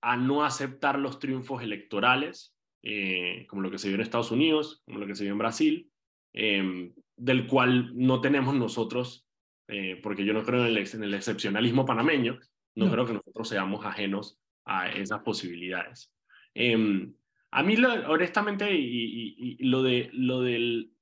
a 0.00 0.16
no 0.16 0.44
aceptar 0.44 0.98
los 0.98 1.18
triunfos 1.18 1.62
electorales, 1.62 2.54
eh, 2.82 3.46
como 3.48 3.62
lo 3.62 3.70
que 3.70 3.78
se 3.78 3.88
vio 3.88 3.96
en 3.96 4.02
Estados 4.02 4.30
Unidos, 4.30 4.82
como 4.86 4.98
lo 4.98 5.06
que 5.06 5.14
se 5.14 5.24
vio 5.24 5.32
en 5.32 5.38
Brasil, 5.38 5.90
em, 6.32 6.94
del 7.20 7.46
cual 7.46 7.92
no 7.94 8.20
tenemos 8.20 8.54
nosotros, 8.54 9.26
eh, 9.68 10.00
porque 10.02 10.24
yo 10.24 10.32
no 10.32 10.42
creo 10.42 10.64
en 10.64 10.76
el, 10.76 10.78
en 10.78 11.04
el 11.04 11.14
excepcionalismo 11.14 11.84
panameño, 11.84 12.38
no, 12.76 12.90
creo 12.90 13.04
que 13.04 13.12
nosotros 13.12 13.48
seamos 13.48 13.84
ajenos 13.84 14.38
a 14.64 14.88
esas 14.90 15.20
posibilidades. 15.20 16.12
Em, 16.54 17.12
a 17.50 17.62
mí, 17.62 17.76
honestamente, 18.06 18.72
y, 18.72 19.58
lo, 19.64 19.82
de, 19.82 20.08
lo 20.12 20.40
del... 20.40 20.92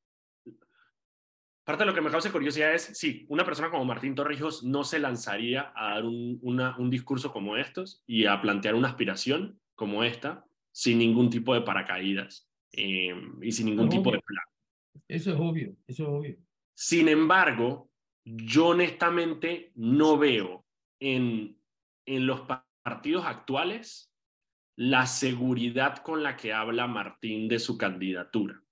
Parte 1.63 1.85
de 1.85 1.87
lo 1.87 1.95
que 1.95 2.01
me 2.01 2.11
causa 2.11 2.33
curiosidad 2.33 2.75
es, 2.75 2.83
sí, 2.99 3.27
una 3.29 3.45
persona 3.45 3.71
como 3.71 3.85
Martín 3.85 4.15
Torrijos 4.15 4.65
no 4.65 4.83
se 4.83 4.99
lanzaría 4.99 5.73
a 5.77 5.95
dar 5.95 6.05
un, 6.05 6.41
un 6.43 6.91
discurso 6.91 7.31
como 7.31 7.57
estos 7.57 8.03
y 8.07 8.25
a 8.25 8.41
plantear 8.41 8.75
una 8.75 8.89
aspiración 8.89 9.61
como 9.75 10.03
esta 10.03 10.45
sin 10.73 10.99
ningún 10.99 11.31
tipo 11.31 11.55
de 11.55 11.61
paracaídas 11.61 12.49
em, 12.73 13.41
y 13.43 13.53
sin 13.53 13.67
ningún 13.67 13.89
tipo 13.89 14.11
de 14.11 14.21
plan. 14.21 14.45
Eso 15.07 15.33
es 15.33 15.39
obvio, 15.39 15.77
eso 15.87 16.03
es 16.03 16.09
obvio. 16.09 16.37
Sin 16.75 17.09
embargo, 17.09 17.91
yo 18.25 18.69
honestamente 18.69 19.73
no 19.75 20.19
veo 20.19 20.65
en, 21.01 21.59
en 22.07 22.27
los 22.27 22.43
partidos 22.83 23.25
actuales 23.27 24.13
la 24.77 25.07
seguridad 25.07 25.99
con 25.99 26.23
la 26.23 26.37
que 26.37 26.53
habla 26.53 26.87
Martín 26.87 27.49
de 27.49 27.59
su 27.59 27.77
candidatura. 27.77 28.63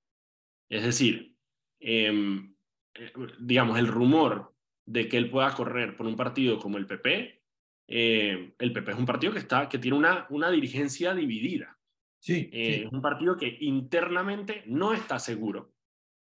Es 0.71 0.85
decir, 0.85 1.37
em, 1.81 2.55
eh, 2.95 3.13
digamos, 3.41 3.79
el 3.79 3.89
rumor 3.89 4.55
de 4.87 5.09
que 5.09 5.17
él 5.17 5.31
pueda 5.31 5.53
correr 5.53 5.97
por 5.97 6.07
un 6.07 6.17
partido 6.17 6.59
como 6.59 6.79
el 6.79 6.87
PP, 6.87 7.43
eh, 7.89 8.55
el 8.59 8.73
PP 8.73 8.93
es 8.93 8.99
un 8.99 9.07
partido 9.07 9.33
que, 9.33 9.41
está, 9.41 9.69
que 9.69 9.79
tiene 9.79 9.97
una, 9.97 10.27
una 10.31 10.51
dirigencia 10.51 11.15
dividida. 11.15 11.77
Sí, 12.21 12.51
eh, 12.53 12.85
Es 12.85 12.93
un 12.93 13.03
partido 13.03 13.37
que 13.37 13.59
internamente 13.61 14.63
no 14.67 14.93
está 14.93 15.19
seguro 15.19 15.76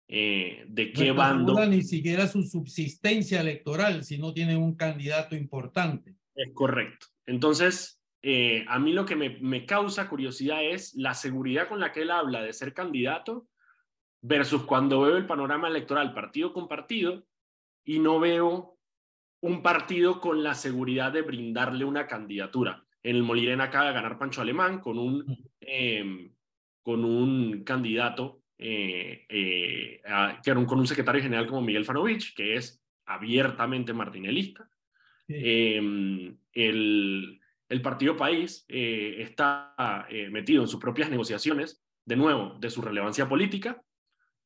eh, 0.08 0.64
de 0.68 0.92
qué 0.92 1.08
no 1.08 1.14
bando. 1.14 1.66
ni 1.66 1.82
siquiera 1.82 2.28
su 2.28 2.42
subsistencia 2.42 3.40
electoral 3.40 4.04
si 4.04 4.18
no 4.18 4.32
tiene 4.32 4.56
un 4.56 4.76
candidato 4.76 5.34
importante. 5.34 6.14
Es 6.34 6.52
correcto. 6.54 7.06
Entonces, 7.26 8.00
eh, 8.22 8.64
a 8.68 8.78
mí 8.78 8.92
lo 8.92 9.04
que 9.04 9.16
me, 9.16 9.38
me, 9.40 9.66
causa 9.66 10.08
curiosidad 10.08 10.64
es 10.64 10.94
la 10.94 11.14
seguridad 11.14 11.68
con 11.68 11.80
la 11.80 11.92
que 11.92 12.02
él 12.02 12.10
habla 12.10 12.42
de 12.42 12.52
ser 12.52 12.72
candidato 12.72 13.48
versus 14.22 14.62
cuando 14.62 15.00
veo 15.02 15.16
el 15.16 15.26
panorama 15.26 15.68
electoral 15.68 16.14
partido 16.14 16.52
con 16.52 16.68
partido 16.68 17.24
y 17.84 17.98
no 17.98 18.18
veo 18.20 18.76
un 19.40 19.62
partido 19.62 20.20
con 20.20 20.42
la 20.42 20.54
seguridad 20.54 21.12
de 21.12 21.22
brindarle 21.22 21.84
una 21.84 22.06
candidatura. 22.06 22.84
En 23.02 23.16
el 23.16 23.22
Molirena 23.22 23.64
acaba 23.64 23.88
de 23.88 23.94
ganar 23.94 24.18
Pancho 24.18 24.40
Alemán 24.40 24.80
con 24.80 24.98
un, 24.98 25.24
eh, 25.60 26.32
con 26.82 27.04
un 27.04 27.62
candidato 27.62 28.42
eh, 28.58 29.26
eh, 29.28 30.00
con 30.66 30.78
un 30.78 30.86
secretario 30.86 31.22
general 31.22 31.46
como 31.46 31.60
Miguel 31.60 31.84
Fanovich, 31.84 32.34
que 32.34 32.56
es 32.56 32.82
abiertamente 33.04 33.92
martinelista. 33.92 34.68
Em, 35.28 36.36
el, 36.52 37.40
el, 37.68 37.82
Partido 37.82 38.16
País 38.16 38.64
eh, 38.68 39.16
está 39.18 39.74
metido 40.30 40.62
en 40.62 40.68
sus 40.68 40.80
propias 40.80 41.10
negociaciones, 41.10 41.82
de 42.04 42.16
nuevo, 42.16 42.56
de 42.60 42.70
su 42.70 42.80
relevancia 42.80 43.28
política. 43.28 43.82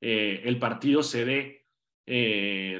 el 0.01 0.59
partido 0.59 1.03
CD 1.03 1.67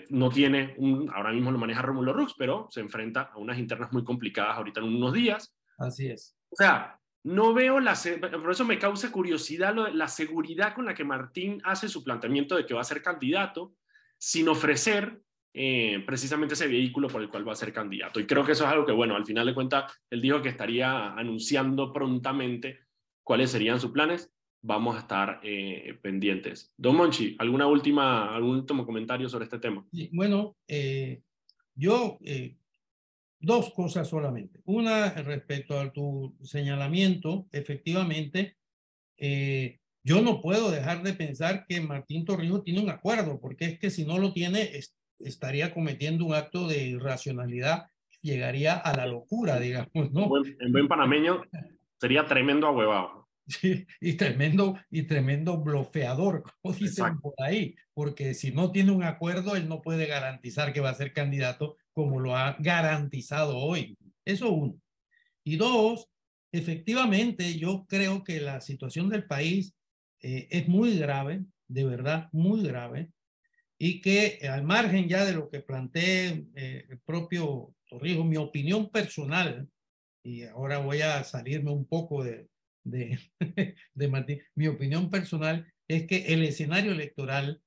no 0.09 0.31
tiene, 0.31 0.75
un, 0.79 1.11
ahora 1.15 1.33
mismo 1.33 1.53
lo 1.53 1.59
maneja 1.59 1.83
Romulo 1.83 2.13
Rux, 2.13 2.35
pero 2.37 2.67
se 2.71 2.81
enfrenta 2.81 3.31
a 3.33 3.39
unas 3.39 3.59
internas 3.59 3.93
muy 3.93 4.03
complicadas 4.03 4.57
ahorita 4.57 4.81
en 4.81 4.87
unos 4.87 5.13
días. 5.13 5.55
Así 5.79 6.09
es. 6.09 6.37
O 6.49 6.57
sea, 6.57 7.00
no 7.23 7.53
veo 7.53 7.81
la, 7.81 7.95
por 8.21 8.51
eso 8.51 8.65
me 8.65 8.79
causa 8.79 9.13
curiosidad 9.13 9.75
la 9.93 10.09
seguridad 10.09 10.75
con 10.75 10.87
la 10.87 10.95
que 10.95 11.05
Martín 11.05 11.61
hace 11.65 11.89
su 11.89 12.03
planteamiento 12.03 12.57
de 12.57 12.65
que 12.65 12.75
va 12.75 12.81
a 12.81 12.85
ser 12.85 13.03
candidato, 13.03 13.75
sin 14.17 14.49
ofrecer 14.49 15.21
eh, 15.53 16.03
precisamente 16.07 16.55
ese 16.55 16.69
vehículo 16.69 17.09
por 17.09 17.21
el 17.21 17.29
cual 17.29 17.47
va 17.47 17.53
a 17.53 17.57
ser 17.57 17.73
candidato. 17.73 18.21
Y 18.21 18.27
creo 18.27 18.45
que 18.45 18.53
eso 18.53 18.65
es 18.65 18.71
algo 18.71 18.87
que, 18.87 18.93
bueno, 18.93 19.17
al 19.17 19.27
final 19.27 19.47
de 19.47 19.55
cuentas, 19.55 19.93
él 20.09 20.21
dijo 20.21 20.41
que 20.41 20.49
estaría 20.49 21.13
anunciando 21.13 21.93
prontamente 21.93 22.81
cuáles 23.23 23.51
serían 23.51 23.81
sus 23.81 23.91
planes. 23.91 24.33
Vamos 24.63 24.97
a 24.97 25.01
estar 25.01 25.41
eh, 25.43 25.99
pendientes. 26.03 26.73
Don 26.77 26.97
Monchi, 26.97 27.35
¿alguna 27.39 27.67
última, 27.67 28.35
algún 28.35 28.57
último 28.57 28.87
comentario 28.87 29.29
sobre 29.29 29.45
este 29.45 29.59
tema? 29.59 29.85
bueno, 30.13 30.57
eh, 30.69 31.23
yo 31.75 32.19
Dos 33.41 33.73
cosas 33.73 34.09
solamente. 34.09 34.61
Una, 34.65 35.11
respecto 35.11 35.81
a 35.81 35.91
tu 35.91 36.37
señalamiento, 36.43 37.49
efectivamente, 37.53 38.57
eh, 39.17 39.81
yo 40.03 40.21
no 40.21 40.41
puedo 40.41 40.71
dejar 40.71 41.03
de 41.03 41.15
pensar 41.15 41.65
que 41.67 41.81
Martín 41.81 42.25
Torrijos 42.25 42.65
tiene 42.65 42.81
un 42.81 42.91
acuerdo, 42.91 43.41
porque 43.41 43.65
es 43.65 43.79
que 43.79 43.91
si 43.91 44.05
no 44.05 44.19
lo 44.19 44.33
tiene, 44.33 44.71
estaría 45.19 45.73
cometiendo 45.73 46.25
un 46.27 46.35
acto 46.35 46.69
de 46.69 46.85
irracionalidad, 46.85 47.87
llegaría 48.23 48.77
a 48.77 48.95
la 48.95 49.07
locura, 49.07 49.59
digamos, 49.59 50.13
¿no? 50.13 50.31
En 50.61 50.73
buen 50.73 50.89
panameño, 50.89 51.43
sería 51.99 52.27
tremendo 52.27 52.67
ahuevado. 52.67 53.29
Sí, 53.47 53.85
y 54.01 54.13
tremendo, 54.15 54.79
y 54.91 55.03
tremendo 55.05 55.59
blofeador, 55.59 56.45
como 56.63 56.75
dicen 56.75 57.19
por 57.21 57.35
ahí, 57.39 57.75
porque 57.95 58.35
si 58.35 58.53
no 58.53 58.71
tiene 58.71 58.93
un 58.93 59.03
acuerdo, 59.03 59.57
él 59.57 59.69
no 59.69 59.83
puede 59.83 60.07
garantizar 60.07 60.73
que 60.73 60.81
va 60.81 60.91
a 60.91 60.95
ser 60.95 61.13
candidato 61.13 61.77
como 61.95 62.21
lo 62.21 62.37
ha 62.37 62.57
garantizado 62.59 63.57
hoy. 63.57 63.97
Eso 64.25 64.51
uno. 64.51 64.81
Y 65.45 65.57
dos, 65.57 66.09
efectivamente, 66.53 67.59
yo 67.59 67.87
creo 67.89 68.23
que 68.25 68.41
la 68.41 68.61
situación 68.61 69.09
del 69.09 69.27
país 69.27 69.75
eh, 70.23 70.49
es 70.51 70.69
muy 70.69 70.99
grave, 70.99 71.45
de 71.69 71.85
verdad, 71.85 72.29
muy 72.33 72.63
grave, 72.63 73.11
y 73.79 74.01
que 74.01 74.47
al 74.49 74.63
margen 74.63 75.09
ya 75.09 75.25
de 75.25 75.33
lo 75.33 75.49
que 75.49 75.61
planteé 75.61 76.45
eh, 76.55 76.85
el 76.89 76.99
propio 77.01 77.75
Torrijos, 77.89 78.27
mi 78.27 78.37
opinión 78.37 78.91
personal, 78.91 79.69
y 80.23 80.43
ahora 80.45 80.79
voy 80.79 81.01
a 81.01 81.25
salirme 81.25 81.73
un 81.73 81.87
poco 81.87 82.23
de, 82.23 82.49
de, 82.85 83.19
de 83.95 84.09
Martín, 84.09 84.43
mi 84.55 84.69
opinión 84.69 85.11
personal 85.11 85.67
es 85.89 86.07
que 86.07 86.27
el 86.27 86.45
escenario 86.45 86.93
electoral 86.93 87.61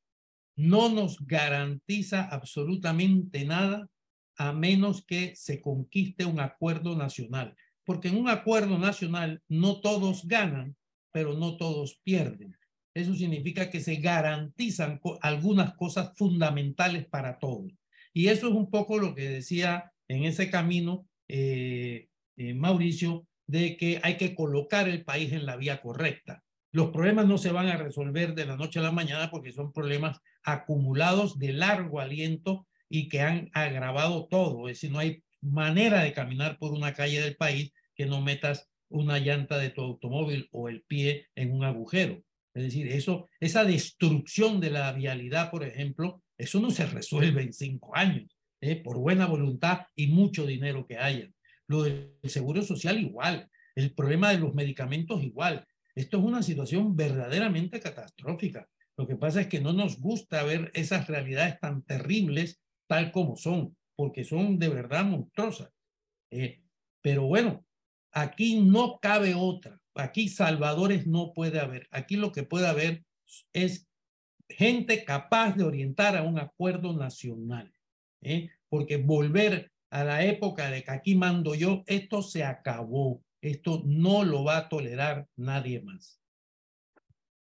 no 0.55 0.89
nos 0.89 1.19
garantiza 1.25 2.23
absolutamente 2.23 3.43
nada 3.43 3.89
a 4.37 4.53
menos 4.53 5.05
que 5.05 5.35
se 5.35 5.61
conquiste 5.61 6.25
un 6.25 6.39
acuerdo 6.39 6.95
nacional. 6.95 7.55
Porque 7.85 8.07
en 8.07 8.17
un 8.17 8.29
acuerdo 8.29 8.77
nacional 8.77 9.41
no 9.47 9.81
todos 9.81 10.25
ganan, 10.27 10.75
pero 11.11 11.33
no 11.33 11.57
todos 11.57 11.99
pierden. 12.03 12.55
Eso 12.93 13.15
significa 13.15 13.69
que 13.69 13.79
se 13.79 13.95
garantizan 13.95 15.01
algunas 15.21 15.73
cosas 15.75 16.15
fundamentales 16.15 17.05
para 17.07 17.39
todos. 17.39 17.71
Y 18.13 18.27
eso 18.27 18.47
es 18.47 18.53
un 18.53 18.69
poco 18.69 18.99
lo 18.99 19.15
que 19.15 19.27
decía 19.27 19.91
en 20.07 20.25
ese 20.25 20.49
camino 20.49 21.07
eh, 21.27 22.09
eh, 22.37 22.53
Mauricio, 22.53 23.27
de 23.47 23.75
que 23.77 23.99
hay 24.03 24.17
que 24.17 24.35
colocar 24.35 24.87
el 24.87 25.03
país 25.03 25.31
en 25.33 25.45
la 25.45 25.57
vía 25.57 25.81
correcta. 25.81 26.43
Los 26.71 26.89
problemas 26.91 27.27
no 27.27 27.37
se 27.37 27.51
van 27.51 27.67
a 27.67 27.77
resolver 27.77 28.33
de 28.33 28.45
la 28.45 28.57
noche 28.57 28.79
a 28.79 28.83
la 28.83 28.91
mañana 28.91 29.29
porque 29.29 29.51
son 29.51 29.73
problemas 29.73 30.19
acumulados 30.43 31.37
de 31.37 31.53
largo 31.53 31.99
aliento 31.99 32.67
y 32.93 33.09
que 33.09 33.21
han 33.21 33.49
agravado 33.53 34.27
todo. 34.27 34.69
Es 34.69 34.77
decir, 34.77 34.91
no 34.91 34.99
hay 34.99 35.23
manera 35.41 36.03
de 36.03 36.13
caminar 36.13 36.59
por 36.59 36.73
una 36.73 36.93
calle 36.93 37.21
del 37.21 37.35
país 37.35 37.73
que 37.95 38.05
no 38.05 38.21
metas 38.21 38.69
una 38.87 39.17
llanta 39.17 39.57
de 39.57 39.71
tu 39.71 39.81
automóvil 39.81 40.47
o 40.51 40.69
el 40.69 40.83
pie 40.83 41.25
en 41.33 41.53
un 41.53 41.63
agujero. 41.63 42.23
Es 42.53 42.65
decir, 42.65 42.87
eso, 42.87 43.29
esa 43.39 43.63
destrucción 43.63 44.59
de 44.61 44.69
la 44.69 44.91
vialidad, 44.93 45.49
por 45.49 45.63
ejemplo, 45.63 46.21
eso 46.37 46.59
no 46.59 46.69
se 46.69 46.85
resuelve 46.85 47.41
en 47.41 47.51
cinco 47.51 47.95
años, 47.95 48.37
¿eh? 48.61 48.75
por 48.75 48.99
buena 48.99 49.25
voluntad 49.25 49.87
y 49.95 50.09
mucho 50.09 50.45
dinero 50.45 50.85
que 50.85 50.99
haya. 50.99 51.27
Lo 51.67 51.81
del 51.81 52.13
seguro 52.25 52.61
social 52.61 52.99
igual, 52.99 53.49
el 53.73 53.95
problema 53.95 54.29
de 54.29 54.37
los 54.37 54.53
medicamentos 54.53 55.23
igual. 55.23 55.65
Esto 55.95 56.19
es 56.19 56.23
una 56.23 56.43
situación 56.43 56.95
verdaderamente 56.95 57.79
catastrófica. 57.79 58.69
Lo 58.95 59.07
que 59.07 59.15
pasa 59.15 59.41
es 59.41 59.47
que 59.47 59.61
no 59.61 59.73
nos 59.73 59.99
gusta 59.99 60.43
ver 60.43 60.69
esas 60.75 61.07
realidades 61.07 61.59
tan 61.59 61.81
terribles 61.81 62.59
tal 62.87 63.11
como 63.11 63.35
son, 63.35 63.75
porque 63.95 64.23
son 64.23 64.59
de 64.59 64.69
verdad 64.69 65.05
monstruosas. 65.05 65.71
Eh, 66.31 66.61
pero 67.01 67.23
bueno, 67.23 67.65
aquí 68.11 68.59
no 68.61 68.99
cabe 68.99 69.35
otra. 69.35 69.79
Aquí 69.95 70.29
salvadores 70.29 71.05
no 71.05 71.33
puede 71.33 71.59
haber. 71.59 71.87
Aquí 71.91 72.15
lo 72.15 72.31
que 72.31 72.43
puede 72.43 72.67
haber 72.67 73.03
es 73.53 73.87
gente 74.49 75.03
capaz 75.03 75.55
de 75.55 75.63
orientar 75.63 76.17
a 76.17 76.23
un 76.23 76.39
acuerdo 76.39 76.93
nacional. 76.93 77.71
¿eh? 78.21 78.49
Porque 78.69 78.97
volver 78.97 79.71
a 79.91 80.03
la 80.03 80.25
época 80.25 80.71
de 80.71 80.83
que 80.83 80.91
aquí 80.91 81.15
mando 81.15 81.53
yo, 81.53 81.83
esto 81.85 82.21
se 82.21 82.43
acabó. 82.43 83.21
Esto 83.41 83.83
no 83.85 84.23
lo 84.23 84.43
va 84.43 84.57
a 84.57 84.69
tolerar 84.69 85.27
nadie 85.35 85.81
más. 85.81 86.19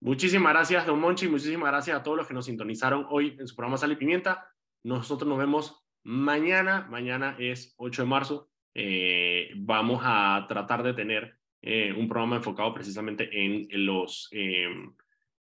Muchísimas 0.01 0.53
gracias, 0.53 0.87
don 0.87 0.99
Monchi. 0.99 1.28
Muchísimas 1.28 1.70
gracias 1.70 1.97
a 1.97 2.03
todos 2.03 2.16
los 2.16 2.26
que 2.26 2.35
nos 2.35 2.47
sintonizaron 2.47 3.07
hoy 3.11 3.37
en 3.39 3.47
su 3.47 3.55
programa 3.55 3.76
Sal 3.76 3.93
y 3.93 3.97
Pimienta. 3.97 4.51
Nosotros 4.85 5.28
nos 5.28 5.39
vemos 5.39 5.85
mañana. 6.03 6.87
Mañana 6.91 7.37
es 7.39 7.74
8 7.76 8.03
de 8.03 8.09
marzo. 8.09 8.51
Eh, 8.74 9.51
vamos 9.57 10.01
a 10.05 10.45
tratar 10.49 10.83
de 10.83 10.95
tener 10.95 11.37
eh, 11.61 11.93
un 11.97 12.09
programa 12.09 12.37
enfocado 12.37 12.74
precisamente 12.74 13.28
en, 13.33 13.68
los, 13.87 14.28
em, 14.33 14.93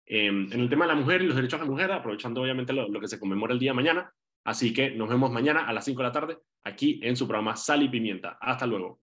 em, 0.06 0.50
el 0.52 0.70
tema 0.70 0.86
de 0.86 0.94
la 0.94 1.00
mujer 1.00 1.22
y 1.22 1.28
los 1.28 1.36
derechos 1.36 1.60
de 1.60 1.66
la 1.66 1.72
mujer, 1.72 1.92
aprovechando 1.92 2.42
obviamente 2.42 2.72
lo, 2.72 3.00
que 3.00 3.08
se 3.08 3.20
conmemora 3.20 3.54
el 3.54 3.60
día 3.60 3.74
mañana. 3.74 4.14
Así 4.46 4.74
que 4.74 4.92
nos 4.92 5.10
vemos 5.10 5.32
mañana 5.32 5.68
a 5.68 5.74
las 5.74 5.84
5 5.86 6.02
de 6.02 6.08
la 6.08 6.12
tarde 6.12 6.38
aquí 6.64 7.00
en 7.04 7.16
su 7.18 7.28
programa 7.28 7.56
Sal 7.56 7.84
y 7.84 7.90
Pimienta. 7.90 8.38
Hasta 8.40 8.66
luego. 8.66 9.02